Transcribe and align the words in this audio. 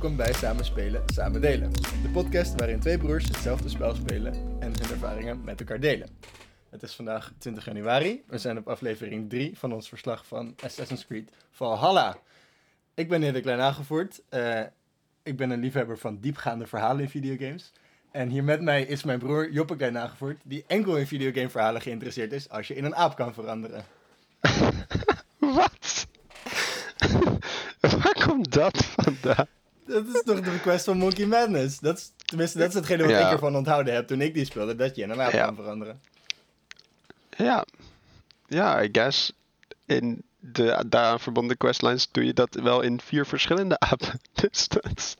Welkom 0.00 0.18
bij 0.18 0.32
Samen 0.32 0.64
Spelen, 0.64 1.02
Samen 1.06 1.40
Delen. 1.40 1.72
De 1.72 2.10
podcast 2.12 2.54
waarin 2.54 2.80
twee 2.80 2.98
broers 2.98 3.24
hetzelfde 3.24 3.68
spel 3.68 3.94
spelen 3.94 4.32
en 4.34 4.72
hun 4.72 4.90
ervaringen 4.90 5.44
met 5.44 5.60
elkaar 5.60 5.80
delen. 5.80 6.08
Het 6.70 6.82
is 6.82 6.94
vandaag 6.94 7.32
20 7.38 7.64
januari. 7.64 8.22
We 8.26 8.38
zijn 8.38 8.58
op 8.58 8.68
aflevering 8.68 9.30
3 9.30 9.58
van 9.58 9.72
ons 9.72 9.88
verslag 9.88 10.26
van 10.26 10.54
Assassin's 10.64 11.06
Creed 11.06 11.32
Valhalla. 11.50 12.16
Ik 12.94 13.08
ben 13.08 13.22
Erik 13.22 13.42
Klein 13.42 13.60
aangevoerd. 13.60 14.22
Uh, 14.30 14.60
ik 15.22 15.36
ben 15.36 15.50
een 15.50 15.60
liefhebber 15.60 15.98
van 15.98 16.18
diepgaande 16.20 16.66
verhalen 16.66 17.02
in 17.02 17.10
videogames. 17.10 17.72
En 18.10 18.28
hier 18.28 18.44
met 18.44 18.60
mij 18.60 18.82
is 18.82 19.04
mijn 19.04 19.18
broer 19.18 19.50
Joppe 19.52 19.76
Klein 19.76 19.98
aangevoerd, 19.98 20.40
die 20.44 20.64
enkel 20.66 20.96
in 20.96 21.06
videogameverhalen 21.06 21.80
geïnteresseerd 21.80 22.32
is 22.32 22.48
als 22.48 22.68
je 22.68 22.74
in 22.74 22.84
een 22.84 22.96
aap 22.96 23.16
kan 23.16 23.34
veranderen. 23.34 23.84
Wat? 25.56 26.06
Waar 28.02 28.26
komt 28.26 28.52
dat 28.52 28.84
vandaan? 28.84 29.46
Dat 29.90 30.06
is 30.06 30.22
toch 30.22 30.40
de 30.40 30.50
request 30.50 30.84
van 30.84 30.98
Monkey 30.98 31.26
Madness? 31.26 31.78
Dat 31.78 31.98
is, 31.98 32.12
tenminste, 32.24 32.58
dat 32.58 32.68
is 32.68 32.74
hetgene 32.74 33.02
wat 33.02 33.10
ik 33.10 33.32
ervan 33.32 33.56
onthouden 33.56 33.94
heb 33.94 34.06
toen 34.06 34.20
ik 34.20 34.34
die 34.34 34.44
speelde, 34.44 34.76
dat 34.76 34.96
je 34.96 35.02
in 35.02 35.10
een 35.10 35.20
aap 35.20 35.32
kan 35.32 35.54
veranderen. 35.54 36.00
Ja, 37.36 37.64
ja, 38.46 38.82
I 38.82 38.88
guess. 38.92 39.32
In 39.86 40.22
de 40.38 40.84
daaraan 40.86 41.20
verbonden 41.20 41.56
questlines 41.56 42.08
doe 42.10 42.24
je 42.24 42.32
dat 42.32 42.54
wel 42.54 42.80
in 42.80 43.00
vier 43.00 43.26
verschillende 43.26 43.78
apen. 43.90 44.20
Dus 44.32 44.68
dat... 44.68 45.16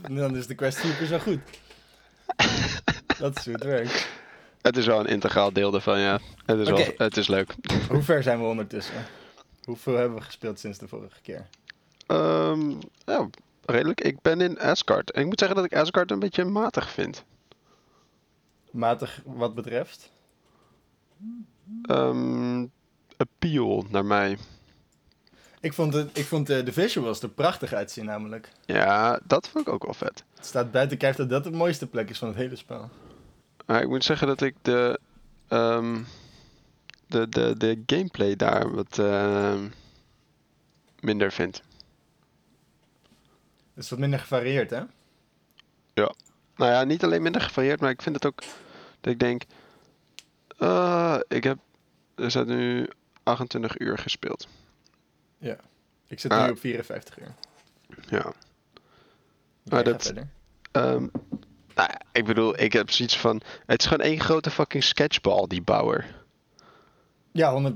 Dan 0.10 0.36
is 0.36 0.46
de 0.46 0.54
quest 0.54 0.80
keer 0.80 1.06
zo 1.06 1.18
goed. 1.18 1.40
dat 3.18 3.38
is 3.38 3.44
hoe 3.44 3.54
het 3.54 3.64
werkt. 3.64 4.08
Het 4.62 4.76
is 4.76 4.86
wel 4.86 5.00
een 5.00 5.06
integraal 5.06 5.52
deel 5.52 5.74
ervan, 5.74 6.00
ja. 6.00 6.18
Het 6.44 6.58
is, 6.58 6.68
wel, 6.68 6.86
het 6.96 7.16
is 7.16 7.28
leuk. 7.28 7.54
Hoe 7.88 8.02
ver 8.12 8.22
zijn 8.22 8.38
we 8.38 8.44
ondertussen? 8.44 9.06
Hoeveel 9.64 9.96
hebben 9.96 10.18
we 10.18 10.24
gespeeld 10.24 10.58
sinds 10.58 10.78
de 10.78 10.88
vorige 10.88 11.20
keer? 11.22 11.46
Um, 12.06 12.78
ja, 13.04 13.28
redelijk. 13.64 14.00
Ik 14.00 14.20
ben 14.20 14.40
in 14.40 14.60
Asgard. 14.60 15.10
En 15.10 15.20
ik 15.20 15.26
moet 15.26 15.38
zeggen 15.38 15.56
dat 15.56 15.64
ik 15.64 15.76
Asgard 15.76 16.10
een 16.10 16.18
beetje 16.18 16.44
matig 16.44 16.90
vind. 16.90 17.24
Matig 18.70 19.20
wat 19.24 19.54
betreft? 19.54 20.10
Um, 21.90 22.70
appeal 23.16 23.84
naar 23.88 24.04
mij. 24.04 24.38
Ik 25.60 25.72
vond, 25.72 25.94
het, 25.94 26.18
ik 26.18 26.24
vond 26.24 26.46
de, 26.46 26.62
de 26.62 26.72
visuals 26.72 27.22
er 27.22 27.28
prachtig 27.28 27.72
uitzien 27.72 28.04
namelijk. 28.04 28.52
Ja, 28.64 29.20
dat 29.24 29.48
vond 29.48 29.66
ik 29.66 29.72
ook 29.72 29.84
wel 29.84 29.94
vet. 29.94 30.24
Het 30.34 30.46
staat 30.46 30.70
buiten 30.70 30.96
kijf 30.96 31.16
dat 31.16 31.28
dat 31.28 31.44
de 31.44 31.50
mooiste 31.50 31.86
plek 31.86 32.10
is 32.10 32.18
van 32.18 32.28
het 32.28 32.36
hele 32.36 32.56
spel. 32.56 32.90
ik 33.66 33.88
moet 33.88 34.04
zeggen 34.04 34.26
dat 34.26 34.40
ik 34.40 34.54
de, 34.62 35.00
um, 35.48 36.06
de, 37.06 37.28
de, 37.28 37.54
de 37.56 37.82
gameplay 37.86 38.36
daar 38.36 38.74
wat 38.74 38.98
uh, 38.98 39.54
minder 41.00 41.32
vind. 41.32 41.62
Het 43.74 43.84
is 43.84 43.90
wat 43.90 43.98
minder 43.98 44.18
gevarieerd, 44.18 44.70
hè? 44.70 44.80
Ja. 45.94 46.14
Nou 46.56 46.70
ja, 46.70 46.84
niet 46.84 47.04
alleen 47.04 47.22
minder 47.22 47.40
gevarieerd, 47.40 47.80
maar 47.80 47.90
ik 47.90 48.02
vind 48.02 48.14
het 48.14 48.26
ook 48.26 48.42
dat 49.00 49.12
ik 49.12 49.18
denk... 49.18 49.42
Uh, 50.58 51.18
ik 51.28 51.44
heb... 51.44 51.58
Er 52.14 52.30
staat 52.30 52.46
nu 52.46 52.88
28 53.22 53.78
uur 53.78 53.98
gespeeld. 53.98 54.48
Ja. 55.38 55.56
Ik 56.06 56.20
zit 56.20 56.30
nu 56.30 56.50
op 56.50 56.58
54 56.58 57.18
uur. 57.18 57.34
Ja. 58.08 58.32
Maar 59.62 59.84
dat... 59.84 60.12
Um, 60.72 61.10
nou 61.74 61.88
ja, 61.90 62.00
ik 62.12 62.24
bedoel, 62.24 62.60
ik 62.60 62.72
heb 62.72 62.90
zoiets 62.90 63.18
van... 63.18 63.40
Het 63.66 63.80
is 63.80 63.86
gewoon 63.86 64.06
één 64.06 64.20
grote 64.20 64.50
fucking 64.50 64.84
sketchball, 64.84 65.46
die 65.46 65.62
bouwer. 65.62 66.24
Ja, 67.32 67.72
100%. 67.72 67.74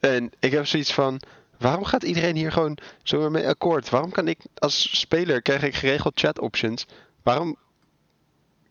En 0.00 0.30
ik 0.38 0.52
heb 0.52 0.66
zoiets 0.66 0.92
van... 0.92 1.20
Waarom 1.60 1.84
gaat 1.84 2.02
iedereen 2.02 2.36
hier 2.36 2.52
gewoon 2.52 2.78
zo 3.02 3.30
mee 3.30 3.48
akkoord? 3.48 3.88
Waarom 3.88 4.10
kan 4.10 4.28
ik 4.28 4.38
als 4.54 5.00
speler 5.00 5.42
krijg 5.42 5.62
ik 5.62 5.74
geregeld 5.74 6.20
chat 6.20 6.38
options? 6.38 6.86
Waarom 7.22 7.56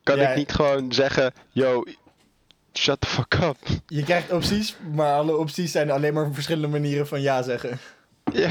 kan 0.03 0.19
ik 0.19 0.35
niet 0.35 0.51
gewoon 0.51 0.91
zeggen: 0.91 1.33
Yo, 1.51 1.83
shut 2.73 3.01
the 3.01 3.07
fuck 3.07 3.33
up? 3.33 3.57
Je 3.87 4.03
krijgt 4.03 4.31
opties, 4.31 4.75
maar 4.93 5.13
alle 5.13 5.37
opties 5.37 5.71
zijn 5.71 5.91
alleen 5.91 6.13
maar 6.13 6.33
verschillende 6.33 6.67
manieren 6.67 7.07
van 7.07 7.21
ja 7.21 7.41
zeggen. 7.41 7.79
Ja. 8.33 8.49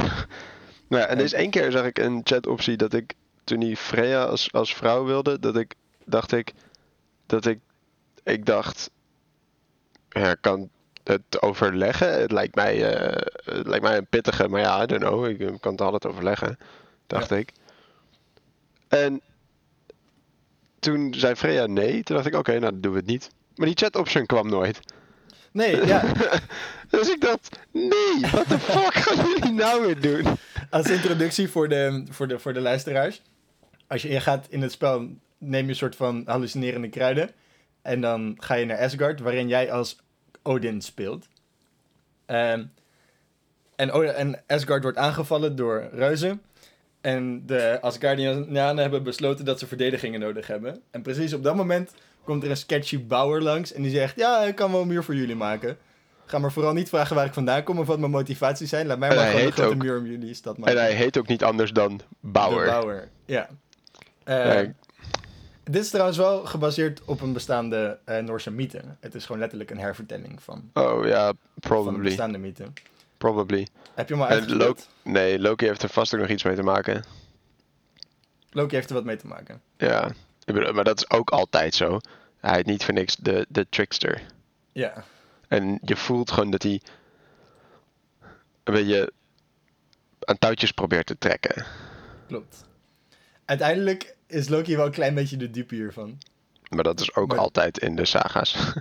Nou 0.88 1.02
ja, 1.02 1.08
en 1.08 1.18
dus 1.18 1.32
één 1.32 1.50
keer 1.50 1.70
zag 1.70 1.84
ik 1.84 1.98
een 1.98 2.20
chat 2.24 2.46
optie 2.46 2.76
dat 2.76 2.92
ik 2.92 3.14
toen 3.44 3.60
hij 3.60 3.76
Freya 3.76 4.24
als, 4.24 4.52
als 4.52 4.74
vrouw 4.74 5.04
wilde, 5.04 5.38
dat 5.38 5.56
ik 5.56 5.74
dacht 6.04 6.32
ik 6.32 6.52
dat 7.26 7.46
ik 7.46 7.58
ik 8.22 8.46
dacht 8.46 8.90
ja, 10.08 10.34
kan 10.34 10.68
het 11.08 11.42
overleggen. 11.42 12.20
Het 12.20 12.32
lijkt 12.32 12.54
mij, 12.54 12.76
uh, 12.76 13.16
het 13.44 13.66
lijkt 13.66 13.84
mij 13.84 13.96
een 13.96 14.06
pittige, 14.06 14.48
maar 14.48 14.60
ja, 14.60 14.82
I 14.82 14.86
don't 14.86 15.02
know. 15.02 15.26
Ik 15.26 15.60
kan 15.60 15.72
het 15.72 15.80
altijd 15.80 16.06
overleggen, 16.06 16.58
dacht 17.06 17.30
ik. 17.30 17.52
En 18.88 19.20
toen 20.78 21.14
zei 21.14 21.34
Freya 21.34 21.66
nee. 21.66 22.02
Toen 22.02 22.16
dacht 22.16 22.28
ik, 22.28 22.34
oké, 22.34 22.50
nou 22.50 22.72
dan 22.72 22.80
doen 22.80 22.92
we 22.92 22.98
het 22.98 23.06
niet. 23.06 23.30
Maar 23.54 23.66
die 23.66 23.76
chat 23.76 23.96
option 23.96 24.26
kwam 24.26 24.48
nooit. 24.48 24.80
Nee, 25.52 25.86
ja. 25.86 26.02
dus 26.90 27.08
ik 27.10 27.20
dacht, 27.20 27.58
nee, 27.72 28.30
wat 28.32 28.48
de 28.48 28.58
fuck 28.58 28.94
gaan 28.94 29.26
jullie 29.26 29.52
nou 29.52 29.86
weer 29.86 30.00
doen? 30.00 30.36
Als 30.70 30.90
introductie 30.90 31.48
voor 31.48 31.68
de, 31.68 32.04
voor 32.10 32.28
de, 32.28 32.38
voor 32.38 32.52
de 32.52 32.60
luisteraars. 32.60 33.22
Als 33.86 34.02
je 34.02 34.20
gaat 34.20 34.46
in 34.48 34.62
het 34.62 34.72
spel, 34.72 35.08
neem 35.38 35.64
je 35.64 35.68
een 35.68 35.76
soort 35.76 35.96
van 35.96 36.22
hallucinerende 36.26 36.88
kruiden. 36.88 37.30
En 37.82 38.00
dan 38.00 38.34
ga 38.38 38.54
je 38.54 38.64
naar 38.64 38.78
Asgard, 38.78 39.20
waarin 39.20 39.48
jij 39.48 39.72
als 39.72 39.98
Odin 40.48 40.80
speelt. 40.80 41.28
Um, 42.26 42.72
en, 43.76 44.14
en 44.16 44.42
Asgard 44.46 44.82
wordt 44.82 44.98
aangevallen 44.98 45.56
door 45.56 45.88
reuzen. 45.92 46.42
En 47.00 47.46
de 47.46 47.78
Asgardianen 47.80 48.76
hebben 48.76 49.02
besloten 49.02 49.44
dat 49.44 49.58
ze 49.58 49.66
verdedigingen 49.66 50.20
nodig 50.20 50.46
hebben. 50.46 50.80
En 50.90 51.02
precies 51.02 51.32
op 51.32 51.42
dat 51.42 51.54
moment 51.54 51.94
komt 52.24 52.42
er 52.42 52.50
een 52.50 52.56
sketchy 52.56 53.06
bouwer 53.06 53.42
langs. 53.42 53.72
En 53.72 53.82
die 53.82 53.90
zegt, 53.90 54.16
ja, 54.16 54.42
ik 54.42 54.54
kan 54.54 54.72
wel 54.72 54.80
een 54.80 54.88
muur 54.88 55.04
voor 55.04 55.14
jullie 55.14 55.36
maken. 55.36 55.78
Ga 56.24 56.38
maar 56.38 56.52
vooral 56.52 56.72
niet 56.72 56.88
vragen 56.88 57.16
waar 57.16 57.26
ik 57.26 57.32
vandaan 57.32 57.62
kom 57.62 57.78
of 57.78 57.86
wat 57.86 57.98
mijn 57.98 58.10
motivaties 58.10 58.68
zijn. 58.68 58.86
Laat 58.86 58.98
mij 58.98 59.08
maar 59.08 59.26
gewoon 59.26 59.46
een 59.46 59.52
grote 59.52 59.74
ook, 59.74 59.82
muur 59.82 59.98
om 59.98 60.06
jullie 60.06 60.34
stad 60.34 60.58
maken. 60.58 60.76
En 60.76 60.82
hij 60.82 60.94
heet 60.94 61.18
ook 61.18 61.26
niet 61.26 61.44
anders 61.44 61.72
dan 61.72 62.00
Bauer. 62.20 62.64
De 62.64 62.70
Bauer, 62.70 63.08
ja. 63.24 63.48
Uh, 64.24 64.68
dit 65.70 65.82
is 65.82 65.90
trouwens 65.90 66.18
wel 66.18 66.44
gebaseerd 66.44 67.04
op 67.04 67.20
een 67.20 67.32
bestaande 67.32 67.98
uh, 68.06 68.18
Noorse 68.18 68.50
mythe. 68.50 68.80
Het 69.00 69.14
is 69.14 69.24
gewoon 69.24 69.40
letterlijk 69.40 69.70
een 69.70 69.78
hervertelling 69.78 70.42
van. 70.42 70.70
Oh 70.72 71.06
ja, 71.06 71.32
probably. 71.60 71.84
Van 71.84 71.94
een 71.94 72.02
bestaande 72.02 72.38
mythe. 72.38 72.64
Probably. 73.18 73.66
Heb 73.94 74.08
je 74.08 74.14
hem 74.14 74.22
al 74.22 74.28
uitgespeeld? 74.28 74.88
nee, 75.02 75.38
Loki 75.38 75.66
heeft 75.66 75.82
er 75.82 75.88
vast 75.88 76.14
ook 76.14 76.20
nog 76.20 76.28
iets 76.28 76.42
mee 76.42 76.54
te 76.54 76.62
maken. 76.62 77.04
Loki 78.50 78.74
heeft 78.74 78.88
er 78.88 78.94
wat 78.94 79.04
mee 79.04 79.16
te 79.16 79.26
maken. 79.26 79.60
Ja, 79.76 80.10
maar 80.46 80.84
dat 80.84 80.98
is 80.98 81.10
ook 81.10 81.30
altijd 81.30 81.74
zo. 81.74 82.00
Hij 82.40 82.54
heet 82.54 82.66
niet 82.66 82.84
voor 82.84 82.94
niks 82.94 83.16
de, 83.16 83.46
de 83.48 83.66
trickster. 83.68 84.22
Ja. 84.72 85.04
En 85.48 85.78
je 85.82 85.96
voelt 85.96 86.30
gewoon 86.30 86.50
dat 86.50 86.62
hij 86.62 86.80
een 88.64 88.74
beetje 88.74 89.12
aan 90.20 90.38
touwtjes 90.38 90.72
probeert 90.72 91.06
te 91.06 91.18
trekken. 91.18 91.66
Klopt. 92.26 92.64
Uiteindelijk 93.44 94.16
is 94.28 94.48
Loki 94.48 94.76
wel 94.76 94.86
een 94.86 94.92
klein 94.92 95.14
beetje 95.14 95.36
de 95.36 95.50
dupe 95.50 95.74
hiervan. 95.74 96.18
Maar 96.68 96.84
dat 96.84 97.00
is 97.00 97.14
ook 97.14 97.34
altijd 97.34 97.78
in 97.78 97.96
de 97.96 98.04
saga's. 98.04 98.74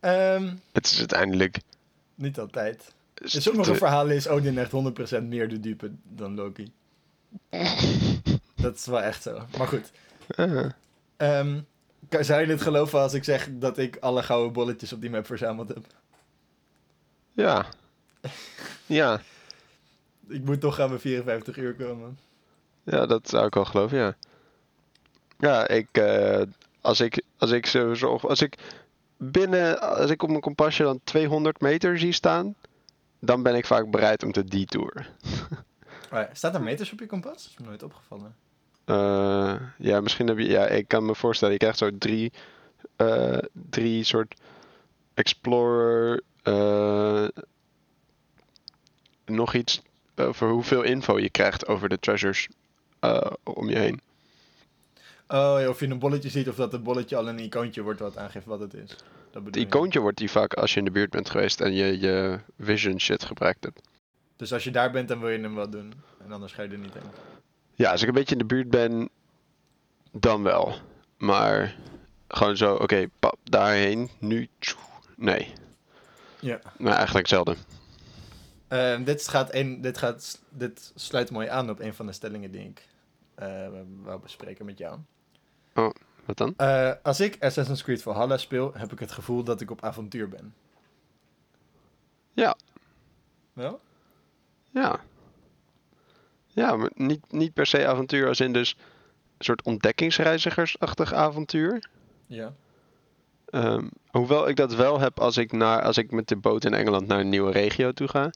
Um, 0.00 0.60
het 0.72 0.86
is 0.86 0.98
uiteindelijk... 0.98 1.58
Niet 2.14 2.38
altijd. 2.38 2.94
In 3.14 3.42
sommige 3.42 3.74
verhalen 3.74 4.16
is 4.16 4.28
Odin 4.28 4.58
echt 4.58 4.72
100% 5.20 5.22
meer 5.22 5.48
de 5.48 5.60
dupe 5.60 5.90
dan 6.02 6.34
Loki. 6.34 6.72
dat 8.54 8.74
is 8.74 8.86
wel 8.86 9.02
echt 9.02 9.22
zo. 9.22 9.46
Maar 9.58 9.68
goed. 9.68 9.90
Uh. 10.36 10.70
Um, 11.16 11.66
zou 12.10 12.40
je 12.40 12.46
dit 12.46 12.62
geloven 12.62 13.00
als 13.00 13.14
ik 13.14 13.24
zeg 13.24 13.48
dat 13.52 13.78
ik 13.78 13.96
alle 13.96 14.22
gouden 14.22 14.52
bolletjes 14.52 14.92
op 14.92 15.00
die 15.00 15.10
map 15.10 15.26
verzameld 15.26 15.68
heb? 15.68 15.86
Ja. 17.32 17.66
ja. 18.86 19.20
Ik 20.28 20.44
moet 20.44 20.60
toch 20.60 20.80
aan 20.80 20.88
mijn 20.88 21.00
54 21.00 21.56
uur 21.56 21.74
komen. 21.74 22.18
Ja, 22.86 23.06
dat 23.06 23.28
zou 23.28 23.46
ik 23.46 23.54
wel 23.54 23.64
geloven, 23.64 23.98
ja. 23.98 24.14
Ja, 25.38 25.68
ik, 25.68 25.98
uh, 25.98 26.42
als 26.80 27.00
ik, 27.00 27.22
als 27.38 27.50
ik 27.50 27.66
zo, 27.66 28.16
als 28.16 28.42
ik 28.42 28.58
binnen, 29.16 29.80
als 29.80 30.10
ik 30.10 30.22
op 30.22 30.28
mijn 30.28 30.40
kompasje 30.40 30.82
dan 30.82 31.00
200 31.04 31.60
meter 31.60 31.98
zie 31.98 32.12
staan, 32.12 32.54
dan 33.18 33.42
ben 33.42 33.54
ik 33.54 33.66
vaak 33.66 33.90
bereid 33.90 34.22
om 34.22 34.32
te 34.32 34.44
detouren. 34.44 35.06
Oh 36.12 36.22
staat 36.32 36.54
er 36.54 36.62
meters 36.62 36.92
op 36.92 36.98
je 36.98 37.06
kompas? 37.06 37.32
Dat 37.32 37.50
is 37.50 37.58
me 37.58 37.66
nooit 37.66 37.82
opgevallen. 37.82 38.34
Uh, 38.86 39.60
ja, 39.78 40.00
misschien 40.00 40.26
heb 40.26 40.38
je, 40.38 40.48
ja, 40.48 40.66
ik 40.66 40.88
kan 40.88 41.04
me 41.04 41.14
voorstellen, 41.14 41.52
je 41.52 41.60
krijgt 41.60 41.78
zo 41.78 41.98
drie, 41.98 42.32
uh, 42.96 43.38
drie 43.70 44.04
soort 44.04 44.40
Explorer, 45.14 46.22
nog 49.24 49.54
iets 49.54 49.82
over 50.16 50.48
hoeveel 50.48 50.82
info 50.82 51.18
je 51.18 51.30
krijgt 51.30 51.66
over 51.66 51.88
de 51.88 51.98
treasures 51.98 52.48
uh, 53.06 53.30
om 53.42 53.68
je 53.68 53.78
heen. 53.78 54.00
Oh 55.28 55.56
ja, 55.60 55.68
of 55.68 55.80
je 55.80 55.88
een 55.88 55.98
bolletje 55.98 56.28
ziet 56.28 56.48
of 56.48 56.54
dat 56.54 56.72
het 56.72 56.82
bolletje 56.82 57.16
al 57.16 57.28
een 57.28 57.38
icoontje 57.38 57.82
wordt 57.82 58.00
wat 58.00 58.16
aangeeft 58.16 58.46
wat 58.46 58.60
het 58.60 58.74
is. 58.74 58.96
Dat 59.30 59.44
het 59.44 59.56
icoontje 59.56 60.00
wordt 60.00 60.18
die 60.18 60.30
vaak 60.30 60.54
als 60.54 60.72
je 60.72 60.78
in 60.78 60.84
de 60.84 60.90
buurt 60.90 61.10
bent 61.10 61.30
geweest 61.30 61.60
en 61.60 61.72
je 61.72 62.00
je 62.00 62.38
vision 62.58 63.00
shit 63.00 63.24
gebruikt 63.24 63.64
hebt. 63.64 63.80
Dus 64.36 64.52
als 64.52 64.64
je 64.64 64.70
daar 64.70 64.90
bent, 64.90 65.08
dan 65.08 65.20
wil 65.20 65.28
je 65.28 65.38
hem 65.38 65.54
wel 65.54 65.70
doen. 65.70 65.92
En 66.24 66.32
anders 66.32 66.52
ga 66.52 66.62
je 66.62 66.68
er 66.68 66.78
niet 66.78 66.94
heen. 66.94 67.02
Ja, 67.74 67.90
als 67.90 68.02
ik 68.02 68.08
een 68.08 68.14
beetje 68.14 68.32
in 68.32 68.38
de 68.38 68.54
buurt 68.54 68.70
ben, 68.70 69.08
dan 70.12 70.42
wel. 70.42 70.74
Maar 71.16 71.76
gewoon 72.28 72.56
zo, 72.56 72.74
oké, 72.74 73.06
pap, 73.18 73.38
daarheen, 73.44 74.10
nu, 74.18 74.48
tjoe, 74.58 74.78
nee. 75.16 75.52
Ja. 76.40 76.60
Maar 76.78 76.92
eigenlijk 76.92 77.26
zelden. 77.26 77.56
Ehm, 78.68 79.04
dit, 79.04 79.28
gaat 79.28 79.54
een, 79.54 79.80
dit, 79.80 79.98
gaat, 79.98 80.40
dit 80.48 80.92
sluit 80.94 81.30
mooi 81.30 81.48
aan 81.48 81.70
op 81.70 81.80
een 81.80 81.94
van 81.94 82.06
de 82.06 82.12
stellingen 82.12 82.50
die 82.50 82.60
ik 82.60 82.78
eh 82.78 82.95
wou 84.02 84.20
bespreken 84.20 84.64
met 84.64 84.78
jou. 84.78 84.98
Wat 86.26 86.36
dan? 86.36 86.54
Eh, 86.56 86.92
als 87.02 87.20
ik 87.20 87.36
Assassin's 87.40 87.82
Creed 87.82 88.02
Valhalla 88.02 88.36
speel, 88.36 88.72
heb 88.74 88.92
ik 88.92 88.98
het 88.98 89.12
gevoel 89.12 89.44
dat 89.44 89.60
ik 89.60 89.70
op 89.70 89.82
avontuur 89.82 90.28
ben. 90.28 90.54
Ja. 92.32 92.56
Wel? 93.52 93.80
Ja. 94.70 95.00
Ja, 96.46 96.76
maar 96.76 96.90
niet, 96.94 97.32
niet 97.32 97.52
per 97.52 97.66
se 97.66 97.86
avontuur 97.86 98.28
als 98.28 98.40
in 98.40 98.52
dus 98.52 98.76
een 99.38 99.44
soort 99.44 99.62
ontdekkingsreizigersachtig 99.62 101.12
avontuur. 101.12 101.88
Ja. 102.26 102.52
Ehm, 103.46 103.88
hoewel 104.10 104.48
ik 104.48 104.56
dat 104.56 104.74
wel 104.74 105.00
heb 105.00 105.20
als 105.20 105.36
ik, 105.36 105.52
naar, 105.52 105.82
als 105.82 105.98
ik 105.98 106.10
met 106.10 106.28
de 106.28 106.36
boot 106.36 106.64
in 106.64 106.74
Engeland 106.74 107.06
naar 107.06 107.20
een 107.20 107.28
nieuwe 107.28 107.52
regio 107.52 107.92
toe 107.92 108.08
ga. 108.08 108.30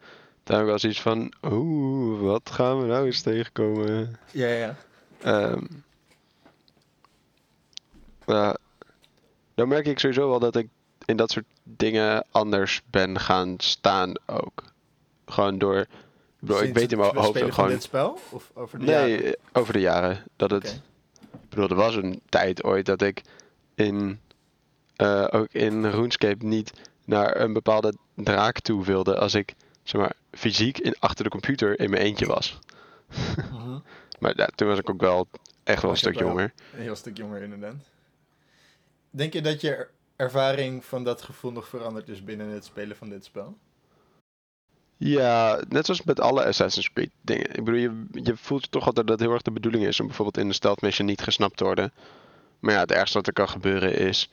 Dan 0.45 0.55
heb 0.57 0.61
ik 0.61 0.67
wel 0.67 0.79
zoiets 0.79 1.01
van, 1.01 1.33
oeh, 1.43 2.21
wat 2.21 2.51
gaan 2.51 2.81
we 2.81 2.87
nou 2.87 3.07
eens 3.07 3.23
tegenkomen? 3.23 4.19
Ja, 4.33 4.49
ja, 4.49 4.77
Ehm 5.23 5.65
dan 9.55 9.69
merk 9.69 9.87
ik 9.87 9.99
sowieso 9.99 10.29
wel 10.29 10.39
dat 10.39 10.57
ik 10.57 10.69
in 11.05 11.17
dat 11.17 11.31
soort 11.31 11.45
dingen 11.63 12.25
anders 12.31 12.83
ben 12.91 13.21
gaan 13.21 13.55
staan 13.59 14.13
ook. 14.27 14.65
Gewoon 15.27 15.59
door, 15.59 15.77
ik 15.77 15.89
bedoel, 16.39 16.63
ik 16.63 16.75
weet 16.75 16.93
in 16.93 16.99
mijn 16.99 17.17
hoofd 17.17 17.43
gewoon... 17.43 17.69
dit 17.69 17.83
spel? 17.83 18.19
Of 18.31 18.51
over 18.55 18.79
de 18.79 18.85
Nee, 18.85 19.17
jaren? 19.17 19.37
over 19.53 19.73
de 19.73 19.81
jaren. 19.81 20.25
Dat 20.37 20.51
het, 20.51 20.81
ik 21.33 21.49
bedoel, 21.49 21.69
er 21.69 21.75
was 21.75 21.95
een 21.95 22.21
tijd 22.29 22.65
ooit 22.65 22.87
dat 22.87 23.03
ik 23.03 23.23
in, 23.75 24.21
eh, 24.97 25.27
ook 25.31 25.49
in 25.53 25.91
RuneScape 25.91 26.47
niet 26.47 26.73
naar 27.05 27.41
een 27.41 27.53
bepaalde 27.53 27.95
draak 28.15 28.61
toe 28.61 28.85
wilde 28.85 29.19
als 29.19 29.35
ik, 29.35 29.55
zeg 29.83 30.01
maar, 30.01 30.13
fysiek 30.33 30.79
in, 30.79 30.95
achter 30.99 31.25
de 31.25 31.31
computer 31.31 31.81
in 31.81 31.91
mijn 31.91 32.03
eentje 32.03 32.27
was. 32.27 32.59
Maar 34.21 34.33
ja, 34.37 34.49
toen 34.55 34.69
was 34.69 34.79
ik 34.79 34.91
ook 34.91 35.01
wel 35.01 35.29
echt 35.63 35.83
wel 35.83 35.91
een 35.91 35.97
stuk 35.97 36.19
jonger. 36.19 36.53
Een 36.75 36.81
heel 36.81 36.97
stuk 36.97 37.17
jonger, 37.17 37.43
inderdaad. 37.43 37.75
Denk 39.11 39.33
je 39.33 39.43
dat 39.43 39.61
je 39.61 39.71
er- 39.75 39.91
ervaring 40.17 40.85
van 40.85 41.05
dat 41.05 41.23
gevoel 41.23 41.53
nog 41.53 41.69
veranderd 41.69 42.09
is 42.09 42.25
binnen 42.25 42.49
het 42.49 42.65
spelen 42.65 42.97
van 42.97 43.09
dit 43.09 43.25
spel? 43.25 43.57
Ja, 44.97 45.61
net 45.69 45.85
zoals 45.85 46.03
met 46.03 46.21
alle 46.21 46.45
Assassin's 46.45 46.93
Creed 46.93 47.11
dingen. 47.21 47.49
Ik 47.51 47.65
bedoel, 47.65 47.81
je, 47.81 48.05
je 48.13 48.37
voelt 48.37 48.71
toch 48.71 48.87
altijd 48.87 49.07
dat 49.07 49.19
het 49.19 49.25
heel 49.27 49.35
erg 49.35 49.43
de 49.43 49.51
bedoeling 49.51 49.85
is 49.87 50.01
om 50.01 50.07
bijvoorbeeld 50.07 50.37
in 50.39 50.49
de 50.49 50.55
stealth 50.55 50.81
mission 50.81 51.07
niet 51.07 51.23
gesnapt 51.23 51.57
te 51.57 51.65
worden. 51.65 51.93
Maar 52.59 52.75
ja, 52.75 52.81
het 52.81 52.93
ergste 52.93 53.17
wat 53.17 53.27
er 53.27 53.33
kan 53.33 53.49
gebeuren 53.49 53.95
is 53.97 54.31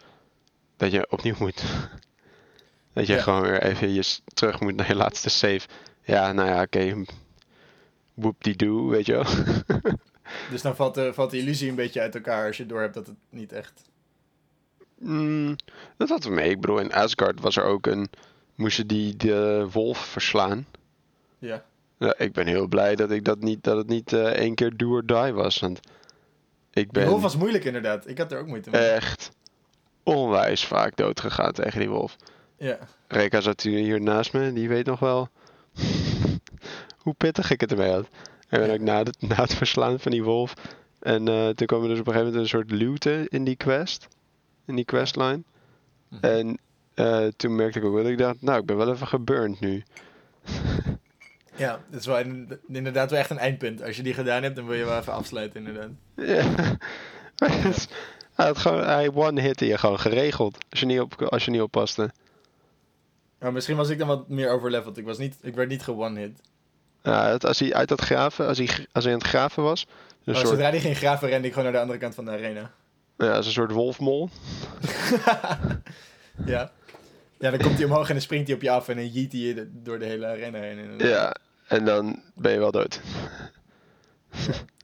dat 0.78 0.92
je 0.92 1.08
opnieuw 1.12 1.36
moet. 1.46 1.64
dat 2.94 3.08
je 3.08 3.14
Ja. 3.14 3.22
gewoon 3.22 3.42
weer 3.42 3.64
even 3.64 3.94
je 3.94 4.18
terug 4.34 4.60
moet 4.60 4.76
naar 4.76 4.88
je 4.88 4.96
laatste 4.96 5.30
save. 5.30 5.68
Ja, 6.04 6.32
nou 6.32 6.50
ja, 6.50 6.62
oké. 6.62 7.04
Die 8.38 8.56
doo, 8.56 8.88
weet 8.88 9.06
je 9.06 9.14
wel. 9.14 9.26
Dus 10.52 10.62
dan 10.62 10.76
valt 10.76 10.96
de, 10.96 11.14
valt 11.14 11.32
de 11.32 11.38
illusie 11.38 11.70
een 11.70 11.76
beetje 11.76 12.02
uit 12.02 12.16
elkaar 12.16 12.48
als 12.48 12.58
je 12.58 12.66
doorhebt 12.66 12.94
dat 12.94 13.08
het 13.08 13.16
niet 13.30 13.52
echt... 13.52 13.82
Mm, 15.00 15.56
dat 15.98 16.10
had 16.10 16.24
we 16.24 16.30
mee. 16.30 16.50
Ik 16.50 16.62
bedoel, 16.62 16.80
in 16.80 16.94
Asgard 16.94 17.42
was 17.42 17.58
er 17.58 17.64
ook 17.64 17.86
een. 17.86 18.10
Moest 18.56 18.78
je 18.78 18.86
die 18.86 19.16
de 19.18 19.68
wolf 19.72 19.98
verslaan? 19.98 20.66
Ja. 21.40 21.64
Ja, 21.98 22.18
ik 22.18 22.32
ben 22.32 22.48
heel 22.48 22.68
blij 22.68 22.96
dat 22.96 23.12
ik 23.12 23.24
dat 23.24 23.40
niet, 23.40 23.64
dat 23.64 23.78
het 23.78 23.88
niet 23.88 24.14
eh, 24.14 24.26
één 24.26 24.56
keer 24.56 24.78
do 24.78 24.90
or 24.90 25.06
die 25.06 25.34
was. 25.34 25.60
Want 25.60 25.80
ik 26.74 26.92
ben 26.92 27.08
wolf 27.08 27.22
was 27.22 27.38
moeilijk 27.38 27.64
inderdaad. 27.64 28.08
Ik 28.08 28.18
had 28.18 28.32
er 28.32 28.40
ook 28.40 28.48
moeite 28.48 28.70
mee. 28.70 28.82
echt 28.82 29.32
onwijs 30.04 30.66
vaak 30.66 30.96
dood 30.96 31.20
gegaan 31.20 31.52
tegen 31.52 31.80
die 31.80 31.90
wolf. 31.90 32.16
Ja. 32.58 32.78
Reka 33.08 33.42
zat 33.42 33.62
hier 33.62 34.02
naast 34.02 34.34
me, 34.34 34.54
die 34.54 34.70
weet 34.70 34.86
nog 34.86 35.00
wel 35.00 35.30
hoe 37.08 37.16
pittig 37.18 37.52
ik 37.52 37.62
het 37.62 37.72
ermee 37.72 37.92
had. 37.92 38.08
En 38.50 38.60
ben 38.60 38.72
ook 38.74 38.80
na 38.80 38.98
het, 39.04 39.22
na 39.22 39.36
het 39.36 39.54
verslaan 39.54 40.00
van 40.00 40.12
die 40.12 40.24
wolf. 40.24 40.54
En 41.00 41.28
eh, 41.28 41.50
toen 41.50 41.68
kwam 41.68 41.82
er 41.82 41.88
dus 41.88 42.00
op 42.00 42.08
een 42.08 42.14
gegeven 42.14 42.34
moment 42.34 42.36
een 42.36 42.60
soort 42.60 42.72
luwte 42.72 43.26
in 43.30 43.44
die 43.44 43.56
quest. 43.56 44.08
In 44.66 44.76
die 44.76 44.86
questline. 44.86 45.44
Mhm. 46.10 46.24
En 46.26 46.58
eh, 46.94 47.28
toen 47.38 47.56
merkte 47.56 47.80
ik 47.80 47.86
ook 47.86 47.94
wel 47.94 48.04
dat 48.04 48.12
ik 48.12 48.18
dacht, 48.18 48.42
nou, 48.42 48.60
ik 48.60 48.66
ben 48.66 48.78
wel 48.78 48.92
even 48.94 49.08
geburnt 49.08 49.60
nu. 49.60 49.84
Ja, 51.56 51.80
dat 51.90 52.00
is 52.00 52.06
wel 52.06 52.20
in- 52.20 52.60
inderdaad 52.68 53.10
wel 53.10 53.20
echt 53.20 53.30
een 53.30 53.38
eindpunt. 53.38 53.84
Als 53.84 53.96
je 53.96 54.04
die 54.04 54.14
gedaan 54.14 54.44
hebt, 54.44 54.56
dan 54.56 54.66
wil 54.66 54.76
je 54.76 54.86
wel 54.86 54.98
even 55.00 55.14
afsluiten 55.14 55.66
inderdaad. 55.66 55.90
Ja. 56.16 56.44
Hij, 58.36 58.46
had 58.46 58.58
gewoon, 58.58 58.84
hij 58.84 59.12
one-hitte 59.14 59.66
je 59.66 59.78
gewoon 59.78 60.00
geregeld. 60.00 60.58
Als 60.70 60.80
je 60.80 60.86
niet, 60.86 61.00
op, 61.00 61.22
als 61.22 61.46
je 61.46 61.52
niet 61.52 61.62
oppaste. 61.62 62.12
Maar 63.40 63.54
misschien 63.54 63.76
was 63.76 63.90
ik 63.90 63.98
dan 63.98 64.08
wat 64.08 64.30
meer 64.30 64.50
overleveld. 64.50 64.98
Ik, 64.98 65.06
was 65.06 65.18
niet, 65.18 65.38
ik 65.42 65.56
werd 65.56 65.70
niet 65.70 65.84
ge-one-hit. 65.84 66.42
Het, 67.14 67.46
als 67.46 67.60
hij 67.60 67.74
uit 67.74 67.88
dat 67.90 68.02
graven, 68.02 68.48
als 68.48 68.58
hij, 68.58 68.88
als 68.92 69.04
hij 69.04 69.14
aan 69.14 69.20
het 69.20 69.28
graven 69.28 69.64
was. 69.64 69.82
Een 69.82 69.88
Maar 70.24 70.36
soort, 70.36 70.48
Oh, 70.48 70.52
Zodra 70.54 70.72
die 70.72 70.80
ging 70.80 70.98
graven, 70.98 71.28
rende 71.30 71.48
ik 71.48 71.54
gewoon 71.54 71.64
naar 71.66 71.76
de 71.78 71.82
andere 71.82 72.00
kant 72.00 72.16
van 72.16 72.26
de 72.26 72.32
arena. 72.32 72.72
ja, 73.18 73.32
als 73.36 73.46
een 73.46 73.52
soort 73.52 73.72
wolfmol. 73.72 74.30
ja. 76.46 76.72
Ja, 77.40 77.50
dan 77.52 77.60
komt 77.60 77.76
hij 77.76 77.86
omhoog 77.86 78.08
en 78.08 78.14
dan 78.14 78.22
springt 78.22 78.48
hij 78.48 78.56
op 78.56 78.62
je 78.62 78.70
af 78.70 78.88
en 78.88 78.96
dan 78.96 79.08
jeet 79.08 79.32
hij 79.32 79.42
je 79.42 79.70
door 79.74 80.00
de 80.00 80.06
hele 80.06 80.26
arena 80.26 80.60
heen. 80.60 80.78
inderdaad. 80.78 81.08
Ja, 81.10 81.36
en 81.78 81.86
dan 81.86 82.22
ben 82.36 82.52
je 82.52 82.60
wel 82.60 82.72
dood. 82.72 83.02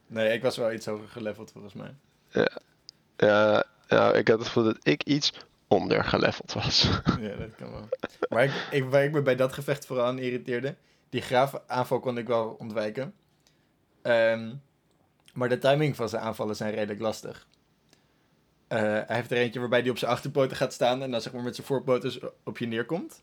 Nee, 0.06 0.32
ik 0.32 0.42
was 0.42 0.56
wel 0.56 0.72
iets 0.72 0.86
hoger 0.86 1.08
geleveld 1.08 1.50
volgens 1.52 1.74
mij. 1.74 1.94
Ja, 3.16 3.64
ja, 3.88 4.12
ik 4.12 4.28
had 4.28 4.38
het 4.38 4.46
gevoel 4.46 4.64
dat 4.64 4.78
ik 4.82 5.02
iets 5.04 5.32
ondergeleveld 5.68 6.52
was. 6.52 6.82
Ja, 7.20 7.36
dat 7.36 7.54
kan 7.58 7.70
wel. 7.70 7.88
Maar 8.28 8.44
ik, 8.44 8.52
ik, 8.70 8.84
waar 8.84 9.04
ik 9.04 9.12
me 9.12 9.22
bij 9.22 9.36
dat 9.36 9.52
gevecht 9.52 9.86
vooral 9.86 10.06
aan 10.06 10.18
irriteerde, 10.18 10.74
die 11.08 11.20
graafaanval 11.20 12.00
kon 12.00 12.18
ik 12.18 12.26
wel 12.26 12.56
ontwijken. 12.58 13.14
Ehm, 14.02 14.54
maar 15.34 15.48
de 15.48 15.58
timing 15.58 15.96
van 15.96 16.08
zijn 16.08 16.22
aanvallen 16.22 16.56
zijn 16.56 16.74
redelijk 16.74 17.00
lastig. 17.00 17.46
Eh, 18.68 18.80
hij 18.80 19.04
heeft 19.16 19.30
er 19.30 19.36
eentje 19.36 19.60
waarbij 19.60 19.80
hij 19.80 19.90
op 19.90 19.98
zijn 19.98 20.10
achterpoten 20.10 20.56
gaat 20.56 20.72
staan 20.72 21.02
en 21.02 21.10
dan 21.10 21.20
zeg 21.20 21.32
maar 21.32 21.42
met 21.42 21.54
zijn 21.54 21.66
voorpoten 21.66 22.32
op 22.44 22.58
je 22.58 22.66
neerkomt. 22.66 23.20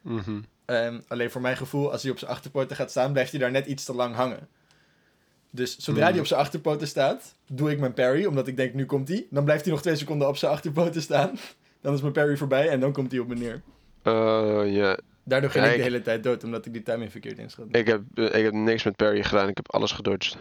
Mhm. 0.00 0.40
Ehm, 0.64 1.00
alleen 1.08 1.30
voor 1.30 1.40
mijn 1.40 1.56
gevoel, 1.56 1.92
als 1.92 2.02
hij 2.02 2.10
op 2.10 2.18
zijn 2.18 2.30
achterpoten 2.30 2.76
gaat 2.76 2.90
staan, 2.90 3.12
blijft 3.12 3.30
hij 3.30 3.40
daar 3.40 3.50
net 3.50 3.66
iets 3.66 3.84
te 3.84 3.94
lang 3.94 4.14
hangen. 4.14 4.48
Dus 5.50 5.76
zodra 5.76 6.02
Hmm. 6.02 6.10
hij 6.10 6.20
op 6.20 6.26
zijn 6.26 6.40
achterpoten 6.40 6.86
staat, 6.88 7.34
doe 7.46 7.70
ik 7.70 7.78
mijn 7.78 7.94
parry, 7.94 8.24
omdat 8.24 8.46
ik 8.46 8.56
denk, 8.56 8.74
nu 8.74 8.86
komt 8.86 9.08
hij. 9.08 9.26
Dan 9.30 9.44
blijft 9.44 9.64
hij 9.64 9.72
nog 9.72 9.82
twee 9.82 9.96
seconden 9.96 10.28
op 10.28 10.36
zijn 10.36 10.52
achterpoten 10.52 11.02
staan. 11.02 11.38
Dan 11.80 11.94
is 11.94 12.00
mijn 12.00 12.12
parry 12.12 12.36
voorbij 12.36 12.68
en 12.68 12.80
dan 12.80 12.92
komt 12.92 13.10
hij 13.10 13.20
op 13.20 13.28
me 13.28 13.34
neer. 13.34 13.62
Oh, 14.04 14.72
ja. 14.72 14.98
Daardoor 15.24 15.50
ging 15.50 15.64
Ja, 15.64 15.70
ik 15.70 15.76
de 15.76 15.82
hele 15.82 16.02
tijd 16.02 16.22
dood, 16.22 16.44
omdat 16.44 16.66
ik 16.66 16.72
die 16.72 16.82
timing 16.82 17.10
verkeerd 17.10 17.38
inschat. 17.38 17.66
Ik 17.70 17.86
heb, 17.86 18.02
eh, 18.14 18.24
ik 18.24 18.44
heb 18.44 18.52
niks 18.52 18.82
met 18.84 18.96
parry 18.96 19.22
gedaan. 19.22 19.48
Ik 19.48 19.56
heb 19.56 19.72
alles 19.72 19.92
gedodged. 19.92 20.36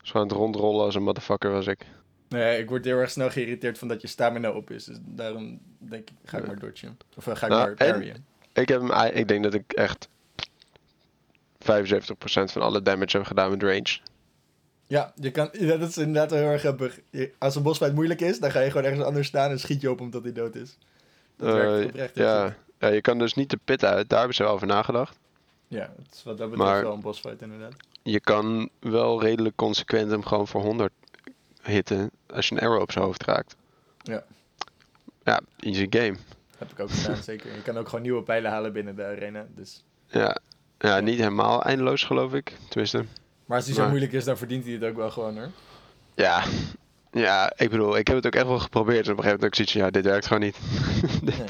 Dus 0.00 0.10
gewoon 0.10 0.26
het 0.26 0.36
rondrollen 0.36 0.84
als 0.84 0.94
een 0.94 1.02
motherfucker 1.02 1.50
was 1.50 1.66
ik. 1.66 1.86
Nee, 2.28 2.58
ik 2.58 2.68
word 2.68 2.84
heel 2.84 2.98
erg 2.98 3.10
snel 3.10 3.30
geïrriteerd 3.30 3.78
van 3.78 3.88
dat 3.88 4.00
je 4.02 4.08
stamina 4.08 4.50
op 4.50 4.70
is. 4.70 4.84
Dus 4.84 4.96
daarom 5.00 5.60
denk 5.78 6.10
ik, 6.10 6.16
ga 6.24 6.38
ik 6.38 6.46
maar 6.46 6.58
dodgen. 6.58 6.98
Of 7.16 7.26
eh, 7.26 7.36
ga 7.36 7.46
ik 7.46 7.52
Nou, 7.52 7.62
maar 7.68 7.86
en- 7.86 7.92
parryen. 7.92 8.24
Ik, 8.52 8.68
heb 8.68 8.80
hem, 8.80 8.90
ei- 8.90 9.12
ik 9.12 9.28
denk 9.28 9.42
dat 9.42 9.54
ik 9.54 9.72
echt 9.72 10.08
75% 11.58 12.52
van 12.52 12.62
alle 12.62 12.82
damage 12.82 13.16
heb 13.16 13.26
gedaan 13.26 13.50
met 13.50 13.62
range. 13.62 13.98
Ja, 14.86 15.12
je 15.16 15.30
kan, 15.30 15.48
ja, 15.68 15.76
dat 15.76 15.88
is 15.88 15.96
inderdaad 15.98 16.30
heel 16.30 16.40
erg 16.48 16.60
grappig. 16.60 17.00
Als 17.38 17.56
een 17.56 17.62
bosfight 17.62 17.94
moeilijk 17.94 18.20
is, 18.20 18.38
dan 18.40 18.50
ga 18.50 18.60
je 18.60 18.70
gewoon 18.70 18.84
ergens 18.86 19.04
anders 19.04 19.26
staan 19.26 19.50
en 19.50 19.60
schiet 19.60 19.80
je 19.80 19.90
op 19.90 20.00
omdat 20.00 20.22
hij 20.22 20.32
dood 20.32 20.54
is. 20.54 20.78
Dat 21.36 21.54
werkt 21.54 21.80
Eh, 21.80 21.86
oprecht 21.86 22.14
heel 22.14 22.24
ja. 22.24 22.44
goed. 22.46 22.54
Ja, 22.82 22.88
je 22.88 23.00
kan 23.00 23.18
dus 23.18 23.34
niet 23.34 23.50
de 23.50 23.58
pit 23.64 23.84
uit. 23.84 24.08
Daar 24.08 24.18
hebben 24.18 24.36
ze 24.36 24.42
wel 24.42 24.52
over 24.52 24.66
nagedacht. 24.66 25.18
Ja, 25.68 25.92
het 26.02 26.14
is 26.14 26.22
wat 26.22 26.38
dat 26.38 26.50
betreft 26.50 26.70
Maar- 26.72 26.82
wel 26.82 26.92
een 26.94 27.00
bosfight 27.00 27.42
inderdaad. 27.42 27.72
Je 28.02 28.20
kan 28.20 28.68
wel 28.80 29.22
redelijk 29.22 29.56
consequent 29.56 30.10
hem 30.10 30.24
gewoon 30.24 30.48
voor 30.48 30.60
100 30.62 30.92
hitten 31.62 32.10
als 32.26 32.48
je 32.48 32.54
een 32.54 32.60
arrow 32.60 32.80
op 32.80 32.92
zijn 32.92 33.04
hoofd 33.04 33.22
raakt. 33.24 33.56
Ja. 34.02 34.24
Ja, 35.24 35.40
easy 35.58 35.86
game. 35.90 36.16
Heb 36.58 36.70
ik 36.70 36.80
ook 36.80 36.90
gedaan, 36.90 37.22
zeker. 37.32 37.54
Je 37.54 37.62
kan 37.62 37.78
ook 37.78 37.86
gewoon 37.88 38.02
nieuwe 38.02 38.22
pijlen 38.22 38.50
halen 38.50 38.72
binnen 38.72 38.96
de 38.96 39.04
arena. 39.04 39.46
Dus. 39.54 39.84
Ja, 40.06 40.38
ja 40.78 41.00
niet 41.00 41.18
helemaal 41.18 41.62
eindeloos 41.62 42.04
geloof 42.04 42.32
ik. 42.34 42.56
Tenminste. 42.68 43.04
Maar 43.46 43.56
als 43.56 43.66
hij 43.66 43.74
zo 43.74 43.80
Maar- 43.80 43.90
moeilijk 43.90 44.12
is, 44.12 44.24
dan 44.24 44.36
verdient 44.36 44.64
hij 44.64 44.72
het 44.72 44.84
ook 44.84 44.96
wel 44.96 45.10
gewoon 45.10 45.36
hoor. 45.38 45.50
Ja. 46.14 46.44
Ja, 47.14 47.52
ik 47.56 47.70
bedoel, 47.70 47.96
ik 47.96 48.06
heb 48.06 48.16
het 48.16 48.26
ook 48.26 48.34
echt 48.34 48.46
wel 48.46 48.58
geprobeerd. 48.58 49.06
En 49.06 49.12
op 49.12 49.18
een 49.18 49.24
gegeven 49.24 49.40
moment 49.40 49.44
ook 49.44 49.54
zoiets 49.54 49.72
van, 49.72 49.82
ja, 49.82 49.90
dit 49.90 50.04
werkt 50.04 50.26
gewoon 50.26 50.42
niet. 50.42 50.56
dit, 51.28 51.38
Nee. 51.38 51.46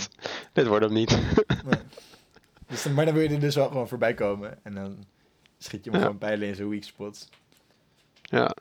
dit 0.52 0.66
wordt 0.66 0.84
hem 0.84 0.94
niet. 0.94 1.10
Nee. 1.64 1.80
Dus, 2.66 2.82
dan- 2.82 2.94
maar 2.94 3.04
dan 3.04 3.14
wil 3.14 3.22
je 3.22 3.28
er 3.28 3.40
dus 3.40 3.54
wel 3.54 3.68
gewoon 3.68 3.88
voorbij 3.88 4.14
komen. 4.14 4.58
En 4.62 4.74
dan 4.74 5.04
schiet 5.58 5.84
je 5.84 5.90
hem 5.90 5.98
Ja. 5.98 6.04
gewoon 6.06 6.18
pijlen 6.20 6.48
in 6.48 6.54
zijn 6.54 6.68
weak 6.68 6.82
spots. 6.82 7.28
ja. 8.22 8.54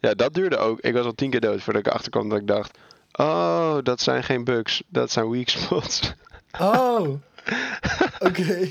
ja, 0.00 0.14
dat 0.14 0.34
duurde 0.34 0.56
ook. 0.56 0.80
Ik 0.80 0.92
was 0.94 1.04
al 1.04 1.14
tien 1.14 1.30
keer 1.30 1.40
dood 1.40 1.62
voordat 1.62 1.82
ik 1.82 1.88
erachter 1.88 2.10
kwam 2.10 2.28
dat 2.28 2.38
ik 2.40 2.46
dacht... 2.46 2.78
Oh, 3.12 3.78
dat 3.82 4.00
zijn 4.00 4.22
geen 4.24 4.44
bugs. 4.44 4.82
Dat 4.88 5.10
zijn 5.10 5.30
weak 5.30 5.48
spots. 5.48 6.14
Oh! 6.60 7.08
Oké. 8.28 8.68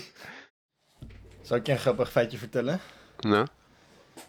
Zal 1.41 1.57
ik 1.57 1.65
je 1.65 1.71
een 1.71 1.77
grappig 1.79 2.11
feitje 2.11 2.37
vertellen? 2.37 2.79
Nou? 3.19 3.47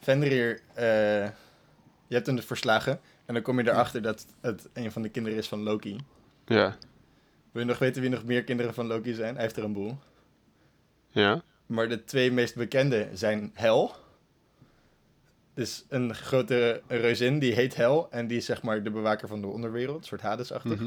Fenrir, 0.01 0.61
eh, 0.75 0.85
je 2.07 2.15
hebt 2.15 2.27
hem 2.27 2.37
dus 2.37 2.45
verslagen. 2.45 3.01
En 3.25 3.35
dan 3.35 3.43
kom 3.43 3.59
je 3.61 3.69
erachter 3.71 4.03
dat 4.03 4.27
het 4.41 4.69
een 4.73 4.93
van 4.93 5.03
de 5.03 5.09
kinderen 5.09 5.39
is 5.39 5.49
van 5.49 5.63
Loki. 5.63 5.97
Ja. 6.47 6.77
Wil 7.53 7.63
je 7.63 7.69
nog 7.69 7.79
weten 7.79 8.01
wie 8.03 8.11
nog 8.11 8.25
meer 8.25 8.45
kinderen 8.45 8.75
van 8.75 8.87
Loki 8.87 9.15
zijn? 9.15 9.35
Hij 9.35 9.43
heeft 9.43 9.57
er 9.57 9.65
een 9.65 9.73
boel. 9.73 9.99
Ja? 11.11 11.43
Maar 11.67 11.89
de 11.89 12.05
twee 12.05 12.33
meest 12.33 12.55
bekende 12.57 13.09
zijn 13.13 13.51
Hel. 13.55 13.95
Dus 15.55 15.85
een 15.89 16.15
grote 16.15 16.83
reuzin, 16.89 17.39
die 17.39 17.53
heet 17.55 17.75
Hel. 17.75 18.11
En 18.11 18.27
die 18.27 18.37
is 18.37 18.45
zeg 18.45 18.63
maar 18.63 18.83
de 18.83 18.91
bewaker 18.91 19.29
van 19.29 19.41
de 19.41 19.47
onderwereld. 19.47 19.99
Een 19.99 20.05
soort 20.05 20.21
Hades-achtig. 20.21 20.81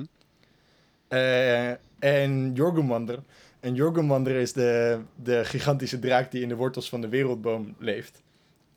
Eh, 1.08 1.70
en 2.00 2.54
Jorgulmander. 2.54 3.20
En 3.60 3.76
Jorgulmander 3.76 4.36
is 4.36 4.54
de, 4.54 5.00
de 5.16 5.46
gigantische 5.46 6.00
draak 6.00 6.32
die 6.32 6.42
in 6.42 6.50
de 6.50 6.56
wortels 6.56 6.90
van 6.90 7.02
de 7.02 7.10
wereldboom 7.10 7.76
leeft. 7.80 8.22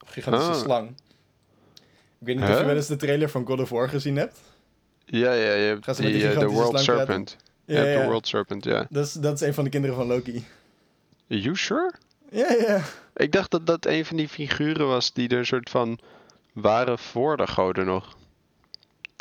Of 0.02 0.08
gigantische 0.08 0.50
Ah. 0.52 0.58
slang. 0.58 0.94
Ik 2.20 2.26
weet 2.26 2.36
niet 2.36 2.48
of 2.48 2.58
je 2.58 2.64
wel 2.64 2.76
eens 2.76 2.86
de 2.86 2.96
trailer 2.96 3.30
van 3.30 3.46
God 3.46 3.60
of 3.60 3.68
War 3.70 3.88
gezien 3.88 4.16
hebt. 4.16 4.40
Ja, 5.04 5.32
ja, 5.32 5.52
je 5.52 5.66
hebt 5.66 5.96
die, 5.96 6.12
die 6.12 6.28
eh, 6.28 6.46
World? 6.46 6.80
Serpent. 6.80 7.36
Je 7.64 7.74
hebt 7.74 8.00
de 8.00 8.06
World 8.06 8.26
Serpent, 8.26 8.64
ja. 8.64 8.86
Dat 8.90 9.06
is, 9.06 9.12
dat 9.12 9.34
is 9.34 9.46
een 9.46 9.54
van 9.54 9.64
de 9.64 9.70
kinderen 9.70 9.96
van 9.96 10.06
Loki. 10.06 10.44
Are 11.30 11.40
you 11.40 11.56
sure? 11.56 11.92
Ja, 12.30 12.52
ja. 12.52 12.82
Ik 13.16 13.32
dacht 13.32 13.50
dat 13.50 13.66
dat 13.66 13.86
een 13.86 14.04
van 14.04 14.16
die 14.16 14.28
figuren 14.28 14.86
was 14.86 15.12
die 15.12 15.28
er 15.28 15.38
een 15.38 15.46
soort 15.46 15.70
van 15.70 15.98
waren 16.52 16.98
voor 16.98 17.36
de 17.36 17.46
goden 17.46 17.86
nog. 17.86 18.16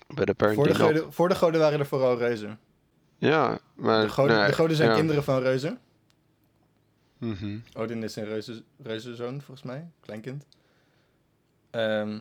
Bij 0.07 0.25
de 0.25 0.33
Voor 0.37 0.67
de, 0.67 0.75
goden, 0.75 1.13
voor 1.13 1.29
de 1.29 1.35
goden 1.35 1.59
waren 1.59 1.79
er 1.79 1.85
vooral 1.85 2.17
reuzen. 2.17 2.59
Ja, 3.17 3.59
maar... 3.75 4.01
De 4.01 4.09
goden, 4.09 4.37
nee, 4.37 4.47
de 4.47 4.53
goden 4.53 4.75
zijn 4.75 4.89
ja. 4.89 4.95
kinderen 4.95 5.23
van 5.23 5.41
reuzen. 5.41 5.79
Mhm. 7.17 7.57
Odin 7.73 8.03
is 8.03 8.15
een 8.15 8.25
reuze, 8.25 8.63
reuzenzoon, 8.83 9.41
volgens 9.41 9.63
mij. 9.63 9.89
Kleinkind. 10.01 10.45
Ehm, 11.69 12.19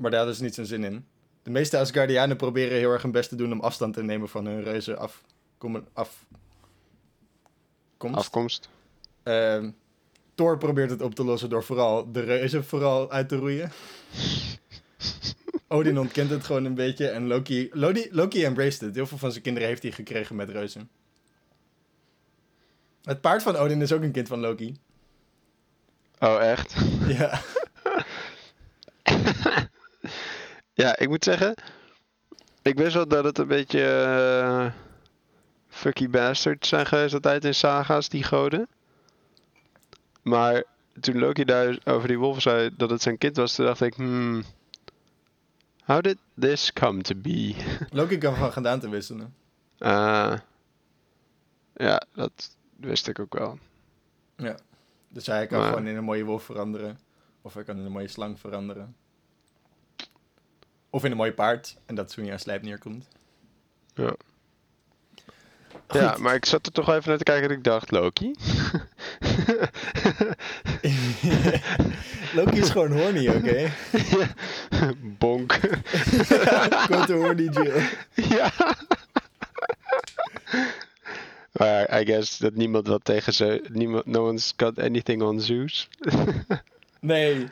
maar 0.00 0.10
daar 0.10 0.32
ze 0.32 0.42
niet 0.42 0.54
zijn 0.54 0.66
zin 0.66 0.84
in. 0.84 1.06
De 1.42 1.50
meeste 1.50 1.78
Asgardianen 1.78 2.36
proberen 2.36 2.78
heel 2.78 2.90
erg 2.90 3.02
hun 3.02 3.10
best 3.10 3.28
te 3.28 3.36
doen 3.36 3.52
om 3.52 3.60
afstand 3.60 3.94
te 3.94 4.02
nemen 4.02 4.28
van 4.28 4.46
hun 4.46 4.62
reuzen 4.62 4.98
af, 4.98 5.22
af, 5.92 6.26
komst. 7.96 8.16
Afkomst. 8.16 8.68
Ehm, 9.22 9.70
Thor 10.34 10.58
probeert 10.58 10.90
het 10.90 11.02
op 11.02 11.14
te 11.14 11.24
lossen 11.24 11.48
door 11.48 11.64
vooral 11.64 12.12
de 12.12 12.20
reuzen 12.20 12.64
vooral 12.64 13.10
uit 13.10 13.28
te 13.28 13.36
roeien. 13.36 13.72
Odin 15.68 15.98
ontkent 15.98 16.30
het 16.30 16.44
gewoon 16.44 16.64
een 16.64 16.74
beetje 16.74 17.08
en 17.08 17.26
Loki, 17.26 17.68
Loki, 17.72 18.08
Loki 18.10 18.44
embraced 18.44 18.80
het. 18.80 18.94
Heel 18.94 19.06
veel 19.06 19.18
van 19.18 19.30
zijn 19.30 19.42
kinderen 19.42 19.68
heeft 19.68 19.82
hij 19.82 19.92
gekregen 19.92 20.36
met 20.36 20.50
reuzen. 20.50 20.90
Het 23.02 23.20
paard 23.20 23.42
van 23.42 23.56
Odin 23.56 23.82
is 23.82 23.92
ook 23.92 24.02
een 24.02 24.12
kind 24.12 24.28
van 24.28 24.40
Loki. 24.40 24.76
Oh, 26.18 26.42
echt? 26.42 26.74
Ja. 27.06 27.40
Ja, 30.80 30.98
ik 30.98 31.08
moet 31.08 31.24
zeggen... 31.24 31.54
Ik 32.62 32.76
wist 32.78 32.94
wel 32.94 33.08
dat 33.08 33.24
het 33.24 33.38
een 33.38 33.46
beetje... 33.46 33.84
eh, 33.84 34.72
fucky 35.68 36.08
bastards 36.08 36.68
zijn 36.68 36.86
geweest 36.86 37.14
altijd 37.14 37.44
in 37.44 37.54
saga's, 37.54 38.08
die 38.08 38.22
goden. 38.24 38.68
Maar 40.22 40.64
toen 41.00 41.18
Loki 41.18 41.44
daar 41.44 41.78
over 41.84 42.08
die 42.08 42.18
wolf 42.18 42.40
zei 42.42 42.70
dat 42.76 42.90
het 42.90 43.02
zijn 43.02 43.18
kind 43.18 43.36
was, 43.36 43.54
toen 43.54 43.66
dacht 43.66 43.80
ik... 43.80 43.94
Hmm, 43.94 44.42
how 45.84 46.00
did 46.00 46.16
this 46.38 46.72
come 46.72 47.02
to 47.02 47.14
be? 47.16 47.54
Loki 47.90 48.18
kan 48.18 48.36
van 48.36 48.52
gedaante 48.52 48.88
wisselen. 48.88 49.34
Ah. 49.78 50.34
ja, 51.74 52.02
dat 52.14 52.56
wist 52.76 53.08
ik 53.08 53.18
ook 53.18 53.34
wel. 53.38 53.58
Ja. 54.36 54.56
Dus 55.08 55.26
hij 55.26 55.46
kan 55.46 55.58
Maar- 55.58 55.68
gewoon 55.68 55.86
in 55.86 55.96
een 55.96 56.04
mooie 56.04 56.24
wolf 56.24 56.42
veranderen. 56.44 56.98
Of 57.42 57.54
hij 57.54 57.64
kan 57.64 57.76
in 57.78 57.84
een 57.84 57.92
mooie 57.92 58.08
slang 58.08 58.40
veranderen. 58.40 58.96
Of 60.90 61.04
in 61.04 61.10
een 61.10 61.16
mooi 61.16 61.32
paard. 61.32 61.76
En 61.86 61.94
dat 61.94 62.16
aan 62.18 62.38
slijp 62.38 62.62
neerkomt. 62.62 63.08
Ja. 63.94 64.14
Goed. 65.86 66.00
Ja, 66.00 66.16
maar 66.18 66.34
ik 66.34 66.44
zat 66.44 66.66
er 66.66 66.72
toch 66.72 66.88
even 66.88 67.08
naar 67.08 67.18
te 67.18 67.24
kijken 67.24 67.50
en 67.50 67.56
ik 67.56 67.64
dacht, 67.64 67.90
Loki? 67.90 68.34
Loki 72.34 72.58
is 72.58 72.70
gewoon 72.70 72.92
horny, 72.92 73.28
oké? 73.28 73.72
Bonk. 75.18 75.58
Quote 76.86 77.12
horny 77.12 77.48
Jill. 77.48 77.82
ja. 78.14 78.52
Maar 81.52 82.00
I 82.00 82.04
guess 82.04 82.38
dat 82.38 82.54
niemand 82.54 82.86
wat 82.86 83.04
tegen 83.04 83.32
ze... 83.32 83.64
Niemand, 83.72 84.06
no 84.06 84.26
one's 84.28 84.52
got 84.56 84.78
anything 84.78 85.22
on 85.22 85.40
Zeus. 85.40 85.88
Nee, 87.00 87.46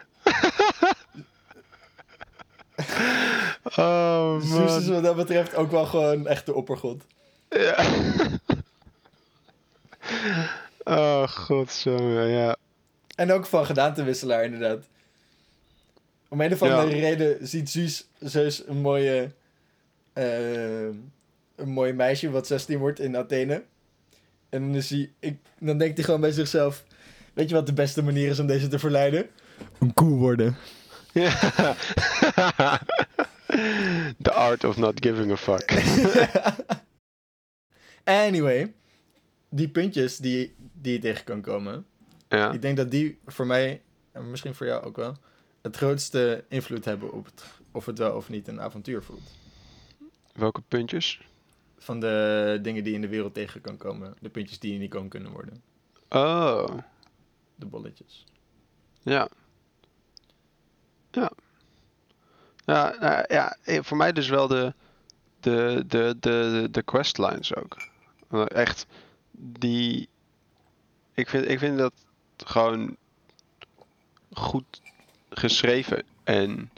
Oh 3.78 4.40
Zeus 4.40 4.76
is 4.76 4.88
wat 4.88 5.02
dat 5.02 5.16
betreft 5.16 5.54
ook 5.54 5.70
wel 5.70 5.86
gewoon 5.86 6.26
echt 6.26 6.46
de 6.46 6.54
oppergod. 6.54 7.04
Ja. 7.48 7.84
oh 10.84 11.28
god, 11.28 11.72
zo 11.72 12.20
ja. 12.22 12.56
En 13.14 13.32
ook 13.32 13.46
van 13.46 13.66
gedaantewisselaar, 13.66 14.44
inderdaad. 14.44 14.84
Om 16.28 16.40
een 16.40 16.52
of 16.52 16.62
andere 16.62 16.96
Ja. 16.96 17.00
reden 17.00 17.46
ziet 17.48 17.70
Zeus, 17.70 18.08
Zeus 18.18 18.66
een 18.66 18.80
mooie... 18.80 19.30
eh, 20.12 20.82
een 21.56 21.70
mooi 21.70 21.92
meisje 21.92 22.30
wat 22.30 22.46
16 22.46 22.78
wordt 22.78 23.00
in 23.00 23.16
Athene. 23.16 23.62
En 24.48 24.60
dan, 24.60 24.74
is 24.74 24.90
hij, 24.90 25.10
ik, 25.18 25.36
dan 25.58 25.78
denkt 25.78 25.96
hij 25.96 26.04
gewoon 26.04 26.20
bij 26.20 26.32
zichzelf... 26.32 26.84
Weet 27.34 27.48
je 27.48 27.54
wat 27.54 27.66
de 27.66 27.72
beste 27.72 28.02
manier 28.02 28.30
is 28.30 28.38
om 28.38 28.46
deze 28.46 28.68
te 28.68 28.78
verleiden? 28.78 29.28
Een 29.78 29.94
koe 29.94 30.18
worden. 30.18 30.56
Ja. 31.12 31.32
The 34.22 34.32
art 34.32 34.64
of 34.64 34.76
not 34.76 35.00
giving 35.04 35.32
a 35.32 35.36
fuck. 35.36 35.70
Anyway, 38.04 38.74
die 39.48 39.68
puntjes 39.68 40.16
die, 40.16 40.54
die 40.72 40.92
je 40.92 40.98
tegen 40.98 41.24
kan 41.24 41.40
komen... 41.40 41.86
ja. 42.28 42.52
Ik 42.52 42.62
denk 42.62 42.76
dat 42.76 42.90
die 42.90 43.18
voor 43.26 43.46
mij, 43.46 43.82
en 44.12 44.30
misschien 44.30 44.54
voor 44.54 44.66
jou 44.66 44.84
ook 44.84 44.96
wel, 44.96 45.16
het 45.62 45.76
grootste 45.76 46.44
invloed 46.48 46.84
hebben 46.84 47.12
op 47.12 47.24
het, 47.24 47.44
of 47.72 47.86
het 47.86 47.98
wel 47.98 48.16
of 48.16 48.28
niet 48.28 48.48
een 48.48 48.60
avontuur 48.60 49.02
voelt. 49.02 49.30
Welke 50.32 50.60
puntjes? 50.68 51.20
Van 51.78 52.00
de 52.00 52.58
dingen 52.62 52.84
die 52.84 52.94
in 52.94 53.00
de 53.00 53.08
wereld 53.08 53.34
tegen 53.34 53.60
kan 53.60 53.76
komen. 53.76 54.14
De 54.20 54.28
puntjes 54.28 54.58
die 54.58 54.74
in 54.74 54.82
icoon 54.82 55.08
kunnen 55.08 55.32
worden. 55.32 55.62
Oh, 56.08 56.78
De 57.54 57.66
bolletjes. 57.66 58.24
ja. 59.02 59.28
Ja. 61.10 61.32
Ja, 62.68 62.94
nou, 63.00 63.24
ja, 63.28 63.56
eh, 63.62 63.78
voor 63.82 63.96
mij 63.96 64.12
dus 64.12 64.28
wel 64.28 64.46
de, 64.46 64.74
de, 65.40 65.84
de, 65.86 66.16
de, 66.20 66.68
de 66.70 66.82
questlines 66.82 67.54
ook. 67.54 67.76
Eh, 68.30 68.44
Echt, 68.48 68.86
die... 69.30 70.08
Ik 71.14 71.28
vind, 71.28 71.48
ik 71.48 71.58
vind 71.58 71.78
dat 71.78 71.92
gewoon 72.36 72.96
goed 74.32 74.80
geschreven. 75.30 76.02
En... 76.24 76.70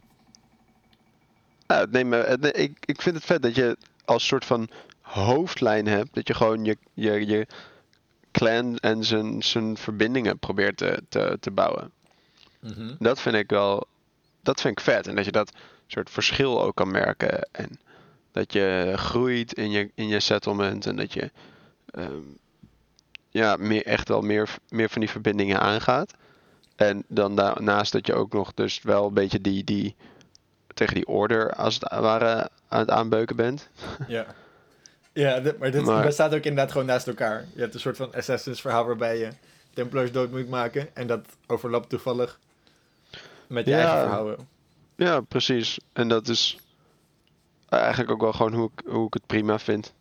Nou, 1.66 1.86
nee, 1.90 2.04
maar 2.04 2.44
ik, 2.56 2.76
ik 2.84 3.02
vind 3.02 3.16
het 3.16 3.24
vet 3.24 3.42
dat 3.42 3.54
je 3.54 3.76
als 4.04 4.26
soort 4.26 4.44
van 4.44 4.68
hoofdlijn 5.00 5.86
hebt. 5.86 6.14
Dat 6.14 6.26
je 6.26 6.34
gewoon 6.34 6.64
je, 6.64 6.76
je, 6.94 7.26
je 7.26 7.46
clan 8.30 8.76
en 8.76 9.04
zijn, 9.04 9.42
zijn 9.42 9.76
verbindingen 9.76 10.38
probeert 10.38 10.76
te, 10.76 11.02
te, 11.08 11.36
te 11.40 11.50
bouwen. 11.50 11.92
Dat 12.98 13.20
vind 13.20 13.34
ik 13.34 13.50
wel, 13.50 13.86
dat 14.40 14.60
vind 14.60 14.78
ik 14.78 14.84
vet. 14.84 15.06
En 15.06 15.16
dat 15.16 15.24
je 15.24 15.32
dat 15.32 15.52
soort 15.90 16.10
verschil 16.10 16.62
ook 16.62 16.74
kan 16.74 16.90
merken. 16.90 17.48
En 17.52 17.80
dat 18.32 18.52
je 18.52 18.92
groeit 18.96 19.52
in 19.52 19.70
je, 19.70 19.90
in 19.94 20.08
je 20.08 20.20
settlement. 20.20 20.86
En 20.86 20.96
dat 20.96 21.12
je 21.12 21.30
ehm, 21.90 22.22
ja, 23.28 23.56
meer, 23.56 23.86
echt 23.86 24.08
wel 24.08 24.20
meer, 24.20 24.54
meer 24.68 24.88
van 24.90 25.00
die 25.00 25.10
verbindingen 25.10 25.60
aangaat. 25.60 26.12
En 26.76 27.04
dan 27.08 27.36
daarnaast 27.36 27.92
dat 27.92 28.06
je 28.06 28.14
ook 28.14 28.32
nog 28.32 28.54
dus 28.54 28.82
wel 28.82 29.06
een 29.06 29.14
beetje 29.14 29.40
die, 29.40 29.64
die 29.64 29.94
tegen 30.74 30.94
die 30.94 31.06
order 31.06 31.54
als 31.54 31.74
het 31.74 31.88
ware 32.00 32.48
aan 32.68 32.78
het 32.78 32.90
aanbeuken 32.90 33.36
bent. 33.36 33.68
Ja. 34.08 34.26
Ja, 35.12 35.40
dit- 35.40 35.58
maar 35.58 35.70
dit 35.70 35.82
Maar- 35.84 36.04
bestaat 36.06 36.34
ook 36.34 36.42
inderdaad 36.44 36.72
gewoon 36.72 36.86
naast 36.86 37.06
elkaar. 37.08 37.44
Je 37.54 37.60
hebt 37.60 37.74
een 37.74 37.80
soort 37.80 37.96
van 37.96 38.14
Assassin's 38.14 38.60
verhaal 38.60 38.86
waarbij 38.86 39.18
je 39.18 39.28
Templars 39.74 40.12
dood 40.12 40.30
moet 40.30 40.48
maken. 40.48 40.88
En 40.94 41.06
dat 41.06 41.20
overlapt 41.46 41.88
toevallig 41.88 42.38
met 43.46 43.64
je 43.64 43.70
Ja. 43.70 43.78
eigen 43.78 43.98
verhalen. 44.00 44.48
Ja, 45.06 45.20
precies. 45.20 45.78
En 45.92 46.08
dat 46.08 46.28
is 46.28 46.58
eigenlijk 47.68 48.10
ook 48.12 48.20
wel 48.20 48.32
gewoon 48.32 48.52
hoe 48.54 48.70
ik, 48.76 48.82
hoe 48.86 49.06
ik 49.06 49.14
het 49.14 49.26
prima 49.26 49.58
vind. 49.58 49.94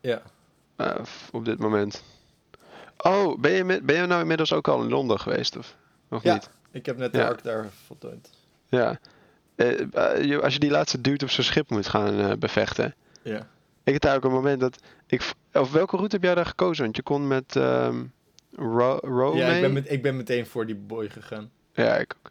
Ja. 0.00 0.22
eh, 0.76 0.94
op 1.32 1.44
dit 1.44 1.58
moment. 1.58 2.02
Oh, 2.98 3.38
ben 3.40 3.52
je, 3.52 3.64
met- 3.64 3.86
ben 3.86 3.96
je 3.96 4.06
nou 4.06 4.20
inmiddels 4.20 4.52
ook 4.52 4.68
al 4.68 4.82
in 4.82 4.88
Londen 4.88 5.20
geweest? 5.20 5.56
Of 5.56 5.76
nog 6.08 6.22
Ja. 6.22 6.32
niet? 6.32 6.50
Ik 6.70 6.86
heb 6.86 6.96
net 6.96 7.12
de 7.12 7.18
Ja. 7.18 7.26
arc 7.26 7.42
daar 7.42 7.66
voltooid. 7.86 8.30
Ja. 8.68 8.98
Eh, 9.54 9.80
eh, 10.34 10.42
als 10.42 10.52
je 10.52 10.58
die 10.58 10.70
laatste 10.70 11.00
dude 11.00 11.24
op 11.24 11.30
zijn 11.30 11.46
schip 11.46 11.70
moet 11.70 11.86
gaan 11.88 12.38
bevechten. 12.38 12.94
Ja. 13.22 13.48
Ik 13.84 13.92
had 13.92 14.02
daar 14.02 14.16
ook 14.16 14.24
een 14.24 14.30
moment 14.30 14.60
dat 14.60 14.78
ik. 15.06 15.32
Of 15.52 15.72
welke 15.72 15.96
route 15.96 16.14
heb 16.14 16.24
jij 16.24 16.34
daar 16.34 16.46
gekozen? 16.46 16.84
Want 16.84 16.96
je 16.96 17.02
kon 17.02 17.26
met. 17.26 17.54
Ro 18.52 18.98
Rome? 19.02 19.36
Ja, 19.38 19.48
ik 19.48 19.60
ben, 19.60 19.72
met, 19.72 19.90
ik 19.90 20.02
ben 20.02 20.16
meteen 20.16 20.46
voor 20.46 20.66
die 20.66 20.74
boy 20.76 21.08
gegaan. 21.10 21.50
Ja, 21.72 21.96
ik 21.96 22.14
ook. 22.18 22.30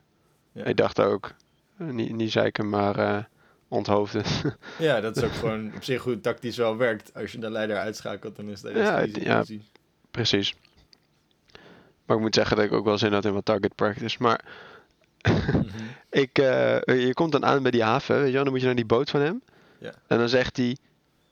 Ja. 0.52 0.64
Ik 0.64 0.78
dacht 0.78 1.00
ook, 1.02 1.34
niet, 1.78 2.16
niet 2.16 2.32
zeiken, 2.32 2.70
maar 2.70 2.98
eh 3.00 3.24
onthoofden. 3.68 4.24
Ja, 4.78 5.02
dat 5.02 5.18
is 5.18 5.24
ook 5.24 5.32
gewoon 5.34 5.72
op 5.76 5.84
zich 5.84 6.02
goed 6.02 6.24
tactisch 6.24 6.58
wel 6.58 6.78
werkt. 6.78 7.14
Als 7.14 7.32
je 7.32 7.38
de 7.38 7.50
leider 7.52 7.78
uitschakelt, 7.78 8.36
dan 8.36 8.50
is 8.50 8.62
dat 8.62 8.74
Ja, 8.74 9.00
easy 9.02 9.20
ja. 9.24 9.44
Precies. 10.12 10.56
Maar 12.06 12.16
ik 12.16 12.22
moet 12.24 12.36
zeggen 12.36 12.56
dat 12.56 12.66
ik 12.66 12.72
ook 12.72 12.86
wel 12.86 12.98
zin 12.98 13.14
had 13.14 13.26
in 13.26 13.34
wat 13.34 13.46
target 13.46 13.76
practice. 13.76 14.16
Maar 14.20 14.44
Mhm. 15.22 15.62
ik, 16.10 16.38
eh, 16.38 16.80
je 16.86 17.14
komt 17.14 17.32
dan 17.32 17.46
aan 17.46 17.62
bij 17.62 17.72
die 17.72 17.84
haven, 17.84 18.16
weet 18.18 18.28
je 18.28 18.34
wel, 18.34 18.44
dan 18.44 18.52
moet 18.52 18.62
je 18.62 18.68
naar 18.68 18.76
die 18.76 18.86
boot 18.86 19.10
van 19.10 19.22
hem. 19.22 19.42
Ja. 19.80 19.94
En 20.08 20.18
dan 20.18 20.30
zegt 20.30 20.58
hij, 20.58 20.78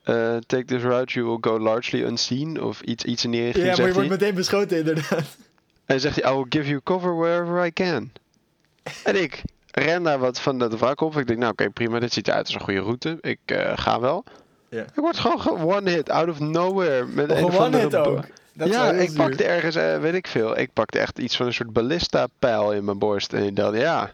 eh, 0.03 0.37
take 0.37 0.65
this 0.65 0.81
route, 0.81 1.13
you 1.13 1.25
will 1.25 1.37
go 1.41 1.59
largely 1.59 2.03
unseen. 2.03 2.61
Of 2.61 2.81
iets, 2.81 3.03
iets 3.03 3.23
in 3.23 3.31
die 3.31 3.43
richting 3.43 3.65
Ja, 3.65 3.75
maar 3.77 3.87
je 3.87 3.93
wordt 3.93 4.09
meteen 4.09 4.35
beschoten 4.35 4.77
inderdaad. 4.77 5.37
En 5.85 5.99
zegt 5.99 6.21
hij, 6.21 6.31
I 6.31 6.35
will 6.35 6.45
give 6.49 6.67
you 6.67 6.81
cover 6.83 7.17
wherever 7.17 7.65
I 7.65 7.71
can. 7.73 8.11
en 9.03 9.21
ik 9.21 9.41
ren 9.75 10.03
daar 10.03 10.19
wat 10.19 10.39
van 10.39 10.57
dat 10.57 10.79
wrak 10.79 11.01
op. 11.01 11.17
Ik 11.17 11.27
denk, 11.27 11.39
nou 11.39 11.51
oké, 11.51 11.69
prima, 11.69 11.99
dit 11.99 12.13
ziet 12.13 12.27
eruit 12.27 12.45
als 12.45 12.55
een 12.55 12.61
goede 12.61 12.79
route. 12.79 13.17
Ik 13.21 13.39
eh, 13.45 13.71
ga 13.75 13.99
wel. 13.99 14.23
Ik 14.69 14.85
word 14.95 15.17
gewoon 15.17 15.41
ge- 15.41 15.65
one 15.65 15.89
hit, 15.89 16.09
out 16.09 16.29
of 16.29 16.39
nowhere. 16.39 17.05
Met 17.05 17.29
een 17.31 17.43
of 17.43 17.49
Gewoon 17.49 17.65
andere 17.65 17.83
hit 17.83 17.95
ook. 17.95 18.23
Dat 18.53 18.67
ja, 18.69 18.91
ik 18.91 19.13
pakte 19.13 19.43
ergens, 19.43 19.75
eh, 19.75 19.99
weet 19.99 20.13
ik 20.13 20.27
veel, 20.27 20.57
ik 20.57 20.73
pakte 20.73 20.99
echt 20.99 21.19
iets 21.19 21.35
van 21.35 21.45
een 21.45 21.53
soort 21.53 21.73
ballista-pijl 21.73 22.73
in 22.73 22.83
mijn 22.83 22.99
borst. 22.99 23.33
En 23.33 23.43
ik 23.43 23.55
dacht, 23.55 23.77
ja, 23.77 24.13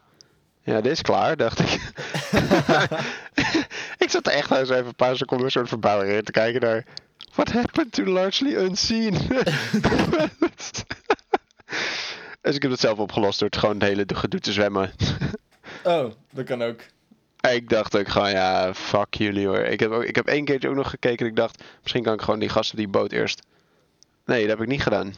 ja, 0.61 0.81
dit 0.81 0.91
is 0.91 1.01
klaar, 1.01 1.37
dacht 1.37 1.59
ik. 1.59 1.67
ik 4.03 4.09
zat 4.09 4.27
er 4.27 4.33
echt 4.33 4.51
eens 4.51 4.69
even 4.69 4.85
een 4.85 4.95
paar 4.95 5.17
seconden 5.17 5.45
een 5.45 5.51
soort 5.51 5.67
verbouwing 5.67 6.11
in 6.11 6.23
te 6.23 6.31
kijken 6.31 6.61
naar... 6.61 6.83
What 7.33 7.51
happened 7.51 7.91
to 7.91 8.03
largely 8.03 8.55
unseen? 8.55 9.13
dus 12.41 12.55
ik 12.55 12.61
heb 12.61 12.71
het 12.71 12.79
zelf 12.79 12.97
opgelost 12.97 13.39
door 13.39 13.49
het 13.49 13.57
gewoon 13.57 13.75
het 13.75 13.83
hele 13.83 14.05
gedoe 14.13 14.39
te 14.39 14.51
zwemmen. 14.51 14.91
Oh, 15.83 16.11
dat 16.33 16.45
kan 16.45 16.61
ook. 16.61 16.79
Ik 17.49 17.69
dacht 17.69 17.97
ook 17.97 18.07
gewoon, 18.07 18.29
ja, 18.29 18.73
fuck 18.73 19.13
jullie 19.13 19.47
hoor. 19.47 19.59
Ik 19.59 19.79
heb, 19.79 19.91
ook, 19.91 20.03
ik 20.03 20.15
heb 20.15 20.27
één 20.27 20.45
keertje 20.45 20.69
ook 20.69 20.75
nog 20.75 20.89
gekeken 20.89 21.25
en 21.25 21.31
ik 21.31 21.35
dacht, 21.37 21.63
misschien 21.81 22.03
kan 22.03 22.13
ik 22.13 22.21
gewoon 22.21 22.39
die 22.39 22.49
gasten 22.49 22.77
die 22.77 22.87
boot 22.87 23.11
eerst. 23.11 23.41
Nee, 24.25 24.41
dat 24.41 24.49
heb 24.49 24.61
ik 24.61 24.67
niet 24.67 24.81
gedaan. 24.83 25.13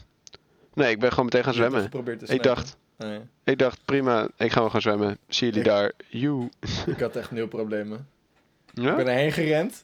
Nee, 0.74 0.92
ik 0.92 1.00
ben 1.00 1.10
gewoon 1.10 1.26
meteen 1.26 1.44
gaan 1.44 1.54
zwemmen. 1.54 1.90
Ik 2.26 2.44
dacht, 2.44 2.78
ja. 2.98 3.22
ik 3.44 3.58
dacht, 3.58 3.80
prima, 3.86 4.28
ik 4.38 4.52
ga 4.52 4.60
wel 4.60 4.70
gaan 4.70 4.82
zwemmen. 4.82 5.18
Zie 5.28 5.48
jullie 5.48 5.62
Ik- 5.62 5.68
daar. 5.68 5.92
You. 6.08 6.50
Ik 6.86 7.00
had 7.00 7.16
echt 7.16 7.32
nul 7.32 7.48
problemen. 7.48 8.08
Ik 8.74 8.84
Ja? 8.84 8.96
ben 8.96 9.08
erheen 9.08 9.32
gerend. 9.32 9.82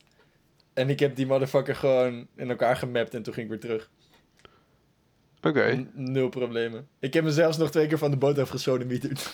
En 0.73 0.89
ik 0.89 0.99
heb 0.99 1.15
die 1.15 1.25
motherfucker 1.27 1.75
gewoon 1.75 2.27
in 2.35 2.49
elkaar 2.49 2.75
gemapt 2.77 3.13
en 3.13 3.23
toen 3.23 3.33
ging 3.33 3.45
ik 3.45 3.51
weer 3.51 3.61
terug. 3.61 3.89
Oké. 5.41 5.85
Nul 5.93 6.29
problemen. 6.29 6.87
Ik 6.99 7.13
heb 7.13 7.23
me 7.23 7.31
zelfs 7.31 7.57
nog 7.57 7.71
twee 7.71 7.87
keer 7.87 7.97
van 7.97 8.11
de 8.11 8.17
boot 8.17 8.39
afgesodemieterd. 8.39 9.29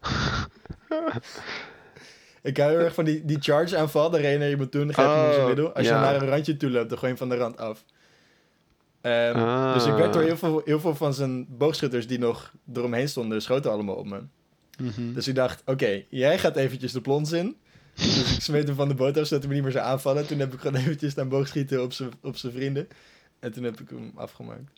ik 2.42 2.56
hou 2.56 2.70
heel 2.70 2.80
erg 2.80 2.94
van 2.94 3.04
die, 3.04 3.24
die 3.24 3.38
charge 3.40 3.76
aanval. 3.76 4.10
Daar 4.10 4.20
reed 4.20 4.38
naar 4.38 4.50
iemand 4.50 4.70
toe 4.70 4.80
en 4.80 4.86
dan 4.86 4.96
grijp 4.96 5.08
je 5.08 5.30
zijn 5.32 5.40
Oh, 5.40 5.46
middel. 5.46 5.72
Als 5.74 5.86
ja. 5.86 5.94
je 5.94 6.00
naar 6.00 6.22
een 6.22 6.28
randje 6.28 6.56
toe 6.56 6.70
loopt, 6.70 6.88
dan 6.88 6.98
gooi 6.98 7.12
je 7.12 7.18
hem 7.18 7.28
van 7.28 7.36
de 7.36 7.42
rand 7.44 7.58
af. 7.58 7.84
Ehm, 9.00 9.36
Ah. 9.36 9.74
Dus 9.74 9.86
ik 9.86 9.94
werd 9.94 10.12
door 10.12 10.22
heel 10.22 10.36
veel, 10.36 10.62
heel 10.64 10.80
veel 10.80 10.94
van 10.94 11.14
zijn 11.14 11.46
boogschutters 11.48 12.06
die 12.06 12.18
nog 12.18 12.52
eromheen 12.74 13.08
stonden, 13.08 13.42
schoten 13.42 13.70
allemaal 13.70 13.94
op 13.94 14.06
me. 14.06 14.20
Mhm. 14.78 15.12
Dus 15.12 15.28
ik 15.28 15.34
dacht, 15.34 15.62
oké, 15.66 16.04
jij 16.08 16.38
gaat 16.38 16.56
eventjes 16.56 16.92
de 16.92 17.00
plons 17.00 17.32
in. 17.32 17.56
Dus 17.94 18.34
ik 18.36 18.42
smeet 18.42 18.66
hem 18.66 18.76
van 18.76 18.88
de 18.88 18.94
boot 18.94 19.16
af, 19.18 19.26
zodat 19.26 19.38
hij 19.38 19.48
me 19.48 19.54
niet 19.54 19.62
meer 19.62 19.72
zou 19.72 19.84
aanvallen. 19.84 20.26
Toen 20.26 20.38
heb 20.38 20.52
ik 20.52 20.60
gewoon 20.60 20.80
eventjes 20.80 21.10
staan 21.12 21.28
boogschieten 21.28 21.82
op 21.82 21.92
zijn 21.92 22.10
op 22.22 22.36
zijn 22.36 22.52
vrienden. 22.52 22.88
En 23.38 23.52
toen 23.52 23.64
heb 23.64 23.80
ik 23.80 23.88
hem 23.88 24.12
afgemaakt. 24.14 24.72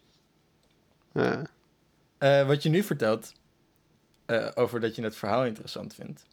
Ja. 1.12 1.42
Eh, 2.18 2.46
wat 2.46 2.62
je 2.62 2.68
nu 2.68 2.82
vertelt, 2.82 3.32
eh, 4.26 4.48
over 4.54 4.80
dat 4.80 4.96
je 4.96 5.02
het 5.02 5.16
verhaal 5.16 5.44
interessant 5.44 5.94
vindt, 5.94 6.26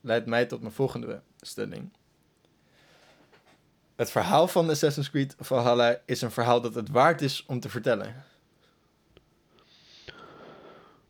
leidt 0.00 0.26
mij 0.26 0.46
tot 0.46 0.60
mijn 0.60 0.72
volgende 0.72 1.22
stelling. 1.40 1.90
Het 3.96 4.10
verhaal 4.10 4.48
van 4.48 4.70
Assassin's 4.70 5.10
Creed 5.10 5.34
Valhalla 5.38 6.00
is 6.06 6.22
een 6.22 6.30
verhaal 6.30 6.60
dat 6.60 6.74
het 6.74 6.88
waard 6.88 7.22
is 7.22 7.44
om 7.46 7.60
te 7.60 7.68
vertellen. 7.68 8.24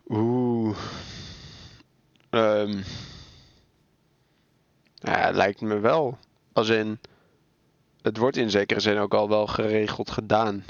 Oeh. 0.09 0.79
Ehm. 2.31 2.83
Ja, 4.95 5.31
lijkt 5.31 5.61
me 5.61 5.79
wel. 5.79 6.19
Als 6.53 6.69
in, 6.69 7.01
het 8.03 8.17
wordt 8.17 8.37
in 8.37 8.51
zekere 8.51 8.81
zin 8.81 8.99
ook 8.99 9.15
al 9.15 9.29
wel 9.29 9.47
geregeld 9.47 10.11
gedaan. 10.11 10.65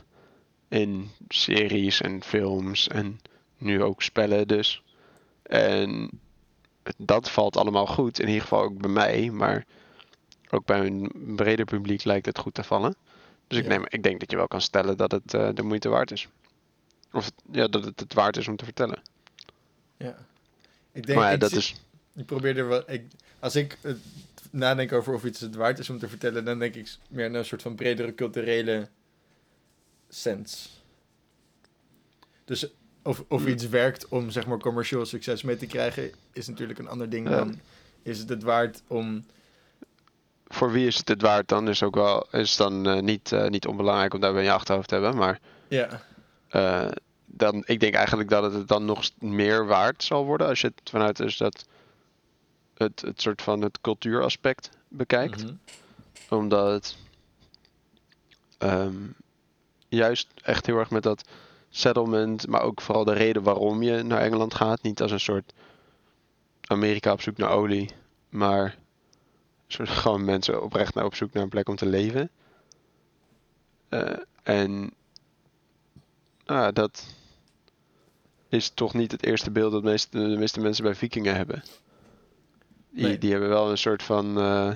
In 0.69 1.11
series 1.29 2.01
en 2.01 2.23
films 2.23 2.89
en 2.89 3.21
nu 3.59 3.83
ook 3.83 4.03
spellen 4.03 4.49
dus. 4.49 4.83
En 5.43 6.11
dat 6.97 7.31
valt 7.31 7.57
allemaal 7.57 7.87
goed. 7.87 8.21
In 8.21 8.27
ieder 8.27 8.43
geval 8.43 8.63
ook 8.63 8.79
bij 8.81 8.91
mij, 8.91 9.31
maar 9.31 9.65
ook 10.51 10.65
bij 10.65 10.87
een 10.87 11.13
breder 11.37 11.65
publiek 11.65 12.05
lijkt 12.05 12.27
het 12.27 12.39
goed 12.39 12.55
te 12.55 12.63
vallen. 12.63 12.97
Dus 13.47 13.59
ik, 13.59 13.65
Ja. 13.65 13.71
neem, 13.71 13.85
ik 13.89 14.03
denk 14.03 14.21
dat 14.21 14.31
je 14.31 14.37
wel 14.37 14.49
kan 14.49 14.61
stellen 14.61 14.97
dat 14.97 15.11
het 15.11 15.35
eh, 15.35 15.49
de 15.55 15.63
moeite 15.63 15.89
waard 15.89 16.11
is. 16.11 16.29
Of 17.13 17.31
ja, 17.53 17.69
dat 17.69 17.85
het 17.85 18.01
het 18.01 18.15
waard 18.15 18.37
is 18.37 18.49
om 18.49 18.57
te 18.57 18.65
vertellen. 18.65 19.03
Ja. 19.97 20.17
Ik 20.93 21.07
denk, 21.07 21.19
maar 21.19 21.29
ja, 21.29 21.35
ik 21.35 21.41
dat 21.41 21.51
zie- 21.51 21.59
is. 21.59 21.75
Ik 22.15 22.27
probeer 22.27 22.59
er 22.59 22.69
wel. 22.69 22.91
Ik, 22.91 23.05
als 23.39 23.57
ik 23.57 23.79
nadenk 24.51 24.93
over 24.93 25.15
of 25.15 25.25
iets 25.25 25.41
het 25.41 25.55
waard 25.55 25.79
is 25.79 25.91
om 25.91 25.99
te 25.99 26.09
vertellen, 26.09 26.45
dan 26.45 26.59
denk 26.59 26.75
ik 26.75 26.97
meer 27.09 27.31
naar 27.31 27.39
een 27.41 27.47
soort 27.47 27.63
van 27.63 27.75
bredere 27.75 28.15
culturele 28.15 28.89
sens. 30.09 30.81
Dus 32.45 32.67
of, 33.09 33.25
of 33.29 33.47
iets 33.47 33.69
werkt 33.69 34.09
om 34.09 34.31
zeg 34.31 34.47
maar 34.47 34.59
commercieel 34.59 35.07
succes 35.07 35.43
mee 35.43 35.57
te 35.57 35.67
krijgen, 35.67 36.11
is 36.33 36.49
natuurlijk 36.49 36.79
een 36.79 36.89
ander 36.89 37.11
ding 37.11 37.29
dan. 37.29 37.61
Is 38.03 38.19
het 38.19 38.29
het 38.29 38.43
waard 38.43 38.83
om. 38.87 39.25
Voor 40.47 40.73
wie 40.73 40.87
is 40.87 40.97
het 40.97 41.09
het 41.09 41.23
waard 41.23 41.49
dan? 41.49 41.69
Is 41.69 41.83
ook 41.83 41.95
wel 41.95 42.27
is 42.31 42.57
dan 42.57 42.87
eh, 42.87 43.01
niet, 43.01 43.33
eh, 43.33 43.49
niet 43.49 43.67
onbelangrijk 43.67 44.15
om 44.15 44.21
daarbij 44.21 44.41
in 44.41 44.47
je 44.47 44.53
achterhoofd 44.53 44.89
te 44.89 44.95
hebben. 44.95 45.17
Maar 45.17 45.41
Ja, 45.69 46.03
eh, 46.49 46.89
dan, 47.27 47.63
ik 47.67 47.81
denk 47.81 47.95
eigenlijk 47.95 48.29
dat 48.29 48.53
het 48.53 48.69
dan 48.69 48.85
nog 48.85 49.11
meer 49.19 49.67
waard 49.67 50.05
zal 50.05 50.25
worden 50.25 50.47
als 50.47 50.61
je 50.61 50.67
het 50.67 50.91
vanuit 50.91 51.17
dus 51.17 51.37
dat 51.37 51.67
het, 52.75 53.01
het 53.01 53.23
soort 53.23 53.43
van 53.43 53.63
het 53.63 53.81
cultuuraspect 53.81 54.71
bekijkt. 54.89 55.45
mhm. 55.45 55.55
Omdat 56.29 56.73
het 56.73 56.97
ehm, 58.59 58.97
juist 59.89 60.29
echt 60.43 60.67
heel 60.67 60.79
erg 60.79 60.91
met 60.91 61.03
dat 61.03 61.25
settlement, 61.71 62.47
maar 62.47 62.63
ook 62.63 62.81
vooral 62.81 63.05
de 63.05 63.13
reden 63.13 63.43
waarom 63.43 63.83
je 63.83 64.03
naar 64.03 64.21
Engeland 64.21 64.55
gaat. 64.55 64.83
Niet 64.83 65.03
als 65.03 65.11
een 65.11 65.21
soort 65.21 65.53
Amerika 66.67 67.13
op 67.13 67.21
zoek 67.21 67.37
naar 67.37 67.51
olie, 67.51 67.91
maar 68.29 68.77
soort 69.67 69.89
gewoon 70.03 70.25
mensen 70.25 70.63
oprecht 70.63 70.95
naar 70.95 71.05
op 71.05 71.15
zoek 71.15 71.33
naar 71.33 71.43
een 71.43 71.49
plek 71.49 71.69
om 71.69 71.77
te 71.77 71.87
leven. 71.87 72.31
Eh, 73.89 74.17
en 74.43 74.91
ah, 76.45 76.69
dat 76.73 77.07
is 78.49 78.69
toch 78.69 78.95
niet 78.95 79.13
het 79.13 79.25
eerste 79.25 79.51
beeld 79.51 79.73
dat 79.73 79.83
de 80.11 80.19
meeste 80.39 80.61
mensen 80.61 80.85
bij 80.85 80.95
vikingen 80.95 81.37
hebben. 81.37 81.63
Die, 82.91 83.05
Nee. 83.05 83.19
die 83.19 83.31
hebben 83.31 83.49
wel 83.49 83.71
een 83.71 83.79
soort 83.79 84.03
van... 84.03 84.39
eh, 84.39 84.71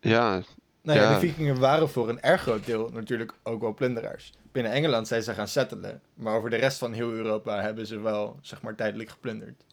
ja, 0.00 0.42
Nou 0.82 0.98
ja, 0.98 1.04
Ja. 1.04 1.14
de 1.14 1.26
vikingen 1.26 1.58
waren 1.60 1.88
voor 1.88 2.08
een 2.08 2.20
erg 2.20 2.40
groot 2.40 2.66
deel 2.66 2.90
natuurlijk 2.92 3.34
ook 3.42 3.60
wel 3.60 3.74
plunderaars. 3.74 4.32
Binnen 4.52 4.72
Engeland 4.72 5.08
zijn 5.08 5.22
ze 5.22 5.34
gaan 5.34 5.48
settelen, 5.48 6.00
maar 6.14 6.36
over 6.36 6.50
de 6.50 6.56
rest 6.56 6.78
van 6.78 6.92
heel 6.92 7.10
Europa 7.10 7.60
hebben 7.60 7.86
ze 7.86 8.00
wel, 8.00 8.38
zeg 8.42 8.62
maar, 8.62 8.74
tijdelijk 8.74 9.10
geplunderd. 9.10 9.64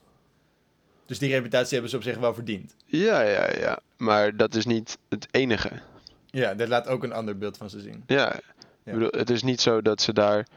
Dus 1.05 1.19
die 1.19 1.29
reputatie 1.29 1.71
hebben 1.73 1.89
ze 1.89 1.95
op 1.95 2.03
zich 2.03 2.17
wel 2.17 2.33
verdiend. 2.33 2.75
ja, 2.85 3.21
ja, 3.21 3.49
ja. 3.59 3.79
Maar 3.97 4.35
dat 4.37 4.55
is 4.55 4.65
niet 4.65 4.97
het 5.09 5.27
enige. 5.31 5.71
Ja, 6.25 6.53
dit 6.53 6.67
laat 6.67 6.87
ook 6.87 7.03
een 7.03 7.13
ander 7.13 7.37
beeld 7.37 7.57
van 7.57 7.69
ze 7.69 7.79
zien. 7.79 8.03
Ja, 8.07 8.15
Ja. 8.83 8.93
Ik 8.93 8.99
bedoel, 8.99 9.19
het 9.19 9.29
is 9.29 9.43
niet 9.43 9.61
zo 9.61 9.81
dat 9.81 10.01
ze 10.01 10.13
daar 10.13 10.47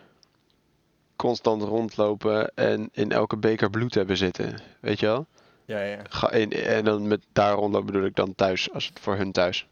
constant 1.16 1.62
rondlopen 1.62 2.54
en 2.54 2.88
in 2.92 3.12
elke 3.12 3.36
beker 3.36 3.70
bloed 3.70 3.94
hebben 3.94 4.16
zitten. 4.16 4.60
Weet 4.80 5.00
je 5.00 5.06
wel? 5.06 5.26
Ja, 5.64 5.82
ja. 5.82 5.98
Ga, 6.08 6.30
en 6.30 6.84
dan 6.84 7.06
met 7.06 7.24
daar 7.32 7.54
rondlopen 7.54 7.86
bedoel 7.86 8.04
ik 8.06 8.16
dan 8.16 8.34
thuis, 8.34 8.72
als 8.72 8.86
het 8.86 9.00
voor 9.00 9.16
hun 9.16 9.32
thuis. 9.32 9.66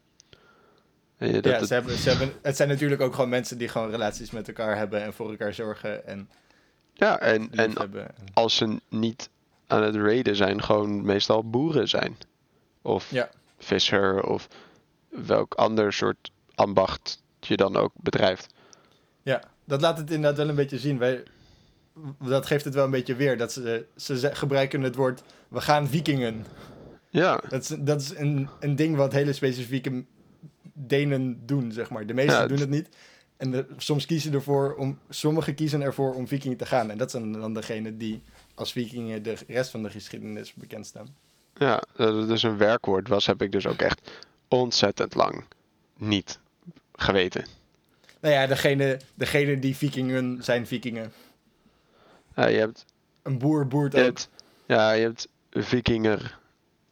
Dat 1.29 1.45
ja 1.45 1.51
het- 1.51 1.67
ze 1.67 1.73
hebben, 1.73 1.97
ze 1.97 2.09
hebben, 2.09 2.31
het 2.41 2.55
zijn 2.55 2.69
natuurlijk 2.69 3.01
ook 3.01 3.13
gewoon 3.13 3.29
mensen 3.29 3.57
die 3.57 3.67
gewoon 3.67 3.89
relaties 3.89 4.31
met 4.31 4.47
elkaar 4.47 4.77
hebben 4.77 5.03
en 5.03 5.13
voor 5.13 5.29
elkaar 5.29 5.53
zorgen 5.53 6.07
en 6.07 6.29
ja 6.93 7.19
en, 7.19 7.49
en 7.51 7.77
hebben. 7.77 8.07
als 8.33 8.55
ze 8.55 8.79
niet 8.89 9.29
aan 9.67 9.83
het 9.83 9.95
raiden 9.95 10.35
zijn, 10.35 10.63
gewoon 10.63 11.05
meestal 11.05 11.49
boeren 11.49 11.87
zijn. 11.87 12.17
Of 12.81 13.11
Ja. 13.11 13.29
visser, 13.57 14.23
of 14.23 14.47
welk 15.09 15.53
ander 15.53 15.93
soort 15.93 16.31
ambacht 16.55 17.23
je 17.39 17.57
dan 17.57 17.75
ook 17.75 17.91
bedrijft. 17.95 18.53
Ja, 19.21 19.43
dat 19.65 19.81
laat 19.81 19.97
het 19.97 20.11
inderdaad 20.11 20.37
wel 20.37 20.49
een 20.49 20.55
beetje 20.55 20.79
zien. 20.79 20.97
Wij, 20.97 21.23
dat 22.19 22.45
geeft 22.45 22.65
het 22.65 22.73
wel 22.73 22.85
een 22.85 22.91
beetje 22.91 23.15
weer. 23.15 23.37
Dat 23.37 23.51
ze, 23.51 23.85
ze 23.95 24.19
ze 24.19 24.35
gebruiken 24.35 24.81
het 24.81 24.95
woord, 24.95 25.23
we 25.47 25.61
gaan 25.61 25.87
vikingen. 25.87 26.45
Ja, 27.09 27.41
Dat 27.49 27.61
is, 27.61 27.67
dat 27.79 28.01
is 28.01 28.15
een, 28.15 28.49
een 28.59 28.75
ding 28.75 28.95
wat 28.95 29.11
hele 29.13 29.33
specifieke 29.33 30.03
Denen 30.73 31.45
doen, 31.45 31.71
zeg 31.71 31.89
maar. 31.89 32.05
De 32.05 32.13
meesten 32.13 32.41
Ja, 32.41 32.47
doen 32.47 32.59
het 32.59 32.69
niet. 32.69 32.89
En 33.37 33.51
de, 33.51 33.65
soms 33.77 34.05
kiezen 34.05 34.33
ervoor 34.33 34.75
om, 34.75 34.99
sommigen 35.09 35.55
kiezen 35.55 35.81
ervoor 35.81 36.13
om 36.13 36.27
vikingen 36.27 36.57
te 36.57 36.65
gaan. 36.65 36.91
En 36.91 36.97
dat 36.97 37.11
zijn 37.11 37.31
dan 37.31 37.53
degenen 37.53 37.97
die 37.97 38.23
als 38.55 38.71
vikingen 38.71 39.23
de 39.23 39.35
rest 39.47 39.71
van 39.71 39.83
de 39.83 39.89
geschiedenis 39.89 40.53
bekend 40.53 40.85
staan. 40.85 41.15
Ja, 41.55 41.83
dat 41.95 42.15
het 42.15 42.27
dus 42.27 42.43
een 42.43 42.57
werkwoord 42.57 43.07
was, 43.07 43.25
heb 43.25 43.41
ik 43.41 43.51
dus 43.51 43.67
ook 43.67 43.81
echt 43.81 44.11
ontzettend 44.47 45.15
lang 45.15 45.43
niet 45.97 46.39
geweten. 46.93 47.45
Nou 48.19 48.33
ja, 48.33 48.47
degene, 48.47 48.99
degene 49.13 49.59
die 49.59 49.75
vikingen 49.75 50.43
zijn 50.43 50.67
vikingen. 50.67 51.11
Ja, 52.35 52.47
je 52.47 52.57
hebt, 52.57 52.85
Een 53.21 53.37
boer 53.37 53.67
boert 53.67 53.93
je 53.93 53.99
ook. 53.99 54.05
hebt, 54.05 54.29
ja, 54.65 54.91
je 54.91 55.01
hebt 55.03 55.27
vikinger 55.51 56.39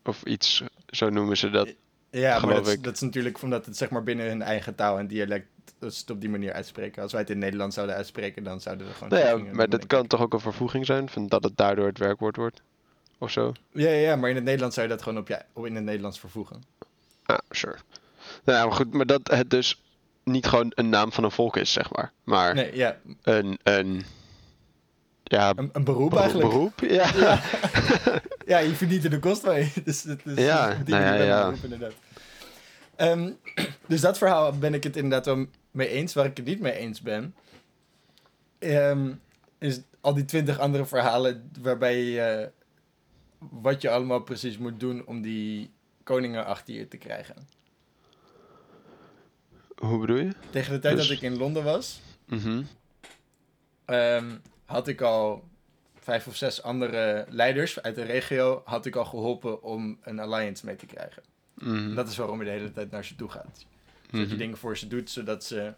of 0.03 0.23
iets, 0.23 0.63
zo 0.87 1.09
noemen 1.09 1.37
ze 1.37 1.49
dat. 1.49 1.73
Ja, 2.11 2.39
maar 2.39 2.53
dat, 2.53 2.67
is- 2.67 2.73
ik. 2.73 2.83
dat 2.83 2.93
is 2.93 2.99
natuurlijk 3.01 3.41
omdat 3.41 3.65
het 3.65 3.77
zeg 3.77 3.89
maar 3.89 4.03
binnen 4.03 4.27
hun 4.27 4.41
eigen 4.41 4.75
taal 4.75 4.97
en 4.99 5.07
dialect 5.07 5.47
dat 5.79 5.93
ze 5.93 5.99
het 6.01 6.09
op 6.09 6.21
die 6.21 6.29
manier 6.29 6.53
uitspreken. 6.53 7.01
Als 7.01 7.11
wij 7.11 7.21
het 7.21 7.29
in 7.29 7.37
Nederland 7.39 7.73
zouden 7.73 7.95
uitspreken, 7.95 8.43
dan 8.43 8.61
zouden 8.61 8.87
we 8.87 8.93
gewoon. 8.93 9.09
Nou 9.09 9.23
ja, 9.25 9.43
maar 9.53 9.69
doen, 9.69 9.79
dat 9.79 9.87
kan 9.87 10.07
toch 10.07 10.21
ook 10.21 10.33
een 10.33 10.39
vervoeging 10.39 10.85
zijn, 10.85 11.09
van 11.09 11.27
dat 11.27 11.43
het 11.43 11.57
daardoor 11.57 11.85
het 11.87 11.97
werkwoord 11.97 12.35
wordt? 12.35 12.61
Of 13.17 13.31
zo? 13.31 13.53
Ja, 13.71 13.89
ja, 13.89 13.95
ja, 14.09 14.15
maar 14.15 14.29
in 14.29 14.35
het 14.35 14.43
Nederlands 14.43 14.75
zou 14.75 14.87
je 14.87 14.93
dat 14.93 15.03
gewoon 15.03 15.17
op, 15.19 15.43
op 15.53 15.65
in 15.65 15.75
het 15.75 15.83
Nederlands 15.83 16.19
vervoegen. 16.19 16.63
Ah, 17.25 17.37
sure. 17.49 17.77
Nou 18.43 18.57
ja, 18.57 18.65
maar 18.65 18.75
goed, 18.75 18.93
maar 18.93 19.05
dat 19.05 19.21
het 19.31 19.49
dus 19.49 19.81
niet 20.23 20.45
gewoon 20.45 20.71
een 20.75 20.89
naam 20.89 21.11
van 21.11 21.23
een 21.23 21.31
volk 21.31 21.57
is, 21.57 21.71
zeg 21.73 21.91
maar. 21.91 22.11
Maar 22.23 22.53
Nee, 22.55 22.75
ja, 22.75 22.97
een, 23.21 23.59
een, 23.63 24.05
ja, 25.29 25.53
een, 25.55 25.69
een 25.73 25.83
beroep 25.83 26.09
bero- 26.09 26.21
eigenlijk. 26.21 26.49
beroep. 26.49 26.79
Ja. 26.79 27.11
Ja. 27.19 27.41
ja, 28.45 28.57
je 28.57 28.73
verdient 28.75 29.03
er 29.03 29.09
de 29.09 29.19
kost 29.19 29.43
mee. 29.45 29.71
Dus, 29.85 30.05
is 30.05 30.15
Ja, 30.35 30.67
nou 30.85 31.03
ja, 31.03 31.13
ja. 31.13 31.43
beroep, 31.49 31.63
inderdaad. 31.63 31.93
Ehm, 32.95 33.31
dus 33.87 34.01
dat 34.01 34.17
verhaal 34.17 34.57
ben 34.57 34.73
ik 34.73 34.83
het 34.83 34.95
inderdaad 34.95 35.25
wel 35.25 35.45
mee 35.71 35.87
eens. 35.87 36.13
Waar 36.13 36.25
ik 36.25 36.37
het 36.37 36.45
niet 36.45 36.59
mee 36.59 36.73
eens 36.73 37.01
ben, 37.01 37.35
ehm, 38.59 39.11
is 39.59 39.79
al 40.01 40.13
die 40.13 40.25
twintig 40.25 40.59
andere 40.59 40.85
verhalen 40.85 41.51
waarbij 41.61 42.03
je 42.03 42.51
wat 43.39 43.81
je 43.81 43.89
allemaal 43.89 44.19
precies 44.21 44.57
moet 44.57 44.79
doen 44.79 45.05
om 45.05 45.21
die 45.21 45.71
koningen 46.03 46.45
achter 46.45 46.73
je 46.73 46.87
te 46.87 46.97
krijgen. 46.97 47.35
Hoe 49.77 49.99
bedoel 49.99 50.17
je? 50.17 50.31
Tegen 50.49 50.73
de 50.73 50.79
tijd 50.79 50.95
Dus- 50.97 51.07
dat 51.07 51.15
ik 51.17 51.21
in 51.23 51.37
Londen 51.37 51.63
was, 51.63 52.01
ehm, 53.85 54.31
had 54.69 54.87
ik 54.87 55.01
al 55.01 55.43
vijf 55.99 56.27
of 56.27 56.35
zes 56.35 56.63
andere 56.63 57.25
leiders 57.29 57.81
uit 57.81 57.95
de 57.95 58.03
regio 58.03 58.61
had 58.65 58.85
ik 58.85 58.95
al 58.95 59.05
geholpen 59.05 59.63
om 59.63 59.97
een 60.01 60.19
alliance 60.19 60.65
mee 60.65 60.75
te 60.75 60.85
krijgen. 60.85 61.23
Mhm. 61.53 61.95
Dat 61.95 62.07
is 62.09 62.17
waarom 62.17 62.39
je 62.39 62.45
de 62.45 62.51
hele 62.51 62.71
tijd 62.71 62.91
naar 62.91 63.05
ze 63.05 63.15
toe 63.15 63.29
gaat. 63.29 63.65
Dat 64.11 64.21
Mhm. 64.21 64.29
je 64.29 64.35
dingen 64.35 64.57
voor 64.57 64.77
ze 64.77 64.87
doet, 64.87 65.09
zodat 65.09 65.43
ze 65.43 65.73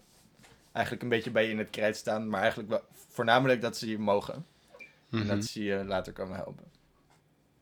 eigenlijk 0.71 1.03
een 1.03 1.09
beetje 1.09 1.31
bij 1.31 1.43
je 1.45 1.51
in 1.51 1.57
het 1.57 1.69
krijt 1.69 1.95
staan, 1.97 2.29
maar 2.29 2.39
eigenlijk 2.41 2.69
wel, 2.69 2.81
voornamelijk 3.09 3.61
dat 3.61 3.77
ze 3.77 3.89
je 3.89 3.99
mogen. 3.99 4.33
En 5.11 5.17
Mhm. 5.19 5.27
dat 5.27 5.43
ze 5.45 5.63
je 5.63 5.83
later 5.85 6.13
komen 6.13 6.35
helpen. 6.35 6.63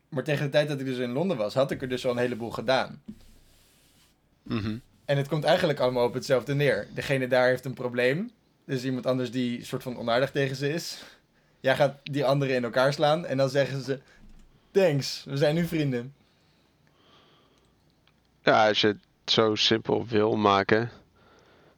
Maar 0.10 0.24
tegen 0.24 0.46
de 0.46 0.52
tijd 0.52 0.68
dat 0.68 0.80
ik 0.80 0.86
dus 0.86 0.98
in 0.98 1.12
Londen 1.12 1.38
was, 1.38 1.54
had 1.54 1.72
ik 1.72 1.82
er 1.82 1.90
dus 1.90 2.06
al 2.06 2.12
een 2.12 2.18
heleboel 2.18 2.52
gedaan. 2.52 3.02
Mhm. 4.44 4.78
En 5.06 5.18
het 5.18 5.28
komt 5.28 5.44
eigenlijk 5.44 5.80
allemaal 5.80 6.06
op 6.06 6.14
hetzelfde 6.14 6.54
neer. 6.54 6.88
Degene 6.94 7.28
daar 7.28 7.48
heeft 7.48 7.66
een 7.66 7.74
probleem. 7.74 8.32
Dus 8.66 8.84
iemand 8.84 9.06
anders 9.06 9.32
die 9.32 9.64
soort 9.66 9.84
van 9.84 9.98
onaardig 9.98 10.32
tegen 10.32 10.56
ze 10.56 10.74
is. 10.74 11.04
Jij 11.60 11.76
gaat 11.76 11.96
die 12.04 12.26
anderen 12.26 12.56
in 12.56 12.64
elkaar 12.64 12.94
slaan 12.94 13.26
en 13.26 13.38
dan 13.38 13.50
zeggen 13.50 13.84
ze... 13.84 14.00
Thanks, 14.72 15.24
we 15.28 15.38
zijn 15.38 15.56
nu 15.56 15.66
vrienden. 15.66 16.14
Ja, 18.44 18.68
als 18.68 18.82
je 18.82 18.88
het 18.88 18.98
zo 19.26 19.56
simpel 19.56 20.06
wil 20.08 20.38
maken. 20.38 20.92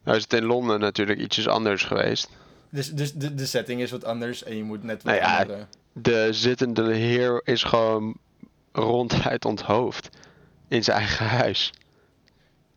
Nou 0.03 0.17
is 0.17 0.23
het 0.23 0.33
in 0.33 0.45
Londen 0.45 0.79
natuurlijk 0.79 1.19
ietsjes 1.19 1.47
anders 1.47 1.83
geweest. 1.83 2.29
Dus, 2.69 2.91
dus 2.91 3.13
de, 3.13 3.33
de 3.33 3.45
setting 3.45 3.81
is 3.81 3.91
wat 3.91 4.03
anders 4.03 4.43
en 4.43 4.57
je 4.57 4.63
moet 4.63 4.83
net 4.83 5.03
wat 5.03 5.13
Nou 5.13 5.25
ja, 5.25 5.39
andere... 5.39 5.65
De 5.93 6.27
zittende 6.33 6.93
heer 6.93 7.41
is 7.43 7.63
gewoon 7.63 8.17
ronduit 8.71 9.45
onthoofd. 9.45 10.09
In 10.67 10.83
zijn 10.83 10.97
eigen 10.97 11.25
huis. 11.25 11.73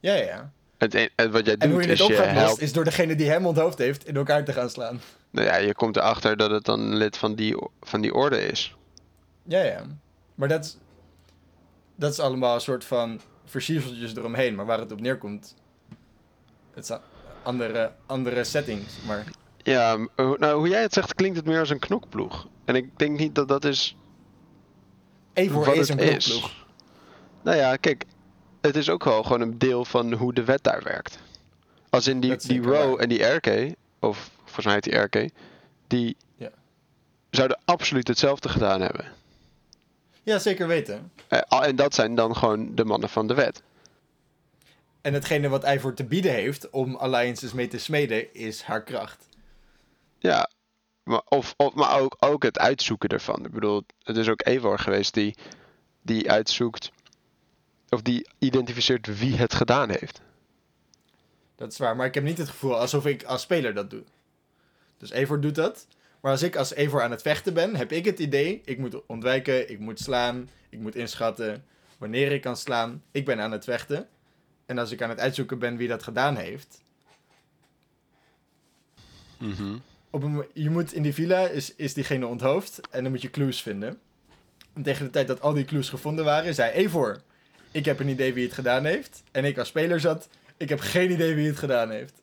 Ja, 0.01 0.15
ja. 0.15 0.53
Het, 0.85 0.95
en- 0.95 1.11
het 1.17 1.31
wat 1.31 1.45
jij 1.47 1.55
En 1.55 1.59
doet 1.69 1.71
hoe 1.71 1.83
je 1.83 1.89
het 1.89 1.99
is 1.99 2.05
op 2.05 2.11
gaat 2.13 2.19
lossen, 2.19 2.37
helpt. 2.37 2.61
is 2.61 2.73
door 2.73 2.85
degene 2.85 3.15
die 3.15 3.29
hem 3.29 3.47
onthoofd 3.47 3.79
heeft 3.79 4.07
in 4.07 4.17
elkaar 4.17 4.45
te 4.45 4.53
gaan 4.53 4.71
slaan. 4.71 5.01
Nou 5.31 5.47
ja, 5.47 5.57
je 5.57 5.75
komt 5.75 5.97
erachter 5.97 6.37
dat 6.37 6.51
het 6.51 6.65
dan 6.65 6.81
een 6.81 6.97
lid 6.97 7.17
van 7.17 7.35
die, 7.35 7.57
van 7.81 8.01
die 8.01 8.15
orde 8.15 8.47
is. 8.47 8.77
Ja, 9.43 9.63
ja. 9.63 9.83
Maar 10.35 10.49
dat 10.49 10.65
is, 10.65 10.77
dat 11.97 12.13
is 12.13 12.19
allemaal 12.21 12.55
een 12.55 12.61
soort 12.61 12.85
van 12.85 13.21
versierseltjes 13.45 14.17
eromheen. 14.17 14.55
Maar 14.55 14.67
waar 14.67 14.79
het 14.79 14.93
op 14.93 15.01
neerkomt, 15.01 15.55
het 16.75 16.87
zijn 16.87 17.01
andere, 17.43 17.93
andere 18.07 18.45
settings. 18.45 18.95
Maar 19.07 19.25
Ja, 19.63 19.97
nou 20.17 20.53
hoe 20.59 20.69
jij 20.69 20.83
het 20.83 20.93
zegt 20.93 21.15
klinkt 21.15 21.37
het 21.37 21.47
meer 21.47 21.59
als 21.59 21.71
een 21.71 21.79
knokploeg. 21.79 22.47
En 22.65 22.75
ik 22.75 22.99
denk 22.99 23.19
niet 23.19 23.35
dat 23.35 23.49
dat 23.49 23.65
is 23.65 23.97
wat 25.51 25.75
is 25.75 25.89
een 25.89 25.99
is. 25.99 26.25
knokploeg. 26.27 26.67
Nou 27.43 27.57
ja, 27.57 27.77
kijk, 27.77 28.05
het 28.67 28.77
is 28.77 28.89
ook 28.89 29.05
wel 29.05 29.23
gewoon 29.23 29.41
een 29.41 29.59
deel 29.59 29.85
van 29.85 30.13
hoe 30.13 30.33
de 30.33 30.45
wet 30.45 30.63
daar 30.63 30.83
werkt. 30.83 31.19
Als 31.91 32.07
in 32.07 32.21
die, 32.21 32.37
die 32.37 32.63
Row 32.63 33.01
en 33.01 33.09
die 33.09 33.23
RK, 33.25 33.75
of 33.99 34.31
volgens 34.45 34.65
mij 34.65 34.75
heet 34.75 34.83
die 34.83 34.95
RK, 34.97 35.31
die 35.87 36.17
Ja. 36.37 36.51
zouden 37.31 37.59
absoluut 37.65 38.09
hetzelfde 38.09 38.49
gedaan 38.49 38.81
hebben. 38.81 39.05
Ja, 40.23 40.39
zeker 40.39 40.67
weten. 40.67 41.13
Eh, 41.29 41.41
en 41.49 41.77
dat 41.77 41.95
zijn 41.95 42.15
dan 42.15 42.37
gewoon 42.37 42.75
de 42.75 42.85
mannen 42.85 43.09
van 43.09 43.27
de 43.27 43.35
wet. 43.35 43.63
En 45.01 45.15
hetgene 45.15 45.49
wat 45.49 45.63
Eivor 45.63 45.95
te 45.95 46.05
bieden 46.05 46.33
heeft 46.33 46.71
om 46.71 46.95
alliances 46.95 47.53
mee 47.53 47.69
te 47.69 47.79
smeden, 47.79 48.35
is 48.35 48.63
haar 48.63 48.83
kracht. 48.83 49.29
Ja, 50.19 50.51
maar, 51.03 51.23
of, 51.29 51.55
of, 51.57 51.75
maar 51.75 52.01
ook, 52.01 52.17
ook 52.19 52.43
het 52.43 52.59
uitzoeken 52.59 53.09
ervan. 53.09 53.45
Ik 53.45 53.53
bedoel, 53.53 53.83
het 54.03 54.17
is 54.17 54.29
ook 54.29 54.41
Eivor 54.41 54.79
geweest 54.79 55.15
die, 55.15 55.35
die 56.03 56.31
uitzoekt, 56.31 56.91
of 57.95 58.03
die 58.03 58.27
identificeert 58.39 59.19
wie 59.19 59.35
het 59.35 59.55
gedaan 59.55 59.91
heeft. 59.91 60.21
Dat 61.57 61.73
is 61.73 61.79
waar, 61.79 61.97
maar 61.97 62.07
ik 62.07 62.15
heb 62.15 62.25
niet 62.25 62.39
het 62.39 62.49
gevoel 62.49 62.79
alsof 62.79 63.07
ik 63.07 63.23
als 63.23 63.43
speler 63.43 63.75
dat 63.75 63.91
doe. 63.91 64.03
Dus 64.97 65.11
Eivor 65.11 65.41
doet 65.41 65.55
dat. 65.55 65.87
Maar 66.21 66.33
als 66.33 66.43
ik 66.43 66.57
als 66.57 66.75
Eivor 66.75 67.03
aan 67.03 67.11
het 67.11 67.23
vechten 67.23 67.55
ben, 67.55 67.77
heb 67.77 67.93
ik 67.93 68.05
het 68.05 68.19
idee, 68.19 68.61
ik 68.65 68.79
moet 68.79 69.07
ontwijken, 69.07 69.71
ik 69.71 69.79
moet 69.79 70.01
slaan, 70.01 70.49
ik 70.69 70.79
moet 70.79 70.95
inschatten 70.95 71.65
wanneer 71.99 72.33
ik 72.33 72.41
kan 72.41 72.57
slaan. 72.57 73.03
Ik 73.11 73.25
ben 73.25 73.41
aan 73.41 73.53
het 73.53 73.65
vechten. 73.65 74.09
En 74.67 74.79
als 74.79 74.91
ik 74.91 75.03
aan 75.03 75.09
het 75.09 75.21
uitzoeken 75.21 75.59
ben 75.59 75.77
wie 75.77 75.89
dat 75.89 76.03
gedaan 76.03 76.37
heeft. 76.37 76.83
Op 80.11 80.23
een, 80.23 80.33
mo- 80.33 80.47
je 80.53 80.71
moet 80.71 80.93
in 80.93 81.03
die 81.03 81.15
villa, 81.15 81.49
is, 81.49 81.75
is 81.75 81.95
diegene 81.95 82.27
onthoofd 82.27 82.81
en 82.91 83.03
dan 83.03 83.13
moet 83.13 83.23
je 83.23 83.31
clues 83.31 83.63
vinden. 83.63 83.99
En 84.73 84.83
tegen 84.83 85.05
de 85.05 85.11
tijd 85.11 85.27
dat 85.27 85.41
al 85.41 85.53
die 85.53 85.65
clues 85.65 85.89
gevonden 85.89 86.25
waren, 86.25 86.55
zei 86.55 86.73
Eivor, 86.73 87.23
ik 87.75 87.85
heb 87.85 88.01
een 88.01 88.09
idee 88.09 88.35
wie 88.35 88.45
het 88.45 88.53
gedaan 88.55 88.85
heeft. 88.85 89.23
En 89.31 89.45
ik 89.45 89.59
als 89.59 89.69
speler 89.69 90.01
zat, 90.01 90.29
ik 90.57 90.69
heb 90.69 90.81
geen 90.81 91.11
idee 91.11 91.35
wie 91.35 91.47
het 91.47 91.59
gedaan 91.59 91.91
heeft. 91.91 92.23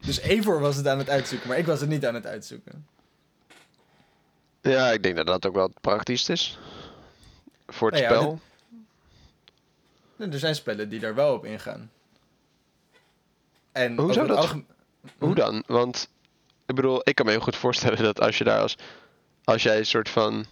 Dus 0.00 0.20
Eivor 0.20 0.60
was 0.60 0.76
het 0.76 0.86
aan 0.88 0.98
het 0.98 1.08
uitzoeken, 1.08 1.48
maar 1.48 1.58
ik 1.58 1.66
was 1.66 1.80
het 1.80 1.88
niet 1.88 2.06
aan 2.06 2.14
het 2.14 2.26
uitzoeken. 2.26 2.86
Ja, 4.60 4.90
ik 4.90 5.02
denk 5.02 5.16
dat 5.16 5.26
dat 5.26 5.46
ook 5.46 5.54
wel 5.54 5.66
het 5.66 5.80
praktischst 5.80 6.28
is. 6.30 6.58
Voor 7.66 7.90
het 7.90 8.00
Nou 8.00 8.12
ja, 8.14 8.20
spel. 8.20 8.40
Nou, 10.16 10.32
Er 10.32 10.38
zijn 10.38 10.54
spellen 10.54 10.88
die 10.88 11.00
daar 11.00 11.14
wel 11.14 11.34
op 11.34 11.44
ingaan. 11.44 11.90
En 13.72 13.96
Hoe 13.96 14.12
zou 14.12 14.26
dat- 14.26 14.36
algemeen- 14.36 14.66
Hoe 15.18 15.34
dan? 15.34 15.62
Want 15.66 16.08
ik 16.66 16.74
bedoel, 16.74 17.00
ik 17.04 17.14
kan 17.14 17.26
me 17.26 17.32
heel 17.32 17.40
goed 17.40 17.56
voorstellen 17.56 18.02
dat 18.02 18.20
als 18.20 18.38
je 18.38 18.44
daar 18.44 18.60
als. 18.60 18.76
Als 19.44 19.62
jij 19.62 19.78
een 19.78 19.86
soort 19.86 20.08
van. 20.08 20.44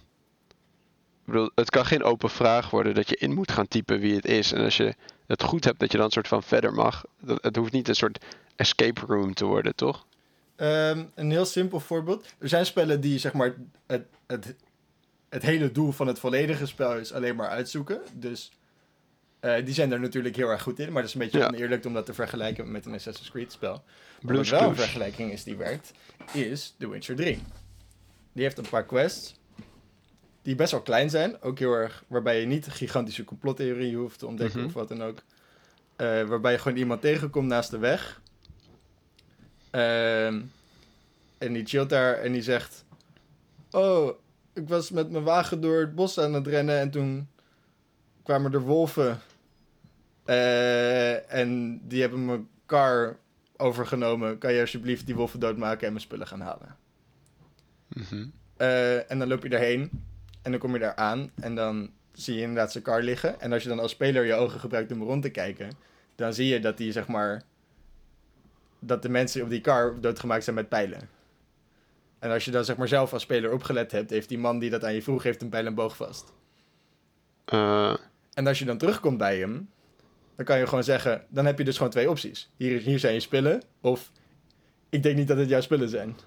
Bedoel, 1.29 1.51
het 1.55 1.69
kan 1.69 1.85
geen 1.85 2.03
open 2.03 2.29
vraag 2.29 2.69
worden 2.69 2.93
dat 2.95 3.09
je 3.09 3.15
in 3.15 3.33
moet 3.33 3.51
gaan 3.51 3.67
typen 3.67 3.99
wie 3.99 4.15
het 4.15 4.25
is. 4.25 4.51
En 4.51 4.63
als 4.63 4.77
je 4.77 4.95
het 5.27 5.43
goed 5.43 5.63
hebt, 5.63 5.79
dat 5.79 5.91
je 5.91 5.97
dan 5.97 6.05
een 6.05 6.11
soort 6.11 6.27
van 6.27 6.43
verder 6.43 6.73
mag. 6.73 7.05
Dat, 7.21 7.43
het 7.43 7.55
hoeft 7.55 7.71
niet 7.71 7.87
een 7.87 7.95
soort 7.95 8.25
escape 8.55 9.01
room 9.07 9.33
te 9.33 9.45
worden, 9.45 9.75
toch? 9.75 10.05
Ehm, 10.55 11.03
een 11.15 11.31
heel 11.31 11.45
simpel 11.45 11.79
voorbeeld. 11.79 12.25
Er 12.39 12.49
zijn 12.49 12.65
spellen 12.65 13.01
die, 13.01 13.19
zeg 13.19 13.33
maar, 13.33 13.55
het, 13.87 14.05
het, 14.27 14.55
het 15.29 15.43
hele 15.43 15.71
doel 15.71 15.91
van 15.91 16.07
het 16.07 16.19
volledige 16.19 16.65
spel 16.65 16.97
is 16.97 17.13
alleen 17.13 17.35
maar 17.35 17.49
uitzoeken. 17.49 18.01
Dus 18.13 18.51
eh, 19.39 19.65
die 19.65 19.73
zijn 19.73 19.91
er 19.91 19.99
natuurlijk 19.99 20.35
heel 20.35 20.49
erg 20.49 20.61
goed 20.61 20.79
in. 20.79 20.85
Maar 20.91 21.01
dat 21.01 21.05
is 21.09 21.13
een 21.13 21.21
beetje 21.21 21.39
Ja. 21.39 21.47
oneerlijk 21.47 21.85
om 21.85 21.93
dat 21.93 22.05
te 22.05 22.13
vergelijken 22.13 22.71
met 22.71 22.85
een 22.85 22.93
Assassin's 22.93 23.29
Creed 23.31 23.51
spel. 23.51 23.83
Blue's 24.21 24.49
Wat 24.49 24.59
wel 24.59 24.69
een 24.69 24.75
vergelijking 24.75 25.31
is 25.31 25.43
die 25.43 25.55
werkt, 25.55 25.91
is 26.33 26.75
The 26.77 26.89
Witcher 26.89 27.15
3. 27.15 27.39
Die 28.33 28.43
heeft 28.43 28.57
een 28.57 28.69
paar 28.69 28.85
quests 28.85 29.38
die 30.49 30.57
best 30.57 30.71
wel 30.71 30.81
klein 30.81 31.09
zijn. 31.09 31.41
Ook 31.41 31.59
heel 31.59 31.73
erg, 31.73 32.03
waarbij 32.07 32.39
je 32.39 32.45
niet 32.45 32.67
gigantische 32.67 33.23
complottheorieën 33.23 33.95
hoeft 33.95 34.19
te 34.19 34.25
ontdekken 34.27 34.57
Mhm. 34.59 34.67
of 34.67 34.73
wat 34.73 34.87
dan 34.87 35.03
ook. 35.03 35.21
Eh, 35.95 36.23
waarbij 36.23 36.51
je 36.51 36.57
gewoon 36.57 36.77
iemand 36.77 37.01
tegenkomt 37.01 37.47
naast 37.47 37.71
de 37.71 37.77
weg. 37.77 38.21
Ehm, 39.69 40.41
en 41.37 41.53
die 41.53 41.65
chillt 41.65 41.89
daar 41.89 42.13
en 42.13 42.31
die 42.31 42.41
zegt... 42.41 42.85
Oh, 43.71 44.17
ik 44.53 44.67
was 44.67 44.89
met 44.91 45.11
mijn 45.11 45.23
wagen 45.23 45.61
door 45.61 45.79
het 45.79 45.95
bos 45.95 46.19
aan 46.19 46.33
het 46.33 46.47
rennen 46.47 46.79
en 46.79 46.89
toen 46.91 47.27
kwamen 48.23 48.53
er 48.53 48.61
wolven. 48.61 49.19
Eh, 50.25 51.33
en 51.33 51.81
die 51.87 52.01
hebben 52.01 52.25
mijn 52.25 52.47
kar 52.65 53.17
overgenomen. 53.57 54.37
Kan 54.37 54.53
je 54.53 54.61
alsjeblieft 54.61 55.05
die 55.05 55.15
wolven 55.15 55.39
doodmaken 55.39 55.85
en 55.85 55.93
mijn 55.93 56.03
spullen 56.05 56.27
gaan 56.27 56.41
halen? 56.41 56.75
Mhm. 57.87 58.25
Eh, 58.57 59.11
en 59.11 59.19
dan 59.19 59.27
loop 59.27 59.43
je 59.43 59.49
daarheen. 59.49 60.07
En 60.41 60.51
dan 60.51 60.59
kom 60.59 60.73
je 60.73 60.79
daar 60.79 60.95
aan. 60.95 61.31
En 61.35 61.55
dan 61.55 61.91
zie 62.13 62.35
je 62.35 62.41
inderdaad 62.41 62.71
zijn 62.71 62.83
kar 62.83 63.01
liggen. 63.01 63.39
En 63.41 63.53
als 63.53 63.63
je 63.63 63.69
dan 63.69 63.79
als 63.79 63.91
speler 63.91 64.25
je 64.25 64.33
ogen 64.33 64.59
gebruikt 64.59 64.91
om 64.91 65.03
rond 65.03 65.21
te 65.21 65.29
kijken. 65.29 65.71
Dan 66.15 66.33
zie 66.33 66.47
je 66.47 66.59
dat 66.59 66.77
die 66.77 66.91
zeg 66.91 67.07
maar. 67.07 67.43
Dat 68.79 69.01
de 69.01 69.09
mensen 69.09 69.43
op 69.43 69.49
die 69.49 69.61
kar 69.61 70.01
doodgemaakt 70.01 70.43
zijn 70.43 70.55
met 70.55 70.69
pijlen. 70.69 71.09
En 72.19 72.31
als 72.31 72.45
je 72.45 72.51
dan 72.51 72.65
zeg 72.65 72.77
maar 72.77 72.87
zelf 72.87 73.13
als 73.13 73.21
speler 73.21 73.51
opgelet 73.53 73.91
hebt. 73.91 74.09
Heeft 74.09 74.29
die 74.29 74.37
man 74.37 74.59
die 74.59 74.69
dat 74.69 74.83
aan 74.83 74.93
je 74.93 75.01
vroeg. 75.01 75.23
Heeft 75.23 75.41
een 75.41 75.49
pijl 75.49 75.65
en 75.65 75.75
boog 75.75 75.95
vast. 75.95 76.33
Eh, 77.45 77.95
En 78.33 78.47
als 78.47 78.59
je 78.59 78.65
dan 78.65 78.77
terugkomt 78.77 79.17
bij 79.17 79.39
hem. 79.39 79.69
Dan 80.35 80.45
kan 80.45 80.57
je 80.59 80.67
gewoon 80.67 80.83
zeggen. 80.83 81.25
Dan 81.29 81.45
heb 81.45 81.57
je 81.57 81.63
dus 81.63 81.75
gewoon 81.77 81.91
twee 81.91 82.09
opties. 82.09 82.49
Hier, 82.57 82.79
hier 82.81 82.99
zijn 82.99 83.13
je 83.13 83.19
spullen. 83.19 83.61
Of. 83.81 84.11
Ik 84.89 85.03
denk 85.03 85.15
niet 85.15 85.27
dat 85.27 85.37
het 85.37 85.49
jouw 85.49 85.61
spullen 85.61 85.89
zijn. 85.89 86.17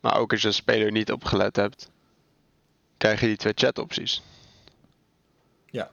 maar 0.00 0.18
ook 0.18 0.30
als 0.32 0.40
je 0.40 0.46
als 0.46 0.56
speler 0.56 0.90
niet 0.92 1.12
opgelet 1.12 1.56
hebt, 1.56 1.90
krijg 3.04 3.20
je 3.20 3.26
die 3.26 3.36
twee 3.36 3.52
chat-opties. 3.56 4.22
Ja. 5.70 5.90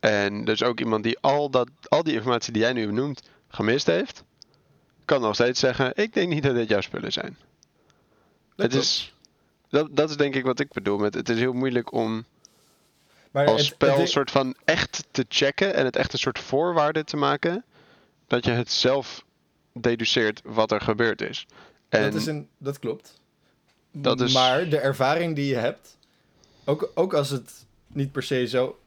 En 0.00 0.44
dus 0.44 0.62
ook 0.62 0.80
iemand 0.80 1.02
die 1.04 1.18
al, 1.20 1.50
dat, 1.50 1.68
al 1.88 2.02
die 2.02 2.14
informatie 2.14 2.52
die 2.52 2.62
jij 2.62 2.72
nu 2.72 2.86
benoemt 2.86 3.22
gemist 3.48 3.86
heeft, 3.86 4.24
kan 5.04 5.20
nog 5.20 5.34
steeds 5.34 5.60
zeggen: 5.60 5.92
Ik 5.94 6.12
denk 6.14 6.28
niet 6.32 6.42
dat 6.42 6.54
dit 6.54 6.68
jouw 6.68 6.80
spullen 6.80 7.12
zijn. 7.12 7.36
Dat 8.56 8.72
het 8.72 8.82
is, 8.82 9.14
dat, 9.68 9.88
dat 9.90 10.10
is 10.10 10.16
denk 10.16 10.34
ik 10.34 10.44
wat 10.44 10.60
ik 10.60 10.72
bedoel 10.72 10.98
met 10.98 11.14
het 11.14 11.28
is 11.28 11.38
heel 11.38 11.52
moeilijk 11.52 11.92
om 11.92 12.24
Maar 13.30 13.46
als 13.46 13.60
het- 13.60 13.70
spel 13.74 13.98
een 13.98 14.08
soort 14.08 14.30
van 14.30 14.54
echt 14.64 15.04
te 15.10 15.24
checken 15.28 15.74
en 15.74 15.84
het 15.84 15.96
echt 15.96 16.12
een 16.12 16.18
soort 16.18 16.38
voorwaarde 16.38 17.04
te 17.04 17.16
maken 17.16 17.64
dat 18.26 18.44
je 18.44 18.50
het 18.50 18.72
zelf 18.72 19.24
deduceert 19.72 20.40
wat 20.44 20.72
er 20.72 20.80
gebeurd 20.80 21.20
is. 21.22 21.46
En 21.88 22.02
Dat, 22.02 22.14
is 22.14 22.26
een, 22.26 22.48
dat 22.58 22.78
klopt. 22.78 23.20
Dat 23.92 24.20
is- 24.20 24.32
Maar 24.32 24.68
de 24.68 24.78
ervaring 24.78 25.34
die 25.34 25.46
je 25.46 25.56
hebt, 25.56 25.98
ook, 26.70 26.90
ook 26.94 27.14
als 27.14 27.30
het 27.30 27.66
niet 27.86 28.12
per 28.12 28.22
se 28.22 28.46
zo 28.46 28.80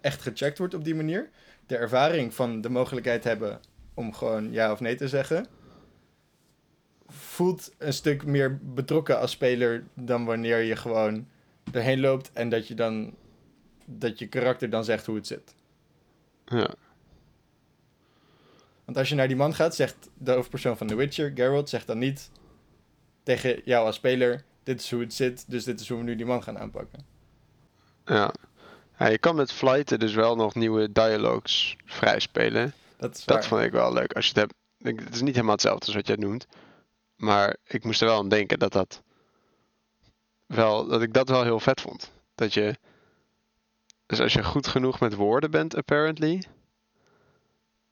echt 0.00 0.22
gecheckt 0.22 0.58
wordt 0.58 0.74
op 0.74 0.84
die 0.84 0.94
manier, 0.94 1.30
de 1.66 1.76
ervaring 1.76 2.34
van 2.34 2.60
de 2.60 2.68
mogelijkheid 2.68 3.24
hebben 3.24 3.60
om 3.94 4.14
gewoon 4.14 4.52
ja 4.52 4.72
of 4.72 4.80
nee 4.80 4.94
te 4.94 5.08
zeggen, 5.08 5.46
voelt 7.06 7.72
een 7.78 7.92
stuk 7.92 8.24
meer 8.24 8.58
betrokken 8.62 9.20
als 9.20 9.30
speler 9.30 9.84
dan 9.94 10.24
wanneer 10.24 10.58
je 10.58 10.76
gewoon 10.76 11.28
erheen 11.72 12.00
loopt 12.00 12.30
en 12.32 12.48
dat 12.48 12.68
je 12.68 12.74
dan 12.74 13.14
dat 13.84 14.18
je 14.18 14.28
karakter 14.28 14.70
dan 14.70 14.84
zegt 14.84 15.06
hoe 15.06 15.16
het 15.16 15.26
zit. 15.26 15.54
ja, 16.46 16.74
Want 18.84 18.98
als 18.98 19.08
je 19.08 19.14
naar 19.14 19.28
die 19.28 19.36
man 19.36 19.54
gaat, 19.54 19.74
zegt 19.74 20.10
de 20.18 20.32
hoofdpersoon 20.32 20.76
van 20.76 20.86
The 20.86 20.94
Witcher, 20.94 21.32
Geralt, 21.34 21.68
zegt 21.68 21.86
dan 21.86 21.98
niet 21.98 22.30
tegen 23.22 23.60
jou 23.64 23.86
als 23.86 23.96
speler: 23.96 24.44
Dit 24.62 24.80
is 24.80 24.90
hoe 24.90 25.00
het 25.00 25.14
zit, 25.14 25.44
dus 25.48 25.64
dit 25.64 25.80
is 25.80 25.88
hoe 25.88 25.98
we 25.98 26.04
nu 26.04 26.16
die 26.16 26.26
man 26.26 26.42
gaan 26.42 26.58
aanpakken. 26.58 27.04
Ja. 28.14 28.32
Ja, 28.98 29.06
je 29.06 29.18
kan 29.18 29.36
met 29.36 29.52
flighten 29.52 29.98
dus 29.98 30.14
wel 30.14 30.36
nog 30.36 30.54
nieuwe 30.54 30.92
dialogues 30.92 31.76
vrijspelen. 31.84 32.72
Dat 32.96 33.16
is 33.16 33.24
waar. 33.24 33.36
Dat 33.36 33.46
vond 33.46 33.62
ik 33.62 33.72
wel 33.72 33.92
leuk. 33.92 34.12
Als 34.12 34.26
je 34.26 34.40
het 34.40 34.50
hebt, 34.82 35.00
het 35.00 35.14
is 35.14 35.20
niet 35.20 35.34
helemaal 35.34 35.54
hetzelfde 35.54 35.86
als 35.86 35.94
wat 35.94 36.06
jij 36.06 36.16
noemt. 36.16 36.46
Maar 37.16 37.56
ik 37.66 37.84
moest 37.84 38.00
er 38.00 38.06
wel 38.06 38.18
aan 38.18 38.28
denken 38.28 38.58
dat 38.58 38.72
dat 38.72 39.02
wel, 40.46 40.86
dat 40.86 41.02
ik 41.02 41.12
dat 41.12 41.28
wel 41.28 41.42
heel 41.42 41.60
vet 41.60 41.80
vond. 41.80 42.12
Dat 42.34 42.54
je, 42.54 42.78
dus 44.06 44.20
als 44.20 44.32
je 44.32 44.44
goed 44.44 44.66
genoeg 44.66 45.00
met 45.00 45.14
woorden 45.14 45.50
bent, 45.50 45.76
apparently, 45.76 46.42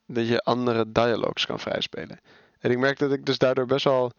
dat 0.05 0.27
je 0.27 0.41
andere 0.41 0.91
dialogues 0.91 1.45
kan 1.45 1.59
vrijspelen. 1.59 2.19
En 2.59 2.71
ik 2.71 2.77
merk 2.77 2.99
dat 2.99 3.11
ik 3.11 3.25
dus 3.25 3.37
daardoor 3.37 3.65
best 3.65 3.83
wel 3.83 4.11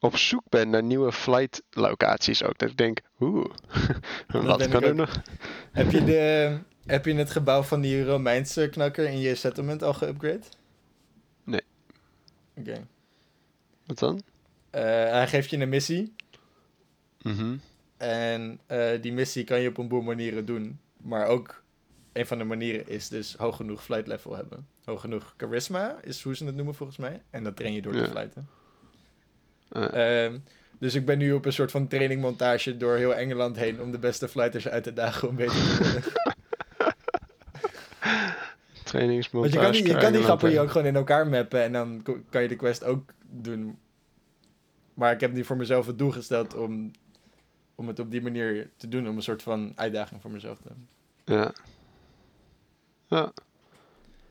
op 0.00 0.16
zoek 0.16 0.42
ben 0.48 0.70
naar 0.70 0.82
nieuwe 0.82 1.12
flight 1.12 1.62
locaties 1.70 2.42
ook. 2.42 2.58
Dat 2.58 2.70
ik 2.70 2.76
denk, 2.76 3.00
oeh, 3.20 3.46
wat 4.28 4.68
kan 4.68 4.82
er 4.82 4.94
nog? 4.94 5.22
heb, 5.72 5.90
je 5.90 6.04
de, 6.04 6.58
heb 6.86 7.04
je 7.04 7.14
het 7.14 7.30
gebouw 7.30 7.62
van 7.62 7.80
die 7.80 8.04
Romeinse 8.04 8.68
knakker 8.68 9.08
in 9.08 9.18
je 9.18 9.34
settlement 9.34 9.82
al 9.82 9.94
geupgrade? 9.94 10.42
Nee. 11.44 11.62
Oké. 12.54 12.86
Wat 13.86 13.98
dan? 13.98 14.22
Eh, 14.70 14.82
hij 15.10 15.28
geeft 15.28 15.50
je 15.50 15.58
een 15.58 15.68
missie. 15.68 16.14
Mhm. 17.22 17.56
En 17.96 18.60
eh, 18.66 19.02
die 19.02 19.12
missie 19.12 19.44
kan 19.44 19.60
je 19.60 19.68
op 19.68 19.78
een 19.78 19.88
boel 19.88 20.02
manieren 20.02 20.44
doen. 20.44 20.80
Maar 20.96 21.26
ook 21.26 21.62
een 22.12 22.26
van 22.26 22.38
de 22.38 22.44
manieren 22.44 22.88
is 22.88 23.08
dus 23.08 23.34
hoog 23.34 23.56
genoeg 23.56 23.84
flight 23.84 24.06
level 24.06 24.36
hebben. 24.36 24.66
Hoog 24.84 25.00
genoeg 25.00 25.34
charisma 25.36 25.98
is 26.02 26.22
hoe 26.22 26.36
ze 26.36 26.44
het 26.44 26.54
noemen 26.54 26.74
volgens 26.74 26.98
mij. 26.98 27.22
En 27.30 27.44
dat 27.44 27.56
train 27.56 27.72
je 27.72 27.82
door 27.82 27.92
te 27.92 27.98
Ja. 27.98 28.06
flighten. 28.08 28.48
Ehm, 29.72 30.38
dus 30.78 30.94
ik 30.94 31.06
ben 31.06 31.18
nu 31.18 31.32
op 31.32 31.44
een 31.44 31.52
soort 31.52 31.70
van 31.70 31.88
trainingmontage 31.88 32.76
door 32.76 32.96
heel 32.96 33.14
Engeland 33.14 33.56
heen 33.56 33.80
om 33.80 33.90
de 33.90 33.98
beste 33.98 34.28
flighters 34.28 34.68
uit 34.68 34.82
te 34.82 34.92
dagen 34.92 35.28
om 35.28 35.36
beter 35.36 35.54
te 35.54 35.78
worden. 35.82 36.02
trainingsmontage. 38.84 39.60
Want 39.60 39.76
je 39.76 39.82
kan 39.82 39.84
die, 39.86 39.94
je 39.94 40.00
kan 40.00 40.12
die 40.12 40.22
grappen 40.22 40.48
hier 40.48 40.60
ook 40.60 40.70
gewoon 40.70 40.86
in 40.86 40.96
elkaar 40.96 41.26
mappen 41.26 41.62
en 41.62 41.72
dan 41.72 42.02
kan 42.30 42.42
je 42.42 42.48
de 42.48 42.56
quest 42.56 42.84
ook 42.84 43.12
doen. 43.30 43.78
Maar 44.94 45.12
ik 45.12 45.20
heb 45.20 45.32
nu 45.32 45.44
voor 45.44 45.56
mezelf 45.56 45.86
het 45.86 45.98
doel 45.98 46.10
gesteld 46.10 46.54
om, 46.54 46.90
om 47.74 47.88
het 47.88 47.98
op 47.98 48.10
die 48.10 48.22
manier 48.22 48.70
te 48.76 48.88
doen, 48.88 49.08
om 49.08 49.16
een 49.16 49.22
soort 49.22 49.42
van 49.42 49.72
uitdaging 49.74 50.20
voor 50.20 50.30
mezelf 50.30 50.58
te 50.58 50.68
hebben. 50.68 50.88
Ja. 51.24 51.52
Ja. 53.06 53.32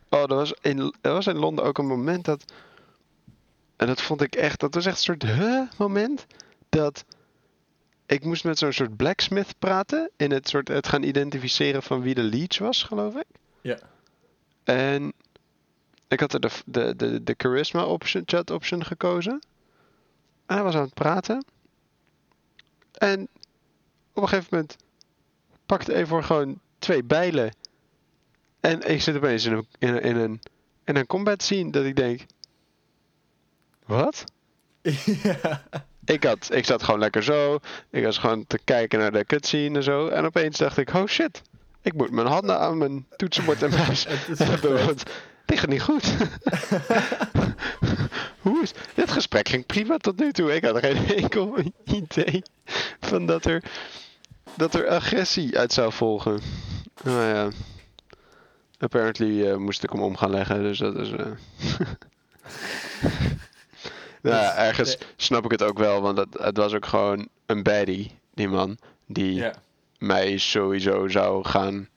Oh, 0.10 0.22
er 0.22 0.36
was, 0.36 0.54
in, 0.62 0.94
er 1.02 1.12
was 1.12 1.28
in 1.28 1.38
Londen 1.38 1.66
ook 1.66 1.78
een 1.78 1.88
moment 1.88 2.26
dat... 2.26 2.54
En 3.78 3.88
dat 3.88 4.02
vond 4.02 4.22
ik 4.22 4.36
echt... 4.36 4.60
Dat 4.60 4.74
was 4.74 4.86
echt 4.86 4.98
een 4.98 5.04
soort 5.04 5.24
huh 5.24 5.62
moment. 5.78 6.26
Dat 6.70 7.06
ik 8.06 8.24
moest 8.24 8.44
met 8.44 8.58
zo'n 8.58 8.72
soort 8.72 8.96
blacksmith 8.96 9.56
praten. 9.60 10.10
In 10.18 10.32
het 10.32 10.50
soort 10.50 10.68
het 10.68 10.88
gaan 10.88 11.04
identificeren 11.04 11.84
van 11.84 12.02
wie 12.02 12.16
de 12.16 12.24
leech 12.24 12.58
was, 12.58 12.84
geloof 12.84 13.16
ik. 13.16 13.26
Ja. 13.62 13.80
En 14.64 15.14
ik 16.08 16.20
had 16.20 16.34
er 16.34 16.40
de, 16.40 16.50
de, 16.66 16.96
de, 16.96 17.24
de 17.24 17.34
charisma 17.38 17.86
option, 17.86 18.24
chat 18.26 18.52
option 18.52 18.86
gekozen. 18.86 19.42
En 20.46 20.56
hij 20.56 20.64
was 20.64 20.76
aan 20.76 20.82
het 20.82 20.94
praten. 20.94 21.46
En 22.92 23.28
op 24.14 24.24
een 24.24 24.30
gegeven 24.30 24.48
moment 24.52 24.76
pakte 25.66 25.94
Evor 25.94 26.24
gewoon 26.24 26.60
twee 26.80 27.04
bijlen. 27.04 27.54
En 28.60 28.90
ik 28.90 29.02
zit 29.02 29.16
opeens 29.16 29.46
in 29.46 29.54
een, 29.54 29.68
in 29.80 29.94
een, 29.94 30.02
in 30.02 30.16
een, 30.16 30.42
in 30.84 30.96
een 30.96 31.08
combat 31.08 31.44
scene 31.44 31.72
dat 31.72 31.86
ik 31.86 31.96
denk... 31.96 32.22
Wat? 33.88 34.24
ja. 35.24 35.64
Ik, 36.06 36.24
had, 36.24 36.50
ik 36.52 36.66
zat 36.66 36.84
gewoon 36.84 37.00
lekker 37.00 37.24
zo. 37.24 37.60
Ik 37.90 38.04
was 38.04 38.18
gewoon 38.18 38.48
te 38.48 38.60
kijken 38.64 39.00
naar 39.00 39.12
de 39.12 39.26
cutscene 39.26 39.78
en 39.78 39.84
zo. 39.84 40.08
En 40.08 40.26
opeens 40.26 40.58
dacht 40.58 40.78
ik, 40.78 40.94
oh 40.94 41.06
shit. 41.06 41.42
Ik 41.82 41.94
moet 41.94 42.12
mijn 42.12 42.28
handen 42.28 42.60
aan 42.60 42.78
mijn 42.78 43.06
toetsenbord 43.16 43.64
en 43.64 43.70
muis 43.86 44.06
Het 44.08 44.28
is 44.30 44.40
echt 44.40 44.50
hebben. 44.50 44.86
Want 44.86 45.04
dit 45.46 45.60
gaat 45.60 45.70
niet 45.70 45.82
goed. 45.82 46.04
Hoe 48.42 48.62
is... 48.62 48.72
Dit 48.94 49.12
gesprek 49.12 49.50
ging 49.50 49.66
prima 49.66 49.98
tot 49.98 50.20
nu 50.20 50.32
toe. 50.32 50.56
Ik 50.56 50.66
had 50.66 50.78
geen 50.78 51.06
enkel 51.16 51.58
idee 51.84 52.44
van 53.00 53.26
dat 53.26 53.46
er, 53.46 53.64
dat 54.56 54.74
er 54.74 54.88
agressie 54.88 55.58
uit 55.58 55.74
zou 55.74 55.94
volgen. 55.94 56.40
Nou 57.04 57.26
ja. 57.26 57.50
Apparently 58.80 59.48
eh, 59.48 59.56
moest 59.56 59.84
ik 59.84 59.90
hem 59.90 60.02
om 60.02 60.18
gaan 60.18 60.30
leggen, 60.30 60.62
dus 60.62 60.78
dat 60.78 60.96
is... 60.96 61.12
eh 61.12 61.18
nou, 61.18 61.36
ja, 64.30 64.50
Dus, 64.50 64.58
ergens 64.58 64.98
snap 65.16 65.46
ik 65.46 65.52
het 65.52 65.64
ook 65.64 65.78
wel, 65.78 66.02
want 66.02 66.18
het, 66.18 66.38
het 66.40 66.58
was 66.58 66.74
ook 66.74 66.86
gewoon 66.86 67.28
een 67.46 67.64
baddie, 67.64 68.20
die 68.34 68.48
man. 68.48 68.78
Die 69.06 69.34
ja. 69.34 69.54
mij 69.98 70.38
sowieso 70.38 71.08
zou 71.08 71.46
gaan... 71.46 71.90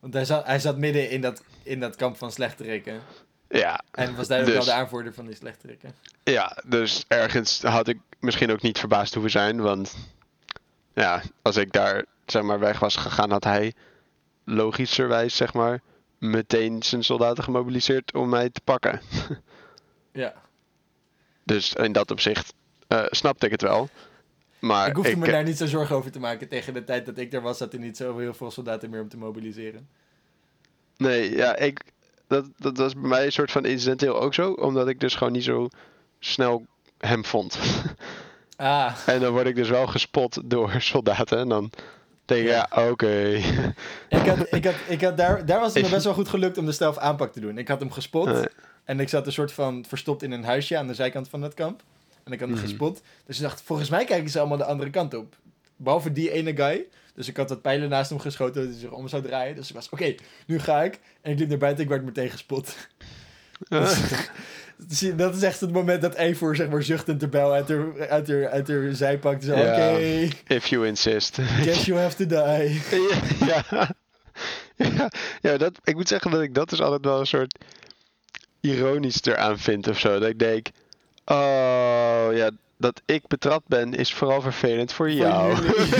Want 0.00 0.14
hij 0.14 0.24
zat, 0.24 0.46
hij 0.46 0.58
zat 0.58 0.76
midden 0.78 1.10
in 1.10 1.20
dat, 1.20 1.42
in 1.62 1.80
dat 1.80 1.96
kamp 1.96 2.16
van 2.16 2.32
slechterikken. 2.32 3.00
Ja, 3.48 3.80
En 3.90 4.16
was 4.16 4.28
duidelijk 4.28 4.58
Dus- 4.58 4.66
wel 4.66 4.76
de 4.76 4.82
aanvoerder 4.82 5.14
van 5.14 5.26
die 5.26 5.34
slechterikken. 5.34 5.94
Ja, 6.24 6.56
dus 6.64 7.04
ergens 7.08 7.62
had 7.62 7.88
ik 7.88 7.98
misschien 8.20 8.50
ook 8.50 8.62
niet 8.62 8.78
verbaasd 8.78 9.12
hoeven 9.12 9.32
zijn. 9.32 9.60
Want 9.60 9.96
ja, 10.94 11.22
als 11.42 11.56
ik 11.56 11.72
daar 11.72 12.04
zeg 12.26 12.42
maar 12.42 12.58
weg 12.58 12.78
was 12.78 12.96
gegaan, 12.96 13.30
had 13.30 13.44
hij 13.44 13.72
logischerwijs 14.44 15.36
zeg 15.36 15.52
maar 15.52 15.80
meteen 16.18 16.82
zijn 16.82 17.04
soldaten 17.04 17.44
gemobiliseerd 17.44 18.14
om 18.14 18.28
mij 18.28 18.50
te 18.50 18.60
pakken. 18.64 19.00
Ja. 20.12 20.34
Dus 21.46 21.72
in 21.72 21.92
dat 21.92 22.10
opzicht 22.10 22.54
eh, 22.88 23.04
snapte 23.10 23.46
ik 23.46 23.52
het 23.52 23.62
wel. 23.62 23.88
Maar 24.58 24.88
ik 24.88 24.96
hoefde 24.96 25.16
me 25.16 25.30
daar 25.30 25.44
niet 25.44 25.56
zo 25.58 25.66
zorgen 25.66 25.96
over 25.96 26.10
te 26.10 26.18
maken. 26.18 26.48
Tegen 26.48 26.74
de 26.74 26.84
tijd 26.84 27.06
dat 27.06 27.18
ik 27.18 27.32
er 27.32 27.40
was, 27.40 27.58
zat 27.58 27.72
er 27.72 27.78
niet 27.78 27.96
zo 27.96 28.18
heel 28.18 28.34
veel 28.34 28.50
soldaten 28.50 28.90
meer 28.90 29.00
om 29.00 29.08
te 29.08 29.16
mobiliseren. 29.16 29.88
Nee, 30.96 31.36
ja, 31.36 31.56
ik, 31.56 31.80
dat, 32.26 32.44
dat 32.56 32.76
was 32.76 32.92
bij 32.92 33.08
mij 33.08 33.24
een 33.24 33.32
soort 33.32 33.50
van 33.52 33.64
incidenteel 33.64 34.20
ook 34.20 34.34
zo. 34.34 34.50
Omdat 34.52 34.88
ik 34.88 35.00
dus 35.00 35.14
gewoon 35.14 35.32
niet 35.32 35.44
zo 35.44 35.68
snel 36.18 36.66
hem 36.98 37.24
vond. 37.24 37.58
Ah, 38.58 38.92
en 39.06 39.20
dan 39.20 39.32
word 39.32 39.46
ik 39.46 39.54
dus 39.54 39.68
wel 39.68 39.86
gespot 39.86 40.40
door 40.44 40.74
soldaten. 40.80 41.38
En 41.38 41.48
dan 41.48 41.70
denk 42.24 42.40
ik, 42.40 42.46
Ja. 42.46 42.68
ja, 42.74 42.90
oké. 42.90 43.40
Ik 44.08 44.26
had, 44.26 44.52
ik 44.52 44.64
had, 44.64 44.74
ik 44.88 45.00
had 45.00 45.16
daar, 45.16 45.46
daar 45.46 45.60
was 45.60 45.74
het 45.74 45.82
me 45.82 45.90
best 45.96 46.04
wel 46.04 46.14
goed 46.14 46.28
gelukt 46.28 46.58
om 46.58 46.66
de 46.66 46.72
stealth 46.72 46.98
aanpak 46.98 47.32
te 47.32 47.40
doen. 47.40 47.58
Ik 47.58 47.68
had 47.68 47.80
hem 47.80 47.92
gespot. 47.92 48.26
Nee. 48.26 48.46
En 48.86 49.00
ik 49.00 49.08
zat 49.08 49.26
een 49.26 49.32
soort 49.32 49.52
van 49.52 49.84
verstopt 49.88 50.22
in 50.22 50.32
een 50.32 50.44
huisje 50.44 50.76
aan 50.76 50.86
de 50.86 50.94
zijkant 50.94 51.28
van 51.28 51.42
het 51.42 51.54
kamp. 51.54 51.82
En 52.24 52.32
ik 52.32 52.40
had 52.40 52.48
hem 52.48 52.58
gespot. 52.58 53.02
Dus 53.26 53.36
ik 53.36 53.42
dacht, 53.42 53.62
volgens 53.62 53.88
mij 53.88 54.04
kijken 54.04 54.30
ze 54.30 54.38
allemaal 54.38 54.56
de 54.58 54.64
andere 54.64 54.90
kant 54.90 55.14
op. 55.14 55.36
Behalve 55.76 56.12
die 56.12 56.30
ene 56.30 56.56
guy. 56.56 56.86
Dus 57.14 57.28
ik 57.28 57.36
had 57.36 57.48
wat 57.48 57.62
pijlen 57.62 57.88
naast 57.88 58.10
hem 58.10 58.18
geschoten 58.20 58.62
dat 58.62 58.70
hij 58.70 58.80
zich 58.80 58.90
om 58.90 59.08
zou 59.08 59.22
draaien. 59.22 59.54
Dus 59.56 59.68
ik 59.68 59.74
was, 59.74 59.88
oké, 59.88 60.14
nu 60.46 60.58
ga 60.58 60.82
ik. 60.82 60.98
En 61.20 61.32
ik 61.32 61.38
liep 61.38 61.48
naar 61.48 61.58
buiten, 61.58 61.82
ik 61.84 61.90
werd 61.90 62.04
meteen 62.04 62.30
gespot. 62.30 62.74
Dus, 64.88 65.16
dat 65.16 65.36
is 65.36 65.42
echt 65.42 65.60
het 65.60 65.72
moment 65.72 66.02
dat 66.02 66.14
Eivor, 66.14 66.56
zeg 66.56 66.68
maar, 66.68 66.82
zuchtend 66.82 67.20
de 67.20 67.28
bel 67.28 67.52
uit 67.52 67.68
haar, 67.68 68.08
uit 68.08 68.28
haar, 68.28 68.48
uit 68.48 68.68
haar 68.68 68.94
zij 68.94 69.18
pakt. 69.18 69.44
Zo, 69.44 69.56
Ja. 69.56 69.90
oké, 69.90 70.28
If 70.46 70.66
you 70.66 70.86
insist. 70.86 71.38
guess 71.40 71.84
you 71.84 71.98
have 71.98 72.16
to 72.16 72.26
die. 72.26 72.80
ja. 73.50 73.64
Ja, 74.76 75.10
ja 75.40 75.56
dat, 75.56 75.78
ik 75.84 75.94
moet 75.94 76.08
zeggen 76.08 76.30
dat 76.30 76.42
ik 76.42 76.54
dat 76.54 76.68
dus 76.68 76.80
altijd 76.80 77.04
wel 77.04 77.20
een 77.20 77.26
soort 77.26 77.58
ironisch 78.72 79.22
eraan 79.24 79.58
vind 79.58 79.88
of 79.88 79.98
zo. 79.98 80.18
Dat 80.18 80.28
ik 80.28 80.38
denk, 80.38 80.66
oh 81.24 82.28
ja, 82.32 82.50
dat 82.78 83.02
ik 83.04 83.26
betrapt 83.26 83.68
ben 83.68 83.94
is 83.94 84.14
vooral 84.14 84.40
vervelend 84.40 84.92
voor 84.92 85.10
jou. 85.10 85.54
jullie. 85.54 85.74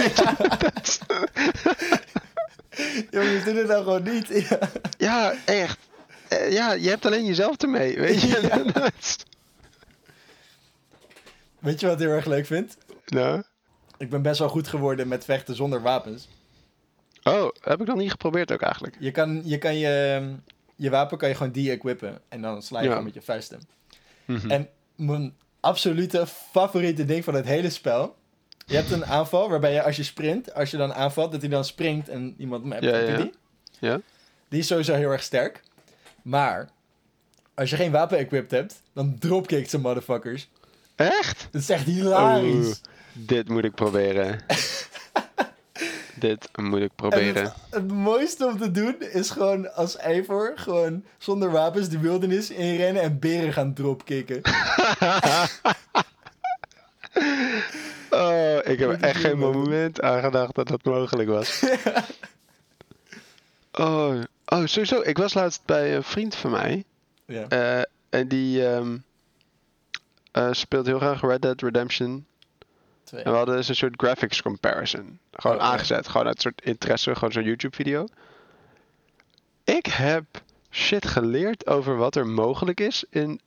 Jongens, 3.11 3.45
doe 3.45 3.55
het 3.55 3.67
nou 3.67 3.83
gewoon 3.83 4.03
niet. 4.03 4.29
Ja. 4.49 4.59
ja, 4.99 5.35
echt. 5.45 5.79
Eh, 6.29 6.53
Ja, 6.53 6.73
je 6.73 6.89
hebt 6.89 7.07
alleen 7.07 7.25
jezelf 7.25 7.57
ermee, 7.57 7.99
weet 7.99 8.21
je. 8.21 8.41
Ja. 8.43 8.63
Dat 8.81 9.25
Weet 11.59 11.81
je 11.81 11.87
wat 11.87 12.01
ik 12.01 12.07
heel 12.07 12.15
erg 12.17 12.27
leuk 12.27 12.47
vind? 12.47 12.77
nou. 13.07 13.43
Ik 13.99 14.11
ben 14.11 14.23
best 14.23 14.39
wel 14.39 14.49
goed 14.49 14.69
geworden 14.69 15.09
met 15.09 15.25
vechten 15.25 15.55
zonder 15.57 15.83
wapens. 15.83 16.29
Oh, 17.23 17.49
heb 17.61 17.81
ik 17.81 17.87
nog 17.87 17.97
niet 17.97 18.11
geprobeerd 18.11 18.53
ook 18.53 18.61
eigenlijk. 18.63 18.97
Je 18.99 19.11
kan 19.11 19.43
je, 19.45 19.59
kan 19.59 19.79
je, 19.79 20.23
je 20.77 20.91
wapen 20.91 21.19
kan 21.19 21.29
je 21.29 21.35
gewoon 21.35 21.53
de-equippen. 21.53 22.21
En 22.29 22.41
dan 22.43 22.63
sla 22.63 22.79
je 22.79 22.85
Ja. 22.85 22.91
gewoon 22.91 23.05
met 23.05 23.15
je 23.15 23.23
vuisten. 23.23 23.61
Mhm. 24.25 24.51
En 24.51 24.69
mijn 24.97 25.35
absolute 25.61 26.27
favoriete 26.27 27.05
ding 27.05 27.25
van 27.25 27.35
het 27.35 27.45
hele 27.47 27.71
spel. 27.71 28.17
Je 28.67 28.75
hebt 28.75 28.91
een 28.91 29.07
aanval 29.07 29.49
waarbij 29.49 29.73
je 29.73 29.83
als 29.83 29.97
je 29.97 30.03
sprint, 30.03 30.55
als 30.55 30.71
je 30.71 30.77
dan 30.77 30.95
aanvalt, 30.95 31.33
dat 31.33 31.41
hij 31.41 31.51
dan 31.51 31.65
springt 31.65 32.09
en 32.09 32.35
iemand 32.39 32.63
hem 32.63 32.73
hebt. 32.73 32.85
Ja, 32.85 32.97
ja. 32.99 33.17
die? 33.17 33.33
Ja? 33.79 34.01
Die 34.49 34.59
is 34.61 34.67
sowieso 34.67 34.95
heel 34.95 35.11
erg 35.11 35.23
sterk. 35.23 35.63
Maar 36.23 36.69
als 37.55 37.71
je 37.71 37.77
geen 37.77 37.91
wapen 37.91 38.19
equipped 38.19 38.51
hebt, 38.51 38.83
dan 38.93 39.19
dropkickt 39.19 39.71
ze 39.71 39.79
motherfuckers. 39.79 40.49
Echt? 40.95 41.49
Dat 41.51 41.61
is 41.61 41.69
echt 41.71 41.85
hilarisch. 41.85 42.67
Oeh, 42.67 42.75
dit 43.13 43.49
moet 43.49 43.65
ik 43.65 43.75
proberen. 43.75 44.39
dit 46.19 46.49
moet 46.57 46.81
ik 46.81 46.83
En 46.83 46.95
proberen. 46.97 47.43
het, 47.43 47.53
het 47.71 47.93
mooiste 47.93 48.47
om 48.47 48.59
te 48.59 48.71
doen 48.71 48.97
is 49.01 49.31
gewoon 49.31 49.75
als 49.75 49.97
Eivor 49.97 50.53
gewoon 50.57 51.05
zonder 51.19 51.51
wapens 51.51 51.89
de 51.89 51.99
wildernis 51.99 52.51
inrennen 52.51 53.03
en 53.03 53.19
beren 53.19 53.53
gaan 53.53 53.75
dropkicken. 53.75 54.41
Oh, 58.11 58.59
ik 58.63 58.79
heb 58.79 59.01
echt 59.01 59.21
geen 59.21 59.39
moment 59.39 60.01
aan 60.01 60.21
gedacht 60.23 60.55
dat 60.55 60.69
dat 60.69 60.85
mogelijk 60.85 61.29
was. 61.29 61.63
Oh, 63.73 64.21
oh, 64.47 64.65
sowieso. 64.67 65.01
Ik 65.01 65.19
was 65.19 65.35
laatst 65.35 65.63
bij 65.65 65.97
een 65.97 66.03
vriend 66.03 66.35
van 66.35 66.51
mij. 66.51 66.85
Ja. 67.27 67.49
eh, 67.49 67.83
en 68.09 68.29
die 68.29 68.67
eh, 70.33 70.49
speelt 70.51 70.87
heel 70.87 70.99
graag 70.99 71.21
Red 71.21 71.43
Dead 71.43 71.63
Redemption. 71.63 72.27
Twee. 73.07 73.23
En 73.23 73.31
we 73.31 73.37
hadden 73.37 73.57
dus 73.57 73.69
een 73.69 73.75
soort 73.77 73.95
graphics 73.97 74.43
comparison. 74.43 75.19
Gewoon 75.33 75.57
Oh, 75.57 75.63
ja. 75.63 75.69
aangezet. 75.71 76.09
Gewoon 76.09 76.27
uit 76.27 76.41
soort 76.41 76.63
interesse. 76.65 77.15
Gewoon 77.15 77.33
zo'n 77.33 77.45
YouTube 77.45 77.77
video. 77.77 78.07
Ik 79.65 79.87
heb 79.87 80.25
shit 80.71 81.07
geleerd 81.07 81.67
over 81.67 81.97
wat 81.97 82.17
er 82.17 82.27
mogelijk 82.27 82.81
is 82.81 83.05
in 83.11 83.41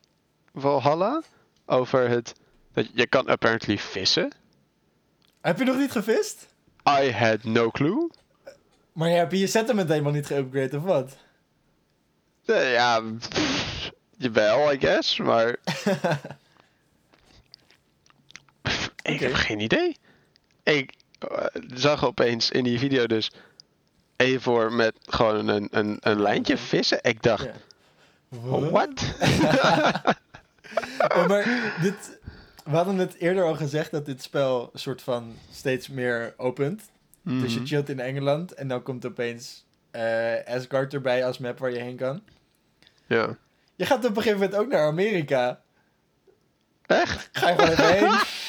Valhalla. 0.55 1.21
Over 1.65 2.09
het... 2.09 2.33
Dat 2.73 2.87
je 2.93 3.07
kan 3.07 3.27
apparently 3.27 3.77
vissen. 3.77 4.31
Heb 5.41 5.57
je 5.59 5.65
nog 5.65 5.77
niet 5.77 5.91
gevist? 5.91 6.47
I 7.01 7.11
had 7.11 7.43
no 7.43 7.69
clue. 7.69 8.09
Maar 8.93 9.09
je 9.09 9.15
hebt 9.15 9.31
je 9.31 9.47
settlement 9.47 9.89
helemaal 9.89 10.11
niet 10.11 10.31
geüpgrade 10.33 10.75
of 10.75 10.83
wat? 10.83 11.17
Eh, 12.45 12.73
ja, 12.73 13.01
pff, 13.01 13.91
jawel, 14.17 14.73
I 14.73 14.79
guess. 14.79 15.17
Maar 15.19 15.55
Ik 19.13 19.19
heb 19.19 19.33
geen 19.33 19.59
idee. 19.59 19.95
Ik 20.63 20.93
eh, 21.19 21.45
zag 21.73 22.05
opeens 22.05 22.51
in 22.51 22.63
die 22.63 22.79
video 22.79 23.07
dus 23.07 23.31
Evor 24.15 24.73
met 24.73 24.93
gewoon 25.05 25.47
een, 25.47 25.67
een, 25.71 25.97
een 25.99 26.21
lijntje 26.21 26.57
vissen. 26.57 26.99
Ik 27.01 27.23
dacht, 27.23 27.43
Ja. 28.29 28.37
oh, 28.49 28.69
what? 28.71 28.89
Oh, 31.15 31.27
maar 31.27 31.73
dit, 31.81 32.19
we 32.63 32.75
hadden 32.75 32.97
het 32.97 33.15
eerder 33.15 33.43
al 33.43 33.55
gezegd 33.55 33.91
dat 33.91 34.05
dit 34.05 34.23
spel 34.23 34.69
een 34.73 34.79
soort 34.79 35.01
van 35.01 35.35
steeds 35.51 35.87
meer 35.87 36.33
opent. 36.37 36.81
Dus 37.21 37.53
je 37.53 37.65
chillt 37.65 37.89
in 37.89 37.99
Engeland 37.99 38.53
en 38.53 38.67
dan 38.67 38.83
komt 38.83 39.05
opeens 39.05 39.65
eh 39.91 40.45
Asgard 40.45 40.93
erbij 40.93 41.25
als 41.25 41.37
map 41.37 41.59
waar 41.59 41.71
je 41.71 41.79
heen 41.79 41.95
kan. 41.95 42.21
Ja. 43.07 43.37
Je 43.75 43.85
gaat 43.85 44.05
op 44.05 44.15
een 44.17 44.21
gegeven 44.21 44.39
moment 44.39 44.55
ook 44.59 44.67
naar 44.67 44.87
Amerika. 44.87 45.61
Echt? 46.85 47.29
Ga 47.31 47.49
je 47.49 47.55
gewoon 47.55 47.69
even 47.69 47.93
heen. 47.93 48.19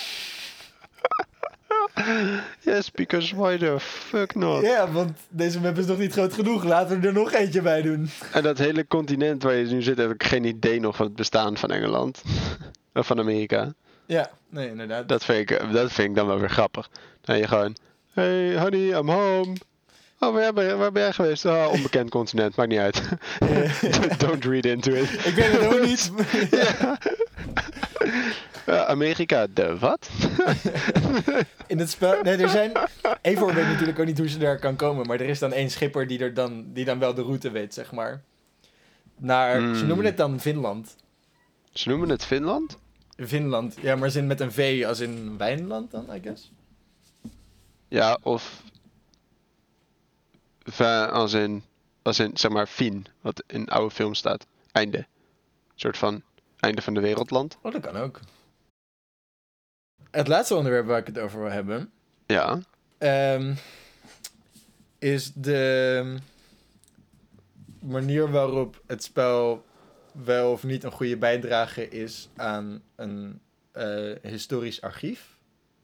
Yes, 2.61 2.91
because 2.91 3.35
why 3.35 3.57
the 3.57 3.81
fuck 3.81 4.35
not? 4.35 4.63
Ja, 4.63 4.91
want 4.91 5.19
deze 5.29 5.61
map 5.61 5.79
is 5.79 5.87
nog 5.87 5.99
niet 5.99 6.13
groot 6.13 6.35
genoeg. 6.35 6.65
Laten 6.65 7.01
we 7.01 7.07
er 7.07 7.13
nog 7.13 7.33
eentje 7.33 7.63
bij 7.63 7.83
doen. 7.83 8.11
En 8.33 8.43
dat 8.43 8.59
hele 8.59 8.87
continent 8.87 9.43
waar 9.43 9.55
je 9.55 9.67
nu 9.67 9.83
zit, 9.83 9.99
heb 9.99 10.11
ik 10.11 10.25
geen 10.25 10.45
idee 10.45 10.81
nog 10.81 10.97
van 10.97 11.07
het 11.07 11.15
bestaan 11.15 11.57
van 11.57 11.71
Engeland. 11.71 12.23
of 12.95 13.07
van 13.07 13.19
Amerika. 13.19 13.73
Ja, 14.07 14.31
nee, 14.49 14.69
inderdaad. 14.69 15.09
Dat 15.09 15.25
vind 15.25 15.51
ik, 15.51 15.73
dat 15.73 15.93
vind 15.93 16.09
ik 16.09 16.15
dan 16.15 16.27
wel 16.27 16.39
weer 16.39 16.51
grappig. 16.51 16.89
Dan 17.21 17.39
je 17.39 17.47
gewoon, 17.47 17.77
hey 18.13 18.61
honey, 18.61 18.99
I'm 18.99 19.09
home. 19.09 19.57
Oh, 20.19 20.35
waar 20.35 20.53
ben, 20.53 20.79
waar 20.79 20.93
ben 20.93 21.03
jij 21.03 21.13
geweest? 21.13 21.45
Oh, 21.45 21.69
onbekend 21.73 22.11
continent, 22.11 22.57
maakt 22.57 22.69
niet 22.69 22.79
uit. 22.79 23.03
Don't 24.19 24.45
read 24.45 24.65
into 24.65 24.93
it. 24.93 25.27
ik 25.27 25.35
weet 25.35 25.53
het 25.53 25.75
ook 25.75 25.85
niet. 25.85 26.11
Ja, 28.67 28.85
Amerika, 28.87 29.47
de 29.47 29.79
wat? 29.79 30.11
In 31.67 31.79
het 31.79 31.91
spel... 31.91 32.23
Nee, 32.23 32.37
er 32.37 32.49
zijn... 32.49 32.73
Eivor 33.23 33.55
weet 33.55 33.67
natuurlijk 33.67 33.99
ook 33.99 34.07
niet 34.07 34.19
hoe 34.19 34.29
ze 34.29 34.39
daar 34.39 34.59
kan 34.59 34.77
komen. 34.77 35.07
Maar 35.07 35.21
er 35.21 35.29
is 35.29 35.39
dan 35.39 35.53
één 35.53 35.71
schipper 35.71 36.07
die, 36.07 36.19
er 36.19 36.35
dan, 36.35 36.73
die 36.73 36.85
dan 36.85 36.99
wel 36.99 37.15
de 37.15 37.23
route 37.23 37.51
weet, 37.51 37.75
zeg 37.75 37.93
maar. 37.93 38.23
Naar... 39.17 39.61
Ze 39.61 39.67
Hmm. 39.79 39.87
noemen 39.87 40.05
het 40.05 40.17
dan 40.17 40.41
Finland. 40.41 40.97
Ze 41.73 41.89
noemen 41.89 42.09
het 42.09 42.25
Finland? 42.25 42.79
Finland. 43.17 43.77
Ja, 43.81 43.97
maar 43.97 44.11
zin 44.11 44.27
met 44.27 44.41
een 44.41 44.53
V 44.53 44.85
als 44.87 45.01
in 45.01 45.37
Wijnland 45.39 45.91
dan, 45.91 46.07
I 46.15 46.21
guess. 46.23 46.51
Ja, 47.89 48.19
of... 48.23 48.63
Va, 50.63 51.05
als 51.05 51.33
in, 51.33 51.63
als 52.03 52.19
in, 52.19 52.31
zeg 52.35 52.51
maar, 52.51 52.67
Fin, 52.67 53.07
wat 53.21 53.43
in 53.47 53.69
oude 53.69 53.95
film 53.95 54.15
staat. 54.15 54.47
Einde. 54.73 54.99
Een 54.99 55.07
soort 55.75 55.99
van 55.99 56.23
einde 56.59 56.83
van 56.83 56.95
de 56.95 57.01
wereldland. 57.01 57.59
Oh, 57.63 57.73
dat 57.73 57.81
kan 57.83 57.97
ook. 57.97 58.21
Het 60.11 60.29
laatste 60.29 60.55
onderwerp 60.55 60.87
waar 60.87 60.99
ik 60.99 61.07
het 61.07 61.19
over 61.19 61.41
wil 61.41 61.51
hebben... 61.51 61.91
Ja. 62.27 62.61
ehm, 62.99 63.55
is 64.99 65.33
de 65.33 66.17
manier 67.81 68.31
waarop 68.31 68.83
het 68.87 69.03
spel 69.03 69.65
wel 70.13 70.53
of 70.53 70.63
niet 70.65 70.85
een 70.85 70.91
goede 70.91 71.17
bijdrage 71.17 71.89
is 71.89 72.29
aan 72.37 72.83
een 72.97 73.41
eh, 73.73 74.13
historisch 74.23 74.81
archief. 74.81 75.39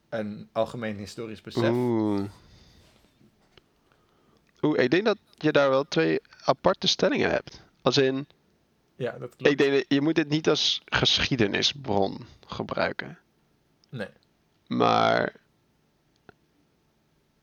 Een 0.09 0.49
algemeen 0.53 0.97
historisch 0.97 1.41
besef. 1.41 1.71
Oeh. 1.71 2.25
Oeh, 4.63 4.79
ik 4.83 4.91
denk 4.91 5.05
dat 5.05 5.19
je 5.35 5.53
daar 5.53 5.71
wel 5.71 5.85
twee 5.89 6.21
aparte 6.45 6.87
stellingen 6.87 7.31
hebt. 7.31 7.63
Als 7.83 7.97
in, 7.97 8.27
Ja, 8.97 9.11
dat 9.11 9.37
klopt. 9.37 9.47
ik 9.53 9.59
denk 9.59 9.73
dat 9.73 9.85
je 9.89 10.01
moet 10.01 10.15
dit 10.15 10.29
niet 10.29 10.49
als 10.49 10.83
geschiedenisbron 10.85 12.27
gebruiken. 12.47 13.19
Nee. 13.89 14.09
Maar 14.67 15.33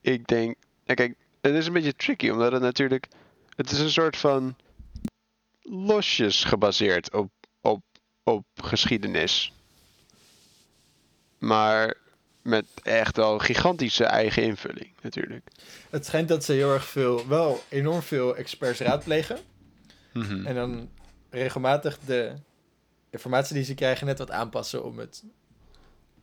ik 0.01 0.28
denk, 0.28 0.55
kijk, 0.86 1.15
het 1.41 1.53
is 1.53 1.67
een 1.67 1.74
beetje 1.74 1.95
tricky 1.95 2.30
omdat 2.30 2.51
het 2.51 2.61
natuurlijk, 2.61 3.07
het 3.55 3.71
is 3.71 3.80
een 3.80 3.91
soort 3.91 4.17
van 4.17 4.55
losjes 5.61 6.43
gebaseerd 6.43 7.13
op, 7.13 7.32
op, 7.61 7.84
op 8.24 8.45
geschiedenis. 8.55 9.53
Maar 11.38 11.97
met 12.41 12.65
echt 12.84 13.17
wel 13.17 13.39
gigantische 13.39 14.03
eigen 14.03 14.43
invulling 14.43 14.91
natuurlijk. 15.01 15.47
Het 15.89 16.05
schijnt 16.05 16.28
dat 16.28 16.43
ze 16.43 16.53
heel 16.53 16.74
erg 16.74 16.86
veel, 16.86 17.28
wel 17.28 17.63
enorm 17.69 18.01
veel 18.01 18.36
experts 18.36 18.80
raadplegen. 18.80 19.38
Mhm. 20.13 20.45
En 20.45 20.55
dan 20.55 20.89
regelmatig 21.30 21.99
de 22.05 22.34
informatie 23.09 23.55
die 23.55 23.63
ze 23.63 23.74
krijgen 23.74 24.07
net 24.07 24.17
wat 24.17 24.32
aanpassen 24.32 24.84
om 24.84 24.99
het 24.99 25.24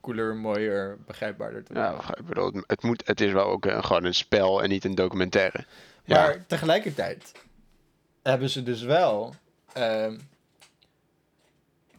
cooler, 0.00 0.36
mooier, 0.36 0.98
begrijpbaarder 1.06 1.64
te 1.64 1.74
Ja, 1.74 2.14
ik 2.18 2.24
bedoel, 2.26 2.52
het- 2.66 2.82
moet, 2.82 3.06
het 3.06 3.20
is 3.20 3.32
wel 3.32 3.44
ook 3.46 3.64
een, 3.66 3.84
gewoon 3.84 4.04
een 4.04 4.14
spel 4.14 4.62
en 4.62 4.68
niet 4.68 4.84
een 4.84 4.94
documentaire. 4.94 5.64
Ja, 6.04 6.14
Maar 6.20 6.46
tegelijkertijd 6.46 7.32
hebben 8.22 8.50
ze 8.50 8.62
dus 8.62 8.82
wel. 8.82 9.34
ehm, 9.72 10.18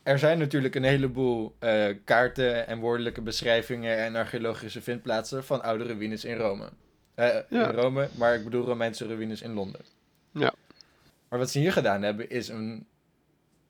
er 0.04 0.20
zijn 0.20 0.38
natuurlijk 0.40 0.76
een 0.76 0.84
heleboel 0.84 1.56
eh, 1.60 1.86
kaarten 2.04 2.68
en 2.68 2.80
woordelijke 2.80 3.22
beschrijvingen 3.22 3.98
en 3.98 4.16
archeologische 4.16 4.82
vindplaatsen 4.82 5.44
van 5.44 5.64
oude 5.64 5.84
ruïnes 5.84 6.26
in 6.26 6.38
Rome. 6.38 6.70
Eh, 7.16 7.28
Ja. 7.50 7.70
In 7.70 7.76
Rome, 7.76 8.10
maar 8.18 8.36
ik 8.36 8.44
bedoel 8.44 8.66
Romeinse 8.66 9.08
ruïnes 9.08 9.42
in 9.42 9.54
Londen. 9.54 9.82
Ja. 10.32 10.54
Maar 11.30 11.40
wat 11.40 11.50
ze 11.50 11.60
hier 11.60 11.72
gedaan 11.72 12.02
hebben, 12.02 12.30
is 12.30 12.48
een 12.48 12.86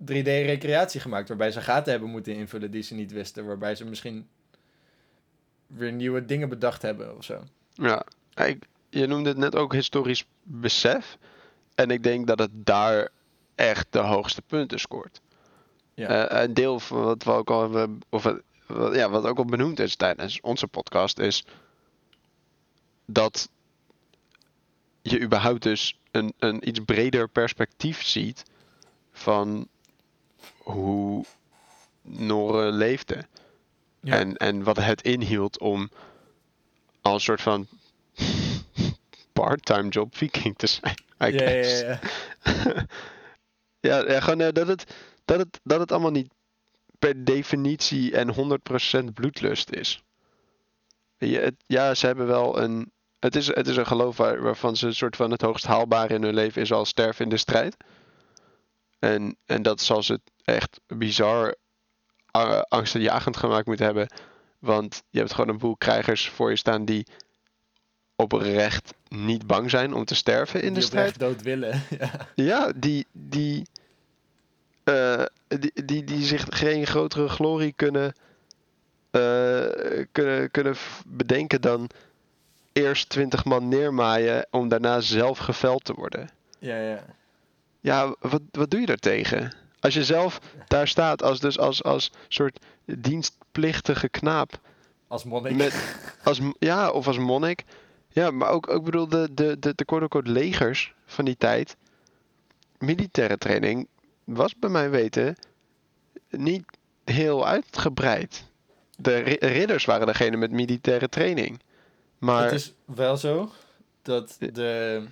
3D-recreatie 0.02 1.00
gemaakt. 1.02 1.28
Waarbij 1.28 1.52
ze 1.52 1.62
gaten 1.62 1.92
hebben 1.92 2.10
moeten 2.10 2.34
invullen 2.36 2.72
die 2.72 2.82
ze 2.82 2.94
niet 2.94 3.12
wisten. 3.12 3.46
Waarbij 3.46 3.76
ze 3.76 3.86
misschien 3.86 4.28
weer 5.68 5.92
nieuwe 5.92 6.26
dingen 6.26 6.50
bedacht 6.50 6.82
hebben 6.82 7.18
of 7.18 7.24
zo. 7.24 7.44
ja. 7.74 8.06
Ik, 8.36 8.64
je 8.90 9.08
noemde 9.08 9.30
het 9.30 9.38
net 9.38 9.56
ook 9.56 9.74
historisch 9.74 10.26
besef. 10.44 11.18
En 11.76 11.90
ik 11.92 12.04
denk 12.04 12.28
dat 12.28 12.40
het 12.40 12.50
daar 12.54 13.10
echt 13.56 13.88
de 13.90 14.00
hoogste 14.00 14.42
punten 14.42 14.80
scoort. 14.80 15.22
Ja. 15.94 16.28
Eh, 16.28 16.42
een 16.44 16.54
deel 16.54 16.80
van 16.80 17.04
wat 17.04 17.24
we 17.24 17.32
ook 17.32 17.50
al 17.50 17.62
hebben, 17.62 18.00
of 18.10 18.24
wat, 18.24 18.42
wat- 18.68 18.96
ja, 18.96 19.10
wat 19.10 19.26
ook 19.26 19.38
al 19.38 19.46
benoemd 19.46 19.80
is 19.80 19.96
tijdens 19.96 20.42
onze 20.42 20.68
podcast, 20.68 21.20
is 21.20 21.46
dat 23.06 23.50
je 25.02 25.22
überhaupt 25.22 25.64
dus 25.64 26.00
een, 26.12 26.34
een 26.40 26.68
iets 26.68 26.80
breder 26.80 27.30
perspectief 27.30 28.04
ziet 28.04 28.44
van 29.12 29.68
hoe 30.58 31.26
Noren 32.02 32.74
leefden. 32.74 33.28
Ja. 34.02 34.18
En, 34.18 34.38
en 34.38 34.64
wat 34.64 34.78
het 34.78 35.02
inhield 35.02 35.60
om 35.60 35.90
als 37.02 37.14
een 37.14 37.20
soort 37.20 37.42
van 37.42 37.68
part-time 39.34 39.90
job 39.90 40.18
viking 40.18 40.58
te 40.58 40.68
zijn. 40.68 40.96
I 41.24 41.26
ja, 41.26 41.28
ja, 41.28 41.40
guess. 41.40 41.82
ja, 41.82 42.00
ja. 42.44 42.86
Ja, 43.80 44.12
ja 44.12 44.20
gewoon 44.20 44.42
eh, 44.42 44.52
dat, 44.52 44.68
het, 44.68 44.94
dat, 45.26 45.40
het, 45.40 45.60
dat 45.64 45.80
het 45.80 45.92
allemaal 45.92 46.12
niet 46.12 46.30
per 47.00 47.26
definitie 47.26 48.16
en 48.16 48.60
100% 49.10 49.14
bloedlust 49.14 49.70
is. 49.70 50.04
Ja, 51.68 51.94
ze 51.94 52.06
hebben 52.06 52.28
wel 52.28 52.62
een. 52.62 52.92
Het 53.20 53.36
is, 53.36 53.48
het 53.48 53.68
is 53.68 53.78
een 53.78 53.88
geloof 53.88 54.18
waar, 54.18 54.42
waarvan 54.42 54.76
ze 54.76 54.88
een 54.88 54.96
soort 54.96 55.16
van 55.16 55.32
het 55.32 55.42
hoogst 55.42 55.66
haalbare 55.66 56.14
in 56.14 56.24
hun 56.24 56.34
leven 56.34 56.62
is 56.62 56.72
al 56.72 56.86
sterven 56.86 57.24
in 57.24 57.30
de 57.30 57.38
strijd. 57.38 57.78
En, 59.02 59.38
en 59.46 59.62
dat 59.62 59.82
zal 59.82 60.04
ze 60.04 60.20
echt 60.44 60.80
bizar 60.88 61.56
angstaanjagend 62.68 63.38
gemaakt 63.38 63.66
moeten 63.66 63.86
hebben. 63.86 64.08
Want 64.60 65.04
je 65.10 65.20
hebt 65.20 65.34
gewoon 65.34 65.50
een 65.50 65.58
boel 65.58 65.76
krijgers 65.76 66.30
voor 66.30 66.50
je 66.50 66.56
staan 66.56 66.86
die 66.86 67.08
oprecht 68.16 68.94
niet 69.08 69.48
bang 69.48 69.70
zijn 69.70 69.94
om 69.94 70.06
te 70.06 70.16
sterven 70.16 70.62
in 70.62 70.68
de 70.68 70.80
die 70.80 70.88
strijd. 70.88 71.14
oprecht 71.14 71.32
dood 71.32 71.42
willen. 71.42 71.82
ja. 72.00 72.12
Ja, 72.36 72.72
die, 72.76 73.08
die, 73.12 73.68
eh, 74.84 75.26
die, 75.48 75.86
die, 75.86 76.04
die 76.04 76.24
zich 76.24 76.46
geen 76.50 76.88
grotere 76.88 77.30
glorie 77.30 77.74
kunnen, 77.76 78.14
eh, 79.12 80.06
kunnen, 80.12 80.52
kunnen 80.52 80.76
bedenken 81.08 81.62
dan 81.62 81.90
eerst 82.74 83.10
twintig 83.10 83.46
man 83.46 83.68
neermaaien 83.68 84.48
om 84.50 84.68
daarna 84.68 85.00
zelf 85.00 85.38
geveld 85.38 85.84
te 85.84 85.94
worden. 85.94 86.30
ja, 86.60 86.78
ja. 86.78 87.06
Ja, 87.82 88.16
wat, 88.20 88.42
wat 88.52 88.72
doe 88.72 88.80
je 88.80 88.86
daartegen? 88.86 89.54
Als 89.80 89.94
je 89.94 90.04
zelf 90.04 90.40
daar 90.68 90.88
staat 90.88 91.24
als, 91.24 91.40
dus 91.40 91.60
als, 91.60 91.84
als 91.84 92.12
soort 92.28 92.60
dienstplichtige 92.86 94.10
knaap. 94.10 94.60
Als 95.08 95.24
monnik. 95.24 95.56
Met, 95.56 95.96
als, 96.24 96.40
ja, 96.60 96.90
of 96.92 97.08
als 97.08 97.18
monnik. 97.18 97.64
Ja, 98.10 98.32
maar 98.32 98.50
ook, 98.50 98.70
ook 98.70 98.84
bedoel, 98.84 99.08
de, 99.08 99.30
de, 99.34 99.60
de, 99.60 99.74
de 99.76 99.86
quote-unquote 99.86 100.32
legers 100.32 100.94
van 101.06 101.26
die 101.26 101.38
tijd. 101.38 101.76
Militaire 102.78 103.38
training 103.38 103.88
was 104.24 104.56
bij 104.60 104.70
mijn 104.70 104.90
weten 104.90 105.36
niet 106.30 106.64
heel 107.04 107.48
uitgebreid. 107.48 108.44
De 108.98 109.18
ri- 109.18 109.38
ridders 109.48 109.86
waren 109.86 110.08
degene 110.08 110.38
met 110.38 110.52
militaire 110.52 111.10
training. 111.10 111.60
Maar 112.18 112.44
Het 112.44 112.52
is 112.54 112.74
wel 112.86 113.18
zo 113.18 113.52
dat 114.02 114.36
de, 114.40 115.04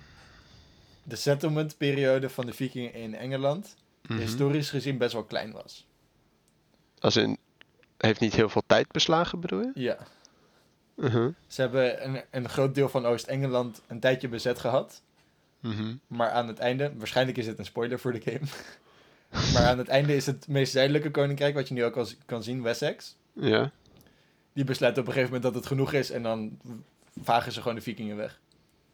de 1.02 1.16
settlement-periode 1.16 2.28
van 2.30 2.46
de 2.46 2.52
vikingen 2.52 2.94
in 2.94 3.14
Engeland 3.14 3.76
Mhm. 4.02 4.18
historisch 4.18 4.70
gezien 4.70 4.98
best 4.98 5.12
wel 5.12 5.24
klein 5.24 5.52
was. 5.52 5.86
als 6.98 7.16
in, 7.16 7.38
heeft 7.96 8.20
niet 8.20 8.34
heel 8.34 8.48
veel 8.48 8.62
tijd 8.66 8.88
beslagen, 8.92 9.40
bedoel 9.40 9.60
je? 9.60 9.70
Ja. 9.74 9.98
Mhm. 10.94 11.30
Ze 11.46 11.60
hebben 11.60 12.04
een, 12.08 12.22
een 12.30 12.48
groot 12.48 12.74
deel 12.74 12.88
van 12.88 13.06
Oost-Engeland 13.06 13.80
een 13.86 14.00
tijdje 14.00 14.28
bezet 14.28 14.58
gehad. 14.58 15.02
Mhm. 15.60 15.94
Maar 16.06 16.30
aan 16.30 16.48
het 16.48 16.58
einde, 16.58 16.92
waarschijnlijk 16.96 17.38
is 17.38 17.46
het 17.46 17.58
een 17.58 17.64
spoiler 17.64 17.98
voor 17.98 18.12
de 18.12 18.20
game. 18.20 18.46
maar 19.54 19.62
aan 19.66 19.78
het 19.78 19.88
einde 19.88 20.16
is 20.16 20.26
het 20.26 20.48
meest 20.48 20.72
zuidelijke 20.72 21.10
koninkrijk, 21.10 21.54
wat 21.54 21.68
je 21.68 21.74
nu 21.74 21.84
ook 21.84 21.96
al 21.96 22.06
kan 22.26 22.42
zien, 22.42 22.62
Wessex. 22.62 23.16
Ja. 23.32 23.70
Die 24.52 24.64
besluit 24.64 24.98
op 24.98 25.06
een 25.06 25.12
gegeven 25.12 25.32
moment 25.34 25.42
dat 25.52 25.54
het 25.62 25.66
genoeg 25.72 25.92
is 25.92 26.10
en 26.10 26.22
dan 26.22 26.58
vagen 27.22 27.52
ze 27.52 27.60
gewoon 27.60 27.76
de 27.76 27.82
vikingen 27.82 28.16
weg. 28.16 28.40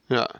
Ja. 0.06 0.30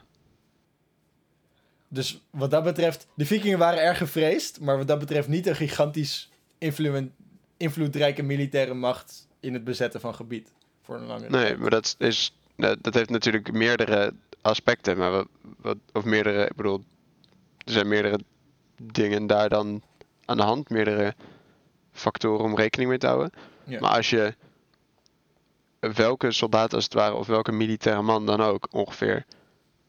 Dus 1.97 2.21
wat 2.29 2.51
dat 2.51 2.63
betreft, 2.63 3.07
de 3.13 3.25
vikingen 3.25 3.57
waren 3.57 3.81
erg 3.81 3.97
gevreesd, 3.97 4.59
maar 4.59 4.77
wat 4.77 4.87
dat 4.87 4.99
betreft 4.99 5.27
niet 5.27 5.47
een 5.47 5.55
gigantisch 5.55 6.29
invloed, 6.57 7.09
invloedrijke 7.57 8.23
militaire 8.23 8.73
macht 8.73 9.27
in 9.39 9.53
het 9.53 9.63
bezetten 9.63 9.99
van 9.99 10.15
gebied. 10.15 10.51
Voor 10.81 10.95
een 10.95 11.05
lange 11.05 11.29
Nee, 11.29 11.45
tijd. 11.45 11.59
maar 11.59 11.69
dat 11.69 11.95
is. 11.97 12.37
Dat 12.55 12.77
dat 12.83 12.93
heeft 12.93 13.09
natuurlijk 13.09 13.51
meerdere 13.51 14.13
aspecten. 14.41 14.97
Maar 14.97 15.11
wat, 15.11 15.27
wat, 15.61 15.77
of 15.93 16.03
meerdere. 16.03 16.45
Ik 16.45 16.55
bedoel. 16.55 16.83
Er 17.65 17.71
zijn 17.71 17.87
meerdere 17.87 18.19
dingen 18.81 19.27
daar 19.27 19.49
dan 19.49 19.81
aan 20.25 20.37
de 20.37 20.43
hand. 20.43 20.69
Meerdere 20.69 21.13
factoren 21.91 22.45
om 22.45 22.55
rekening 22.55 22.89
mee 22.89 22.99
te 22.99 23.07
houden. 23.07 23.31
Ja. 23.63 23.79
Maar 23.79 23.91
als 23.95 24.09
je. 24.09 24.35
Welke 25.79 26.31
soldaat 26.31 26.73
als 26.73 26.83
het 26.83 26.93
ware. 26.93 27.13
Of 27.13 27.27
welke 27.27 27.51
militaire 27.51 28.01
man 28.01 28.25
dan 28.25 28.41
ook. 28.41 28.67
Ongeveer. 28.71 29.25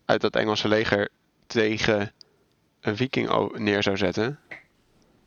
Uit 0.04 0.20
dat 0.20 0.36
Engelse 0.36 0.68
leger. 0.68 1.08
Tegen 1.48 2.12
een 2.80 2.96
viking 2.96 3.52
neer 3.58 3.82
zou 3.82 3.96
zetten. 3.96 4.38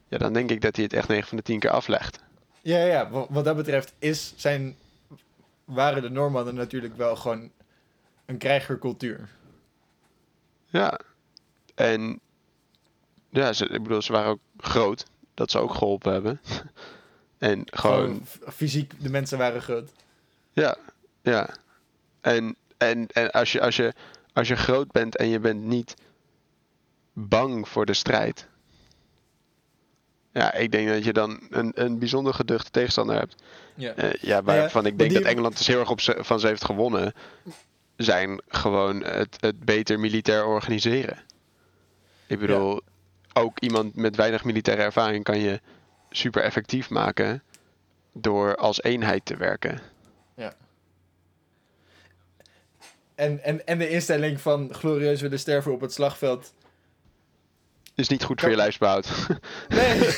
Ja, 0.07 0.17
dan 0.17 0.34
denk 0.34 0.49
ik 0.49 0.61
dat 0.61 0.76
hij 0.76 0.84
het 0.84 0.93
echt 0.93 1.07
9 1.07 1.28
van 1.28 1.38
de 1.38 1.43
10 1.43 1.59
keer 1.59 1.69
aflegt. 1.69 2.19
Ja, 2.61 2.78
ja, 2.78 2.86
ja. 2.86 3.09
Wa- 3.09 3.26
Wat 3.30 3.45
dat 3.45 3.55
betreft 3.55 3.93
is 3.99 4.34
zijn, 4.36 4.76
waren 5.65 6.01
de 6.01 6.09
Normannen 6.09 6.55
natuurlijk 6.55 6.95
wel 6.97 7.15
gewoon 7.15 7.51
een 8.26 8.38
krijgercultuur. 8.38 9.30
Ja. 10.65 10.99
En 11.76 12.19
ja, 13.30 13.53
ze, 13.53 13.65
ik 13.67 13.84
bedoel, 13.84 14.01
ze 14.01 14.11
waren 14.11 14.30
ook 14.30 14.39
groot. 14.57 15.05
Dat 15.34 15.51
ze 15.51 15.59
ook 15.59 15.74
geholpen 15.74 16.11
hebben. 16.13 16.41
en 17.38 17.61
gewoon, 17.65 17.99
Gewoon 17.99 18.26
fysiek, 18.53 18.93
de 19.03 19.09
mensen 19.09 19.38
waren 19.38 19.61
groot. 19.61 19.89
ja, 20.53 20.76
ja. 21.22 21.49
En, 22.22 22.55
en, 22.78 23.07
en 23.07 23.32
als, 23.32 23.51
je, 23.51 23.61
als, 23.61 23.76
je, 23.76 23.93
als 24.34 24.47
je 24.47 24.55
groot 24.55 24.91
bent 24.91 25.15
en 25.17 25.28
je 25.28 25.39
bent 25.39 25.63
niet 25.63 25.93
bang 27.14 27.68
voor 27.68 27.86
de 27.86 27.93
strijd. 27.93 28.47
Ja, 30.34 30.53
ik 30.53 30.72
denk 30.72 30.88
dat 30.88 31.03
je 31.03 31.14
dan 31.14 31.39
een, 31.49 31.72
een 31.76 31.99
bijzonder 31.99 32.34
geduchte 32.34 32.72
tegenstander 32.72 33.16
hebt. 33.16 33.43
Ja. 33.76 33.93
Eh, 33.93 34.14
ja, 34.14 34.43
waarvan 34.43 34.86
ik 34.86 34.97
denk 34.97 35.09
die- 35.12 35.20
dat 35.20 35.32
Engeland 35.32 35.57
dus 35.57 35.68
heel 35.68 35.80
erg 35.80 35.89
op 35.89 36.01
ze, 36.01 36.18
van 36.20 36.39
ze 36.39 36.47
heeft 36.47 36.66
gewonnen. 36.66 37.14
Zijn 37.95 38.41
gewoon 38.47 39.03
het, 39.03 39.38
het 39.39 39.59
beter 39.59 39.99
militair 39.99 40.45
organiseren. 40.45 41.18
Ik 42.28 42.39
bedoel, 42.39 42.82
ook 43.34 43.59
iemand 43.59 43.95
met 43.95 44.16
weinig 44.16 44.43
militaire 44.43 44.84
ervaring 44.84 45.24
kan 45.24 45.39
je 45.39 45.62
super 46.09 46.43
effectief 46.43 46.89
maken. 46.89 47.43
Door 48.14 48.55
als 48.55 48.84
eenheid 48.84 49.26
te 49.26 49.36
werken. 49.38 49.80
En, 53.16 53.43
en, 53.43 53.66
en 53.68 53.78
de 53.78 53.89
instelling 53.89 54.41
van 54.41 54.74
glorieus 54.74 55.22
willen 55.22 55.39
sterven 55.39 55.72
op 55.72 55.82
het 55.82 55.93
slagveld. 55.93 56.53
Is 57.96 58.08
niet 58.08 58.24
goed 58.24 58.42
voor 58.42 58.50
je 58.50 58.56
lijfsbehoud. 58.56 59.28
Nee! 59.68 60.00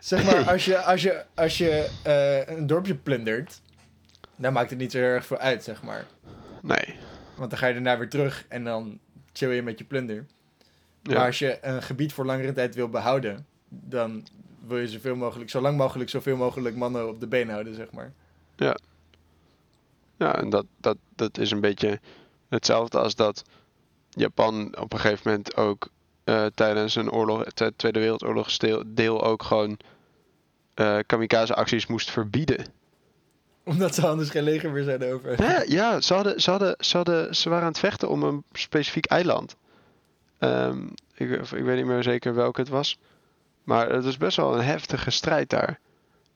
zeg 0.00 0.24
maar, 0.24 0.50
als 0.50 0.64
je, 0.64 0.78
als 0.78 1.02
je, 1.02 1.24
als 1.34 1.58
je 1.58 1.88
eh, 2.02 2.56
een 2.56 2.66
dorpje 2.66 2.94
plundert, 2.94 3.60
dan 4.36 4.52
maakt 4.52 4.70
het 4.70 4.78
niet 4.78 4.92
zo 4.92 4.98
heel 4.98 5.06
erg 5.06 5.26
veel 5.26 5.38
uit, 5.38 5.64
zeg 5.64 5.82
maar. 5.82 6.06
nee. 6.62 6.96
Want 7.34 7.50
dan 7.50 7.58
ga 7.58 7.66
je 7.66 7.72
daarna 7.72 7.98
weer 7.98 8.08
terug 8.08 8.44
en 8.48 8.64
dan 8.64 8.98
chill 9.32 9.50
je 9.50 9.62
met 9.62 9.78
je 9.78 9.84
plunder. 9.84 10.26
Ja. 11.02 11.14
Maar 11.14 11.26
als 11.26 11.38
je 11.38 11.58
een 11.60 11.82
gebied 11.82 12.12
voor 12.12 12.24
langere 12.24 12.52
tijd 12.52 12.74
wil 12.74 12.88
behouden, 12.88 13.46
dan 13.68 14.26
wil 14.66 14.78
je 14.78 14.88
zoveel 14.88 15.16
mogelijk, 15.16 15.50
zo 15.50 15.60
lang 15.60 15.76
mogelijk, 15.76 16.10
zoveel 16.10 16.36
mogelijk 16.36 16.76
mannen 16.76 17.08
op 17.08 17.20
de 17.20 17.26
been 17.26 17.48
houden, 17.48 17.74
zeg 17.74 17.90
maar. 17.90 18.12
Ja, 20.16 20.34
en 20.34 20.50
dat, 20.50 20.66
dat, 20.76 20.96
dat 21.16 21.38
is 21.38 21.50
een 21.50 21.60
beetje 21.60 22.00
hetzelfde 22.48 22.98
als 22.98 23.14
dat 23.14 23.42
Japan 24.10 24.76
op 24.78 24.92
een 24.92 24.98
gegeven 24.98 25.30
moment 25.30 25.56
ook 25.56 25.88
eh, 26.28 26.46
tijdens 26.54 26.94
een 26.94 27.10
oorlog, 27.10 27.44
de 27.44 27.72
Tweede 27.76 27.98
Wereldoorlog 27.98 28.56
deel 28.86 29.24
ook 29.24 29.42
gewoon 29.42 29.78
eh 30.74 30.98
kamikaze 31.06 31.54
acties 31.54 31.86
moest 31.86 32.10
verbieden. 32.10 32.66
Omdat 33.64 33.94
ze 33.94 34.06
anders 34.06 34.30
geen 34.30 34.42
leger 34.42 34.70
meer 34.70 34.84
zouden 34.84 35.12
over. 35.12 35.42
Ja, 35.42 35.62
ja 35.66 36.00
ze, 36.00 36.14
hadden, 36.14 36.40
ze, 36.40 36.50
hadden, 36.50 36.74
ze, 36.78 36.96
hadden, 36.96 37.36
ze 37.36 37.48
waren 37.48 37.64
aan 37.64 37.70
het 37.70 37.78
vechten 37.78 38.08
om 38.08 38.22
een 38.22 38.44
specifiek 38.52 39.06
eiland. 39.06 39.56
Ehm, 40.38 40.86
ik, 41.14 41.30
ik 41.30 41.64
weet 41.64 41.76
niet 41.76 41.86
meer 41.86 42.02
zeker 42.02 42.34
welke 42.34 42.60
het 42.60 42.68
was. 42.68 42.98
Maar 43.64 43.90
het 43.90 44.04
was 44.04 44.16
best 44.16 44.36
wel 44.36 44.54
een 44.54 44.64
heftige 44.64 45.10
strijd 45.10 45.50
daar. 45.50 45.78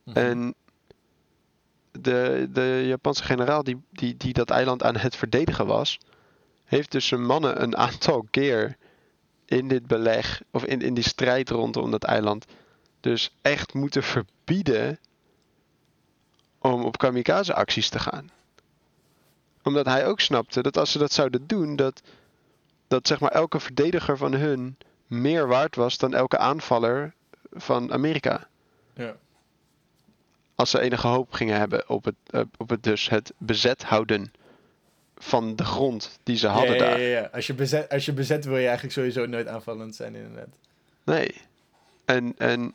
Mhm. 0.04 0.18
En 0.18 0.54
de, 1.90 2.48
de 2.52 2.82
Japanse 2.86 3.24
generaal 3.24 3.64
die, 3.64 3.82
die, 3.90 4.16
die 4.16 4.32
dat 4.32 4.50
eiland 4.50 4.82
aan 4.82 4.96
het 4.96 5.16
verdedigen 5.16 5.66
was, 5.66 5.98
heeft 6.64 6.92
dus 6.92 7.06
zijn 7.06 7.24
mannen 7.24 7.62
een 7.62 7.76
aantal 7.76 8.26
keer 8.30 8.76
in 9.52 9.68
dit 9.68 9.86
beleg, 9.86 10.42
of 10.50 10.64
in, 10.64 10.80
in 10.80 10.94
die 10.94 11.04
strijd 11.04 11.50
rondom 11.50 11.90
dat 11.90 12.04
eiland, 12.04 12.44
dus 13.00 13.34
echt 13.42 13.74
moeten 13.74 14.02
verbieden 14.02 14.98
om 16.58 16.84
op 16.84 16.98
kamikaze 16.98 17.54
acties 17.54 17.88
te 17.88 17.98
gaan. 17.98 18.30
Omdat 19.62 19.86
hij 19.86 20.06
ook 20.06 20.20
snapte 20.20 20.62
dat 20.62 20.76
als 20.76 20.92
ze 20.92 20.98
dat 20.98 21.12
zouden 21.12 21.46
doen, 21.46 21.76
dat, 21.76 22.02
dat 22.88 23.06
zeg 23.06 23.20
maar 23.20 23.30
elke 23.30 23.60
verdediger 23.60 24.16
van 24.16 24.34
hun 24.34 24.76
meer 25.06 25.46
waard 25.46 25.76
was 25.76 25.98
dan 25.98 26.14
elke 26.14 26.38
aanvaller 26.38 27.14
van 27.52 27.92
Amerika 27.92 28.48
Ja. 28.94 29.16
als 30.54 30.70
ze 30.70 30.80
enige 30.80 31.06
hoop 31.06 31.32
gingen 31.32 31.58
hebben 31.58 31.88
op 31.88 32.04
het, 32.04 32.46
op 32.56 32.68
het 32.68 32.82
dus 32.82 33.08
het 33.08 33.32
bezet 33.38 33.82
houden 33.82 34.32
van 35.22 35.56
de 35.56 35.64
grond 35.64 36.18
die 36.22 36.36
ze 36.36 36.46
hadden 36.46 36.76
ja, 36.76 36.84
ja, 36.84 36.90
daar. 36.90 37.00
ja, 37.00 37.06
ja. 37.06 37.28
Als, 37.32 37.46
je 37.46 37.54
bezet, 37.54 37.88
als 37.88 38.04
je 38.04 38.12
bezet 38.12 38.44
wil 38.44 38.56
je 38.56 38.64
eigenlijk 38.64 38.94
sowieso 38.94 39.26
nooit 39.26 39.46
aanvallend 39.46 39.94
zijn, 39.94 40.14
inderdaad. 40.14 40.48
Nee. 41.04 41.34
En, 42.04 42.34
en 42.38 42.74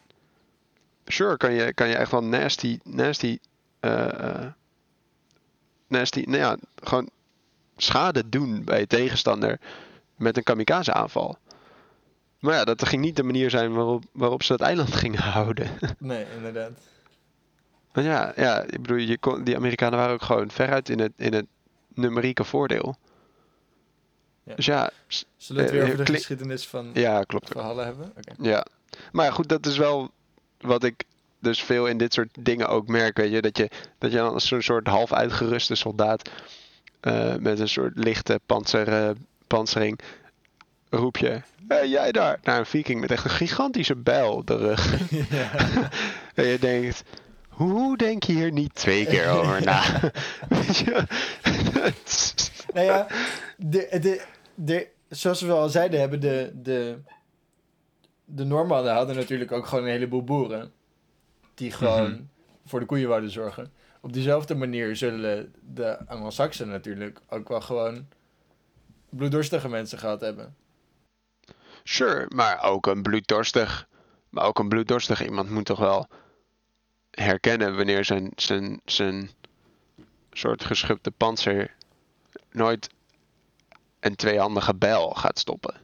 sure 1.06 1.38
kan 1.38 1.54
je, 1.54 1.74
kan 1.74 1.88
je 1.88 1.96
echt 1.96 2.12
wel 2.12 2.24
nasty, 2.24 2.80
nasty, 2.84 3.40
eh, 3.80 4.20
eh, 4.20 4.46
nasty, 5.88 6.24
nou 6.26 6.38
ja, 6.38 6.58
gewoon 6.84 7.10
schade 7.78 8.30
doen 8.30 8.64
bij 8.64 8.80
je 8.80 8.88
tegenstander 8.88 9.60
met 10.16 10.38
een 10.38 10.44
kamikaze 10.44 10.94
aanval. 10.94 11.38
Maar 12.40 12.54
ja, 12.54 12.64
dat 12.64 12.88
ging 12.88 13.02
niet 13.02 13.16
de 13.16 13.24
manier 13.24 13.50
zijn 13.50 13.74
waarop, 13.74 14.04
waarop 14.12 14.44
ze 14.44 14.52
dat 14.58 14.68
eiland 14.68 14.94
gingen 15.04 15.22
houden. 15.22 15.70
Nee, 16.00 16.26
inderdaad. 16.36 16.72
Maar 17.94 18.04
ja, 18.04 18.34
ja, 18.36 18.62
ik 18.62 18.82
bedoel, 18.82 18.98
je 18.98 19.18
kon, 19.18 19.44
die 19.44 19.56
Amerikanen 19.56 20.00
waren 20.00 20.14
ook 20.14 20.22
gewoon 20.22 20.52
veruit 20.52 20.90
in 20.90 21.00
het, 21.00 21.12
in 21.16 21.34
het 21.34 21.46
numerieke 21.98 22.44
voordeel. 22.44 22.96
Ja. 24.44 24.56
Dus 24.56 24.66
ja, 24.66 24.90
Zullen 25.08 25.26
we 25.38 25.70
het 25.70 25.80
Eh, 25.80 25.86
weer 25.86 25.94
over 25.94 26.06
de 26.06 26.14
geschiedenis 26.14 26.68
van 26.68 26.90
ja, 26.94 27.24
klopt. 27.24 27.48
verhalen 27.50 27.86
hebben? 27.86 28.14
Ja. 28.42 28.66
Maar 29.12 29.32
goed, 29.34 29.50
dat 29.50 29.66
is 29.66 29.78
wel 29.78 30.12
wat 30.60 30.84
ik 30.84 31.04
dus 31.40 31.64
veel 31.64 31.88
in 31.88 31.98
dit 31.98 32.14
soort 32.14 32.30
dingen 32.40 32.68
ook 32.68 32.88
merk, 32.88 33.18
weet 33.18 33.32
je. 33.32 33.42
Dat 33.42 33.58
je, 33.58 33.70
dat 33.98 34.12
je 34.12 34.18
dan 34.18 34.34
als 34.34 34.48
zo'n 34.48 34.62
soort 34.62 34.88
half 34.88 35.14
uitgeruste 35.14 35.76
soldaat 35.76 36.30
eh, 37.00 37.36
met 37.36 37.60
een 37.60 37.70
soort 37.70 37.98
lichte 37.98 38.40
panzer, 38.46 38.88
eh, 38.88 39.10
panzering 39.48 40.00
roep 40.90 41.18
je, 41.18 41.42
hey, 41.68 41.88
jij 41.90 42.12
daar, 42.12 42.40
naar 42.44 42.60
een 42.60 42.66
viking 42.66 43.00
met 43.00 43.12
echt 43.12 43.24
een 43.24 43.30
gigantische 43.30 43.96
bijl 43.96 44.34
op 44.34 44.48
de 44.48 44.58
rug. 44.58 45.10
ja. 45.30 45.50
En 46.34 46.46
je 46.46 46.60
denkt, 46.60 47.04
hoe 47.58 47.98
denk 47.98 48.24
je 48.24 48.34
hier 48.34 48.52
niet 48.52 48.76
twee 48.76 49.06
keer 49.06 49.30
over 49.30 49.64
na? 49.64 49.84
Weet 50.50 50.78
je? 50.86 51.04
Nou 52.74 52.86
ja, 52.86 53.08
de, 53.58 53.98
de, 54.02 54.26
de, 54.56 54.88
zoals 55.10 55.42
we 55.42 55.52
al 55.52 55.70
zeiden, 55.70 56.00
hebben 56.00 56.20
de, 56.20 56.52
de, 56.56 56.98
de 58.26 58.44
Normannen 58.44 58.94
hadden 58.94 59.16
natuurlijk 59.16 59.52
ook 59.52 59.66
gewoon 59.66 59.84
een 59.84 59.90
heleboel 59.92 60.24
boeren. 60.24 60.72
Die 61.54 61.72
gewoon 61.72 62.12
Mhm. 62.12 62.22
voor 62.66 62.80
de 62.80 62.86
koeien 62.86 63.08
wouden 63.08 63.32
zorgen. 63.32 63.72
Op 64.02 64.14
diezelfde 64.14 64.56
manier 64.56 64.96
zullen 64.96 65.54
de 65.62 65.98
Anglo-Saxen 66.08 66.68
natuurlijk 66.68 67.20
ook 67.30 67.50
wel 67.50 67.62
gewoon 67.62 68.08
bloeddorstige 69.10 69.70
mensen 69.70 69.98
gehad 69.98 70.22
hebben. 70.22 70.56
Sure, 71.84 72.26
maar 72.36 72.64
ook 72.64 72.88
een 72.88 73.02
bloeddorstig, 73.02 73.88
maar 74.30 74.46
ook 74.46 74.60
een 74.60 74.70
bloeddorstig 74.70 75.26
iemand 75.26 75.50
moet 75.50 75.66
toch 75.66 75.80
wel 75.80 76.08
herkennen 77.24 77.76
wanneer 77.76 78.06
zijn, 78.06 78.32
zijn, 78.36 78.82
zijn 78.86 79.30
soort 80.32 80.64
geschubde 80.64 81.12
panzer 81.12 81.76
nooit 82.52 82.90
een 84.00 84.16
tweehandige 84.16 84.76
bijl 84.76 85.10
gaat 85.10 85.40
stoppen. 85.40 85.76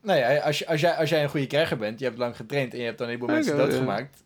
Nou 0.00 0.18
ja, 0.18 0.38
als, 0.38 0.58
je, 0.58 0.66
als, 0.66 0.80
jij, 0.80 0.94
als 0.96 1.08
jij 1.08 1.22
een 1.22 1.28
goede 1.28 1.46
krijger 1.46 1.76
bent, 1.76 1.98
je 1.98 2.04
hebt 2.04 2.18
lang 2.18 2.36
getraind 2.36 2.72
en 2.72 2.78
je 2.78 2.84
hebt 2.84 2.98
dan 2.98 3.06
een 3.06 3.12
heleboel 3.12 3.34
mensen 3.34 3.56
doodgemaakt. 3.56 4.22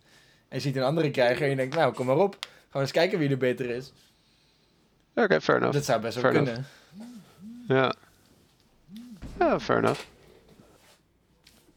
En 0.48 0.56
je 0.56 0.60
ziet 0.60 0.76
een 0.76 0.82
andere 0.82 1.10
krijger 1.10 1.42
en 1.42 1.50
je 1.50 1.56
denkt, 1.56 1.74
nou 1.74 1.94
kom 1.94 2.06
maar 2.06 2.16
op. 2.16 2.36
Gewoon 2.66 2.82
eens 2.82 2.92
kijken 2.92 3.18
wie 3.18 3.30
er 3.30 3.36
beter 3.38 3.70
is. 3.70 3.92
Oké, 5.14 5.40
fair 5.40 5.58
enough. 5.58 5.74
Dat 5.74 5.84
zou 5.84 6.00
best 6.00 6.20
wel 6.20 6.32
Fair 6.32 6.44
kunnen. 6.44 6.66
Ja. 7.68 7.94
Ja, 9.38 9.60
fair 9.60 9.78
enough. 9.78 10.00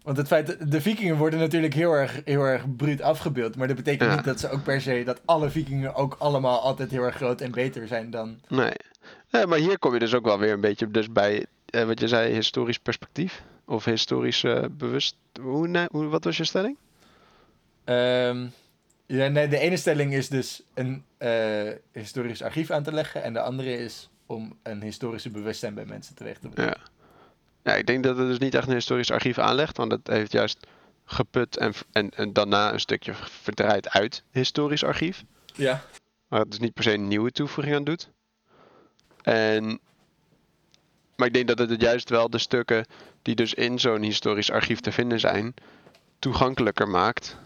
Want 0.04 0.18
het 0.18 0.28
feit, 0.28 0.72
de 0.72 0.82
vikingen 0.82 1.18
worden 1.18 1.40
natuurlijk 1.40 1.74
heel 1.74 1.94
erg, 1.94 2.22
heel 2.26 2.44
erg 2.44 2.76
bruut 2.76 3.02
afgebeeld. 3.02 3.56
Maar 3.56 3.68
dat 3.68 3.76
betekent 3.76 4.10
Ja. 4.10 4.16
niet 4.16 4.26
dat 4.26 4.40
ze 4.40 4.50
ook 4.50 4.64
per 4.64 4.82
se, 4.82 5.02
dat 5.06 5.22
alle 5.26 5.50
vikingen 5.50 5.96
ook 5.96 6.16
allemaal 6.20 6.60
altijd 6.60 6.92
heel 6.92 7.04
erg 7.04 7.16
groot 7.16 7.42
en 7.42 7.52
beter 7.52 7.88
zijn 7.88 8.10
dan... 8.10 8.40
Nee. 8.48 8.74
nee. 9.32 9.46
Maar 9.46 9.58
hier 9.58 9.80
kom 9.80 9.94
je 9.94 10.00
dus 10.00 10.14
ook 10.14 10.26
wel 10.26 10.40
weer 10.40 10.52
een 10.54 10.62
beetje 10.62 10.92
dus 10.92 11.12
bij 11.12 11.46
eh, 11.66 11.86
wat 11.86 12.00
je 12.00 12.08
zei, 12.08 12.34
historisch 12.34 12.78
perspectief. 12.80 13.44
Of 13.66 13.86
historisch 13.86 14.44
eh, 14.44 14.64
bewust. 14.72 15.16
Hoe, 15.42 15.68
nee, 15.68 15.88
hoe, 15.92 16.06
wat 16.06 16.24
was 16.24 16.38
je 16.38 16.44
stelling? 16.44 16.78
Ehm, 17.84 18.46
ja, 19.06 19.28
nee, 19.28 19.48
de 19.48 19.58
ene 19.60 19.78
stelling 19.78 20.14
is 20.14 20.30
dus 20.30 20.62
een 20.74 21.04
eh, 21.18 21.72
historisch 21.92 22.42
archief 22.42 22.72
aan 22.72 22.84
te 22.84 22.94
leggen. 22.94 23.24
En 23.24 23.34
de 23.34 23.42
andere 23.42 23.78
is 23.78 24.10
om 24.26 24.58
een 24.64 24.82
historische 24.82 25.30
bewustzijn 25.30 25.74
bij 25.74 25.86
mensen 25.86 26.16
teweeg 26.16 26.38
te 26.40 26.50
brengen. 26.50 26.78
Ja. 26.84 26.99
Ja, 27.70 27.76
ik 27.76 27.88
denk 27.88 28.04
dat 28.04 28.18
het 28.18 28.28
dus 28.28 28.38
niet 28.38 28.56
echt 28.56 28.68
een 28.68 28.74
historisch 28.74 29.12
archief 29.12 29.38
aanlegt, 29.38 29.78
want 29.78 29.92
het 29.92 30.08
heeft 30.08 30.32
juist 30.32 30.68
geput 31.06 31.58
en, 31.58 31.74
en, 31.92 32.10
en 32.10 32.34
daarna 32.34 32.74
een 32.74 32.80
stukje 32.80 33.14
verdraaid 33.16 33.90
uit 33.90 34.24
historisch 34.32 34.84
archief. 34.84 35.24
Ja. 35.56 35.84
Maar 36.28 36.40
het 36.40 36.50
dus 36.50 36.60
niet 36.60 36.74
per 36.74 36.84
se 36.84 36.94
een 36.94 37.08
nieuwe 37.08 37.32
toevoeging 37.32 37.76
aan 37.76 37.84
doet. 37.84 38.10
En, 39.22 39.80
maar 41.16 41.28
ik 41.28 41.34
denk 41.34 41.48
dat 41.48 41.60
het 41.60 41.82
juist 41.82 42.10
wel 42.10 42.30
de 42.30 42.38
stukken 42.38 42.86
die 43.22 43.36
dus 43.36 43.54
in 43.54 43.80
zo'n 43.80 44.02
historisch 44.02 44.52
archief 44.52 44.80
te 44.80 44.92
vinden 44.92 45.20
zijn, 45.20 45.54
toegankelijker 46.20 46.88
maakt 46.88 47.38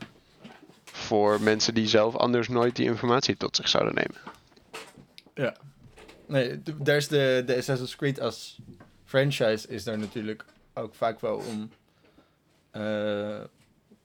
voor 0.85 1.41
mensen 1.41 1.73
die 1.73 1.87
zelf 1.87 2.15
anders 2.15 2.47
nooit 2.47 2.75
die 2.75 2.85
informatie 2.85 3.37
tot 3.37 3.55
zich 3.55 3.67
zouden 3.67 3.93
nemen. 3.93 4.17
Nee, 6.27 6.61
d- 6.61 6.85
daar 6.85 6.95
is 6.95 7.07
de, 7.07 7.43
de 7.45 7.57
Assassin's 7.57 7.95
Creed 7.95 8.19
als 8.19 8.57
franchise 9.13 9.67
is 9.67 9.83
daar 9.83 9.97
natuurlijk 9.97 10.45
ook 10.73 10.95
vaak 10.95 11.19
wel 11.19 11.35
om... 11.37 11.69
eh, 12.71 13.43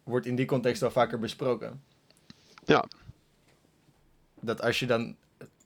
wordt 0.02 0.26
in 0.26 0.36
die 0.36 0.46
context 0.46 0.80
wel 0.80 0.90
vaker 0.90 1.18
besproken. 1.18 1.82
Ja. 2.64 2.84
Dat 4.40 4.62
als 4.62 4.78
je 4.80 4.86
dan 4.86 5.16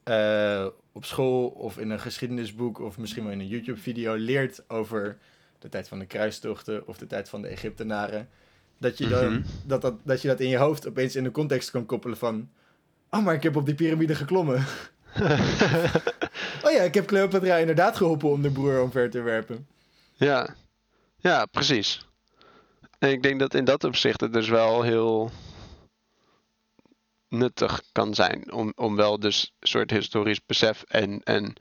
eh, 0.03 0.67
op 0.91 1.05
school 1.05 1.47
of 1.47 1.77
in 1.77 1.89
een 1.89 1.99
geschiedenisboek 1.99 2.79
of 2.79 2.97
misschien 2.97 3.23
wel 3.23 3.31
in 3.31 3.39
een 3.39 3.47
YouTube-video 3.47 4.13
leert 4.15 4.63
over 4.69 5.17
de 5.59 5.69
tijd 5.69 5.87
van 5.87 5.99
de 5.99 6.05
kruistochten 6.05 6.87
of 6.87 6.97
de 6.97 7.07
tijd 7.07 7.29
van 7.29 7.41
de 7.41 7.47
Egyptenaren, 7.47 8.29
dat 8.77 8.97
je, 8.97 9.07
dan, 9.07 9.33
Mhm. 9.33 9.41
dat, 9.65 9.81
dat, 9.81 9.95
dat 10.03 10.21
je 10.21 10.27
dat 10.27 10.39
in 10.39 10.49
je 10.49 10.57
hoofd 10.57 10.87
opeens 10.87 11.15
in 11.15 11.23
de 11.23 11.31
context 11.31 11.71
kan 11.71 11.85
koppelen 11.85 12.17
van, 12.17 12.49
oh, 13.09 13.23
maar 13.23 13.33
ik 13.35 13.43
heb 13.43 13.55
op 13.55 13.65
die 13.65 13.75
piramide 13.75 14.15
geklommen. 14.15 14.65
oh 16.65 16.71
ja, 16.71 16.81
ik 16.81 16.93
heb 16.93 17.05
Cleopatra 17.05 17.55
inderdaad 17.55 17.97
geholpen 17.97 18.29
om 18.29 18.41
de 18.41 18.51
broer 18.51 18.81
omver 18.81 19.09
te 19.09 19.21
werpen. 19.21 19.67
Ja, 20.13 20.55
ja, 21.17 21.45
precies. 21.45 22.07
En 22.99 23.09
ik 23.09 23.23
denk 23.23 23.39
dat 23.39 23.53
in 23.53 23.65
dat 23.65 23.83
opzicht 23.83 24.21
het 24.21 24.33
dus 24.33 24.49
wel 24.49 24.81
heel 24.81 25.31
nuttig 27.29 27.81
kan 27.91 28.13
zijn. 28.13 28.51
Om, 28.51 28.73
om 28.75 28.95
wel 28.95 29.19
dus 29.19 29.53
een 29.59 29.67
soort 29.67 29.91
historisch 29.91 30.45
besef 30.45 30.83
en, 30.87 31.21
en 31.23 31.53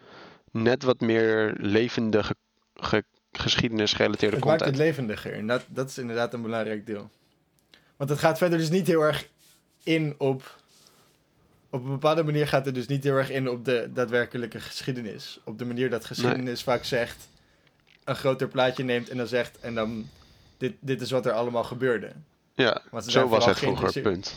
net 0.50 0.82
wat 0.82 1.00
meer 1.00 1.54
levendige 1.58 2.34
ge, 2.74 3.04
geschiedenisgerelateerde 3.32 4.36
Het 4.36 4.44
maakt 4.44 4.60
het 4.60 4.68
content. 4.68 4.88
levendiger 4.88 5.32
en 5.32 5.46
dat, 5.46 5.64
dat 5.68 5.88
is 5.88 5.98
inderdaad 5.98 6.34
een 6.34 6.42
belangrijk 6.42 6.86
deel. 6.86 7.10
Want 7.96 8.10
het 8.10 8.18
gaat 8.18 8.38
verder 8.38 8.58
dus 8.58 8.70
niet 8.70 8.86
heel 8.86 9.00
erg 9.00 9.28
in 9.82 10.14
op... 10.18 10.60
Op 11.72 11.84
een 11.84 11.90
bepaalde 11.90 12.22
manier 12.24 12.48
gaat 12.48 12.64
het 12.64 12.74
dus 12.74 12.86
niet 12.86 13.04
heel 13.04 13.16
erg 13.16 13.30
in 13.30 13.48
op 13.48 13.64
de 13.64 13.90
daadwerkelijke 13.94 14.60
geschiedenis. 14.60 15.40
Op 15.44 15.58
de 15.58 15.64
manier 15.64 15.90
dat 15.90 16.04
geschiedenis 16.04 16.62
vaak 16.62 16.84
zegt... 16.84 17.28
een 18.04 18.16
groter 18.16 18.48
plaatje 18.48 18.84
neemt 18.84 19.08
en 19.08 19.16
dan 19.16 19.26
zegt... 19.26 19.58
en 19.60 19.74
dan... 19.74 20.08
dit, 20.58 20.74
dit 20.80 21.00
is 21.00 21.10
wat 21.10 21.26
er 21.26 21.32
allemaal 21.32 21.64
gebeurde. 21.64 22.12
Ja, 22.54 22.82
Want 22.90 23.04
ze 23.04 23.10
zijn 23.10 23.24
zo 23.24 23.30
was 23.30 23.44
het 23.46 23.58
vroeger, 23.58 24.00
punt. 24.00 24.34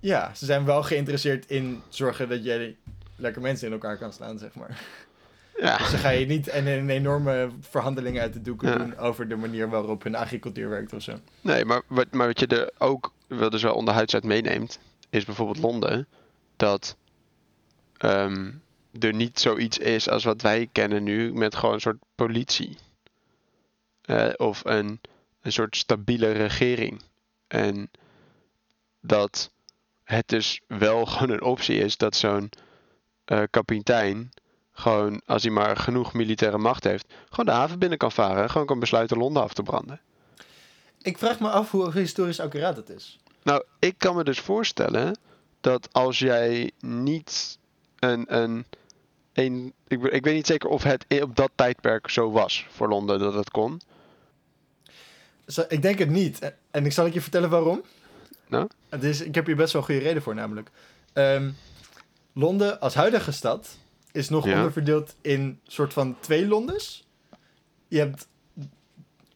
Ja, 0.00 0.34
ze 0.34 0.44
zijn 0.44 0.64
wel 0.64 0.82
geïnteresseerd 0.82 1.50
in 1.50 1.82
zorgen 1.88 2.28
dat 2.28 2.44
jij 2.44 2.76
lekker 3.16 3.42
mensen 3.42 3.66
in 3.66 3.72
elkaar 3.72 3.96
kan 3.96 4.12
slaan, 4.12 4.38
zeg 4.38 4.54
maar. 4.54 4.80
Ja, 5.58 5.88
Ze 5.88 5.96
ga 5.96 6.08
je 6.10 6.26
niet 6.26 6.48
en 6.48 6.66
een 6.66 6.90
enorme 6.90 7.50
verhandelingen 7.60 8.22
uit 8.22 8.32
de 8.32 8.42
doeken 8.42 8.68
Ja. 8.68 8.76
doen 8.76 8.96
over 8.96 9.28
de 9.28 9.36
manier 9.36 9.68
waarop 9.68 10.02
hun 10.02 10.14
agricultuur 10.14 10.68
werkt 10.68 10.92
of 10.92 11.02
zo. 11.02 11.12
nee, 11.40 11.64
maar 11.64 11.82
wat, 11.86 12.06
maar 12.10 12.26
wat 12.26 12.40
je 12.40 12.46
er 12.46 12.70
ook 12.78 13.12
wel 13.26 13.50
dus 13.50 13.62
wel 13.62 13.74
onderhuids 13.74 14.14
uit 14.14 14.24
meeneemt, 14.24 14.78
is 15.10 15.24
bijvoorbeeld 15.24 15.58
Londen. 15.58 16.08
dat 16.56 16.96
ehm, 17.96 18.52
er 18.98 19.14
niet 19.14 19.40
zoiets 19.40 19.78
is 19.78 20.08
als 20.08 20.24
wat 20.24 20.42
wij 20.42 20.68
kennen 20.72 21.02
nu 21.02 21.32
met 21.32 21.54
gewoon 21.54 21.74
een 21.74 21.80
soort 21.80 22.02
politie. 22.14 22.76
Eh, 24.02 24.28
of 24.36 24.64
een, 24.64 25.00
een 25.40 25.52
soort 25.52 25.76
stabiele 25.76 26.30
regering. 26.30 27.02
En 27.46 27.90
dat 29.00 29.50
het 30.02 30.28
dus 30.28 30.60
wel 30.66 31.06
gewoon 31.06 31.30
een 31.30 31.42
optie 31.42 31.78
is 31.78 31.96
dat 31.96 32.16
zo'n 32.16 32.50
eh, 33.24 33.42
kapitein 33.50 34.30
gewoon, 34.72 35.22
als 35.26 35.42
hij 35.42 35.52
maar 35.52 35.76
genoeg 35.76 36.12
militaire 36.12 36.58
macht 36.58 36.84
heeft, 36.84 37.14
gewoon 37.28 37.46
de 37.46 37.60
haven 37.60 37.78
binnen 37.78 37.98
kan 37.98 38.12
varen 38.12 38.42
en 38.42 38.50
gewoon 38.50 38.66
kan 38.66 38.78
besluiten 38.78 39.18
Londen 39.18 39.42
af 39.42 39.52
te 39.52 39.62
branden. 39.62 40.00
Ik 41.02 41.18
vraag 41.18 41.40
me 41.40 41.50
af 41.50 41.70
hoe 41.70 41.92
historisch 41.92 42.40
accuraat 42.40 42.76
het 42.76 42.88
is. 42.88 43.18
Nou, 43.42 43.64
ik 43.78 43.94
kan 43.98 44.16
me 44.16 44.24
dus 44.24 44.40
voorstellen 44.40 45.18
dat 45.60 45.88
als 45.92 46.18
jij 46.18 46.70
niet 46.80 47.58
een. 47.98 48.36
een, 48.36 48.64
een 49.32 49.72
ik, 49.86 50.02
ik 50.02 50.24
weet 50.24 50.34
niet 50.34 50.46
zeker 50.46 50.68
of 50.68 50.82
het 50.82 51.04
op 51.22 51.36
dat 51.36 51.50
tijdperk 51.54 52.10
zo 52.10 52.30
was 52.30 52.66
voor 52.70 52.88
Londen 52.88 53.18
dat 53.18 53.34
het 53.34 53.50
kon. 53.50 53.80
Zo, 55.46 55.64
ik 55.68 55.82
denk 55.82 55.98
het 55.98 56.10
niet. 56.10 56.52
En 56.70 56.84
ik 56.84 56.92
zal 56.92 57.06
ik 57.06 57.12
je 57.12 57.20
vertellen 57.20 57.50
waarom. 57.50 57.82
Nou? 58.46 58.68
Het 58.88 59.02
is, 59.02 59.20
ik 59.20 59.34
heb 59.34 59.46
hier 59.46 59.56
best 59.56 59.72
wel 59.72 59.82
een 59.82 59.88
goede 59.88 60.02
reden 60.02 60.22
voor, 60.22 60.34
namelijk. 60.34 60.70
Ehm, 61.12 61.50
Londen 62.32 62.80
als 62.80 62.94
huidige 62.94 63.32
stad 63.32 63.78
is 64.12 64.28
nog 64.28 64.46
Ja. 64.46 64.54
onderverdeeld 64.56 65.14
in 65.20 65.60
soort 65.66 65.92
van 65.92 66.16
twee 66.20 66.46
Londens. 66.46 67.06
Je 67.88 67.98
hebt 67.98 68.26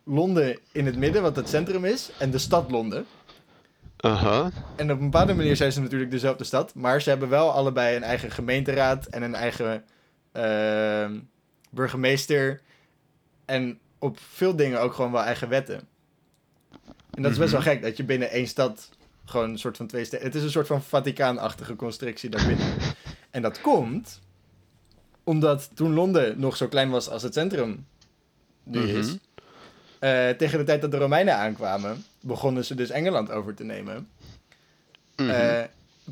Londen 0.05 0.59
in 0.73 0.87
het 0.87 0.97
midden, 0.97 1.23
wat 1.23 1.37
het 1.37 1.49
centrum 1.49 1.85
is, 1.85 2.11
en 2.19 2.31
de 2.31 2.39
stad 2.39 2.71
Londen. 2.71 3.07
Aha. 4.05 4.51
En 4.77 4.91
op 4.93 4.99
een 4.99 5.11
bepaalde 5.11 5.35
manier 5.35 5.57
zijn 5.57 5.73
ze 5.73 5.81
natuurlijk 5.81 6.11
dezelfde 6.11 6.45
stad, 6.45 6.75
maar 6.75 7.03
ze 7.03 7.09
hebben 7.09 7.29
wel 7.29 7.51
allebei 7.53 7.97
een 7.97 8.03
eigen 8.03 8.31
gemeenteraad 8.31 9.07
en 9.07 9.23
een 9.23 9.35
eigen 9.35 9.85
ehm, 10.33 11.19
burgemeester. 11.71 12.61
En 13.45 13.79
op 13.99 14.19
veel 14.21 14.57
dingen 14.57 14.81
ook 14.81 14.93
gewoon 14.95 15.13
wel 15.13 15.23
eigen 15.23 15.49
wetten. 15.49 15.81
En 17.11 17.23
dat 17.23 17.33
is 17.33 17.39
best 17.39 17.53
wel 17.53 17.61
gek 17.61 17.83
dat 17.83 17.97
je 17.97 18.05
binnen 18.05 18.31
één 18.31 18.47
stad 18.47 18.89
gewoon 19.25 19.51
een 19.51 19.59
soort 19.59 19.77
van 19.77 19.87
twee 19.87 20.05
steden. 20.05 20.27
Het 20.27 20.35
is 20.35 20.43
een 20.43 20.51
soort 20.51 20.67
van 20.67 20.83
Vaticaanachtige 20.83 21.77
constructie 21.77 22.31
daarbinnen. 22.31 22.67
en 23.31 23.43
dat 23.43 23.61
komt 23.61 24.21
omdat 25.25 25.71
toen 25.75 25.93
Londen 25.95 26.41
nog 26.41 26.57
zo 26.57 26.69
klein 26.69 26.91
was 26.91 27.09
als 27.09 27.23
het 27.23 27.35
centrum 27.35 27.87
nu 28.63 28.79
Mhm. 28.81 28.97
is. 28.97 29.17
Eh, 30.05 30.29
tegen 30.29 30.59
de 30.59 30.65
tijd 30.65 30.81
dat 30.81 30.91
de 30.91 30.97
Romeinen 30.97 31.35
aankwamen, 31.35 32.05
begonnen 32.21 32.65
ze 32.65 32.75
dus 32.75 32.91
Engeland 32.91 33.31
over 33.31 33.55
te 33.55 33.65
nemen. 33.65 34.09
Eh, 35.15 35.63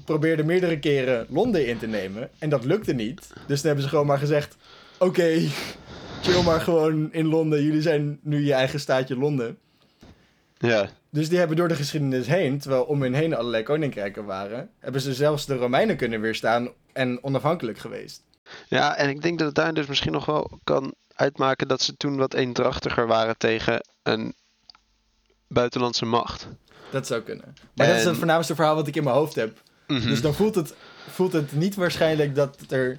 probeerden 0.05 0.47
meerdere 0.47 0.79
keren 0.79 1.27
Londen 1.29 1.67
in 1.67 1.79
te 1.79 1.87
nemen. 1.87 2.31
En 2.39 2.49
dat 2.49 2.65
lukte 2.65 2.93
niet. 2.93 3.33
Dus 3.47 3.59
toen 3.59 3.67
hebben 3.67 3.83
ze 3.83 3.89
gewoon 3.89 4.07
maar 4.07 4.19
gezegd: 4.19 4.57
Oké, 4.99 5.41
chill 6.23 6.43
maar 6.43 6.61
gewoon 6.61 7.13
in 7.13 7.27
Londen. 7.27 7.63
Jullie 7.65 7.83
zijn 7.83 8.19
nu 8.23 8.45
je 8.45 8.53
eigen 8.53 8.81
staatje 8.81 9.17
Londen. 9.17 9.59
ja. 10.59 10.91
Dus 11.11 11.29
die 11.29 11.39
hebben 11.39 11.57
door 11.57 11.69
de 11.69 11.75
geschiedenis 11.75 12.27
heen, 12.27 12.59
terwijl 12.59 12.83
om 12.83 13.03
hen 13.03 13.15
heen 13.15 13.35
allerlei 13.35 13.63
koninkrijken 13.63 14.25
waren, 14.25 14.71
hebben 14.79 15.01
ze 15.01 15.15
zelfs 15.15 15.47
de 15.47 15.57
Romeinen 15.57 15.97
kunnen 15.97 16.21
weerstaan 16.21 16.69
en 16.93 17.25
onafhankelijk 17.25 17.79
geweest. 17.79 18.23
ja, 18.69 18.97
en 18.97 19.09
ik 19.09 19.23
denk 19.23 19.39
dat 19.39 19.47
het 19.47 19.57
daar 19.57 19.75
dus 19.75 19.87
misschien 19.87 20.13
nog 20.13 20.27
wel 20.27 20.61
kan 20.65 20.95
uitmaken 21.15 21.69
dat 21.69 21.83
ze 21.83 21.97
toen 21.97 22.17
wat 22.17 22.35
eendrachtiger 22.35 23.07
waren 23.07 23.37
tegen 23.39 23.87
een 24.03 24.35
buitenlandse 25.47 26.05
macht. 26.05 26.47
Dat 26.91 27.07
zou 27.07 27.21
kunnen. 27.21 27.55
Maar 27.75 27.87
dat 27.87 27.97
is 27.97 28.05
het 28.05 28.17
voornaamste 28.17 28.55
verhaal 28.55 28.75
wat 28.75 28.87
ik 28.87 28.97
in 28.97 29.05
mijn 29.05 29.17
hoofd 29.17 29.35
heb. 29.35 29.63
Mhm. 29.87 30.09
Dus 30.09 30.21
dan 30.23 30.35
voelt 30.35 30.55
het, 30.55 30.75
voelt 31.11 31.33
het 31.33 31.53
niet 31.53 31.75
waarschijnlijk 31.75 32.35
dat 32.35 32.59
er 32.69 32.99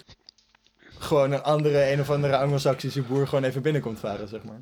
gewoon 0.98 1.32
een 1.32 1.44
andere, 1.44 1.92
een 1.92 2.00
of 2.00 2.10
andere 2.10 2.38
Anglo-Saxische 2.38 3.02
boer 3.02 3.28
gewoon 3.28 3.44
even 3.44 3.62
binnenkomt 3.62 4.00
varen, 4.00 4.28
zeg 4.28 4.44
maar. 4.44 4.62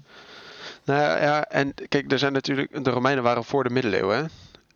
Nou 0.84 1.00
ja, 1.00 1.22
ja, 1.22 1.46
en 1.46 1.74
kijk, 1.90 2.12
er 2.12 2.20
zijn 2.20 2.34
natuurlijk. 2.34 2.84
De 2.84 2.90
Romeinen 2.90 3.24
waren 3.24 3.44
voor 3.44 3.64
de 3.64 3.70
middeleeuwen. 3.70 4.18
hè. 4.18 4.26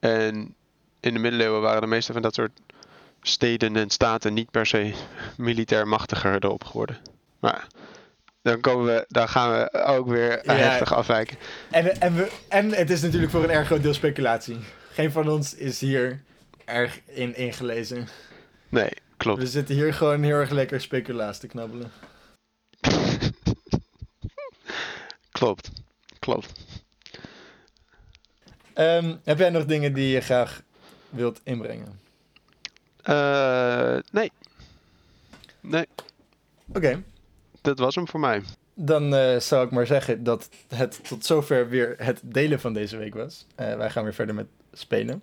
En 0.09 0.55
in 0.99 1.13
de 1.13 1.19
middeleeuwen 1.19 1.61
waren 1.61 1.81
de 1.81 1.87
meeste 1.87 2.13
van 2.13 2.21
dat 2.21 2.35
soort 2.35 2.59
steden 3.21 3.75
en 3.75 3.89
staten 3.89 4.33
niet 4.33 4.51
per 4.51 4.65
se 4.65 4.93
militair 5.37 5.87
machtiger 5.87 6.43
erop 6.43 6.63
geworden. 6.63 6.97
Maar 7.39 7.67
dan 8.45 8.59
komen 8.61 8.85
we, 8.85 9.05
dan 9.07 9.29
gaan 9.29 9.51
we 9.51 9.71
ook 9.83 10.07
weer 10.07 10.39
Ja. 10.43 10.53
heftig 10.53 10.93
afwijken. 10.93 11.37
En, 11.71 12.01
en, 12.01 12.15
we, 12.15 12.31
en 12.49 12.71
het 12.71 12.89
is 12.89 13.01
natuurlijk 13.01 13.31
voor 13.31 13.43
een 13.43 13.49
erg 13.49 13.65
groot 13.65 13.81
deel 13.83 13.93
speculatie. 13.93 14.57
Geen 14.91 15.11
van 15.11 15.29
ons 15.29 15.55
is 15.55 15.79
hier 15.79 16.21
erg 16.65 16.99
in 17.05 17.35
ingelezen. 17.35 18.07
Nee, 18.69 18.89
klopt. 19.17 19.39
We 19.39 19.47
zitten 19.47 19.75
hier 19.75 19.93
gewoon 19.93 20.23
heel 20.23 20.35
erg 20.35 20.49
lekker 20.49 20.81
speculaas 20.81 21.39
te 21.39 21.47
knabbelen. 21.47 21.91
Klopt. 25.31 25.71
Klopt. 26.19 26.51
Ehm, 28.73 29.15
heb 29.23 29.37
jij 29.37 29.49
nog 29.49 29.65
dingen 29.65 29.93
die 29.93 30.07
je 30.09 30.21
graag 30.21 30.61
wilt 31.09 31.39
inbrengen? 31.43 31.99
Eh, 33.01 33.97
nee. 34.11 34.31
Nee, 35.61 35.85
Oké, 36.73 37.03
dat 37.65 37.79
was 37.79 37.95
hem 37.95 38.07
voor 38.07 38.19
mij. 38.19 38.41
dan 38.73 39.15
eh, 39.15 39.39
zou 39.39 39.65
ik 39.65 39.71
maar 39.71 39.85
zeggen 39.85 40.23
dat 40.23 40.49
het 40.75 40.99
tot 41.07 41.25
zover 41.25 41.69
weer 41.69 41.95
het 41.97 42.19
delen 42.23 42.59
van 42.59 42.73
deze 42.73 42.97
week 42.97 43.13
was. 43.13 43.45
Eh, 43.55 43.75
wij 43.75 43.89
gaan 43.89 44.03
weer 44.03 44.13
verder 44.13 44.35
met 44.35 44.45
spelen. 44.73 45.21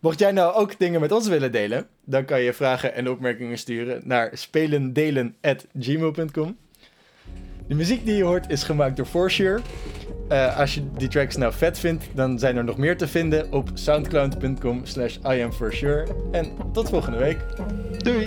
Mocht 0.00 0.18
jij 0.18 0.32
nou 0.32 0.54
ook 0.54 0.78
dingen 0.78 1.00
met 1.00 1.12
ons 1.12 1.28
willen 1.28 1.52
delen, 1.52 1.86
dan 2.04 2.24
kan 2.24 2.40
je 2.40 2.52
vragen 2.52 2.94
en 2.94 3.10
opmerkingen 3.10 3.58
sturen 3.58 4.00
naar 4.04 4.30
spelendelen.gmail.com. 4.32 6.56
De 7.66 7.74
muziek 7.74 8.04
die 8.04 8.14
je 8.14 8.24
hoort 8.24 8.50
is 8.50 8.62
gemaakt 8.62 8.96
door 8.96 9.06
Forsure. 9.06 9.60
Eh, 10.28 10.58
als 10.58 10.74
je 10.74 10.82
die 10.96 11.08
tracks 11.08 11.36
nou 11.36 11.52
vet 11.52 11.78
vindt, 11.78 12.04
dan 12.14 12.38
zijn 12.38 12.56
er 12.56 12.64
nog 12.64 12.76
meer 12.76 12.96
te 12.96 13.08
vinden 13.08 13.52
op 13.52 13.70
soundcloud.com 13.74 14.84
slash 14.84 15.16
iamforsure. 15.22 16.06
En 16.32 16.52
tot 16.72 16.88
volgende 16.88 17.18
week. 17.18 17.38
Doei! 17.98 18.26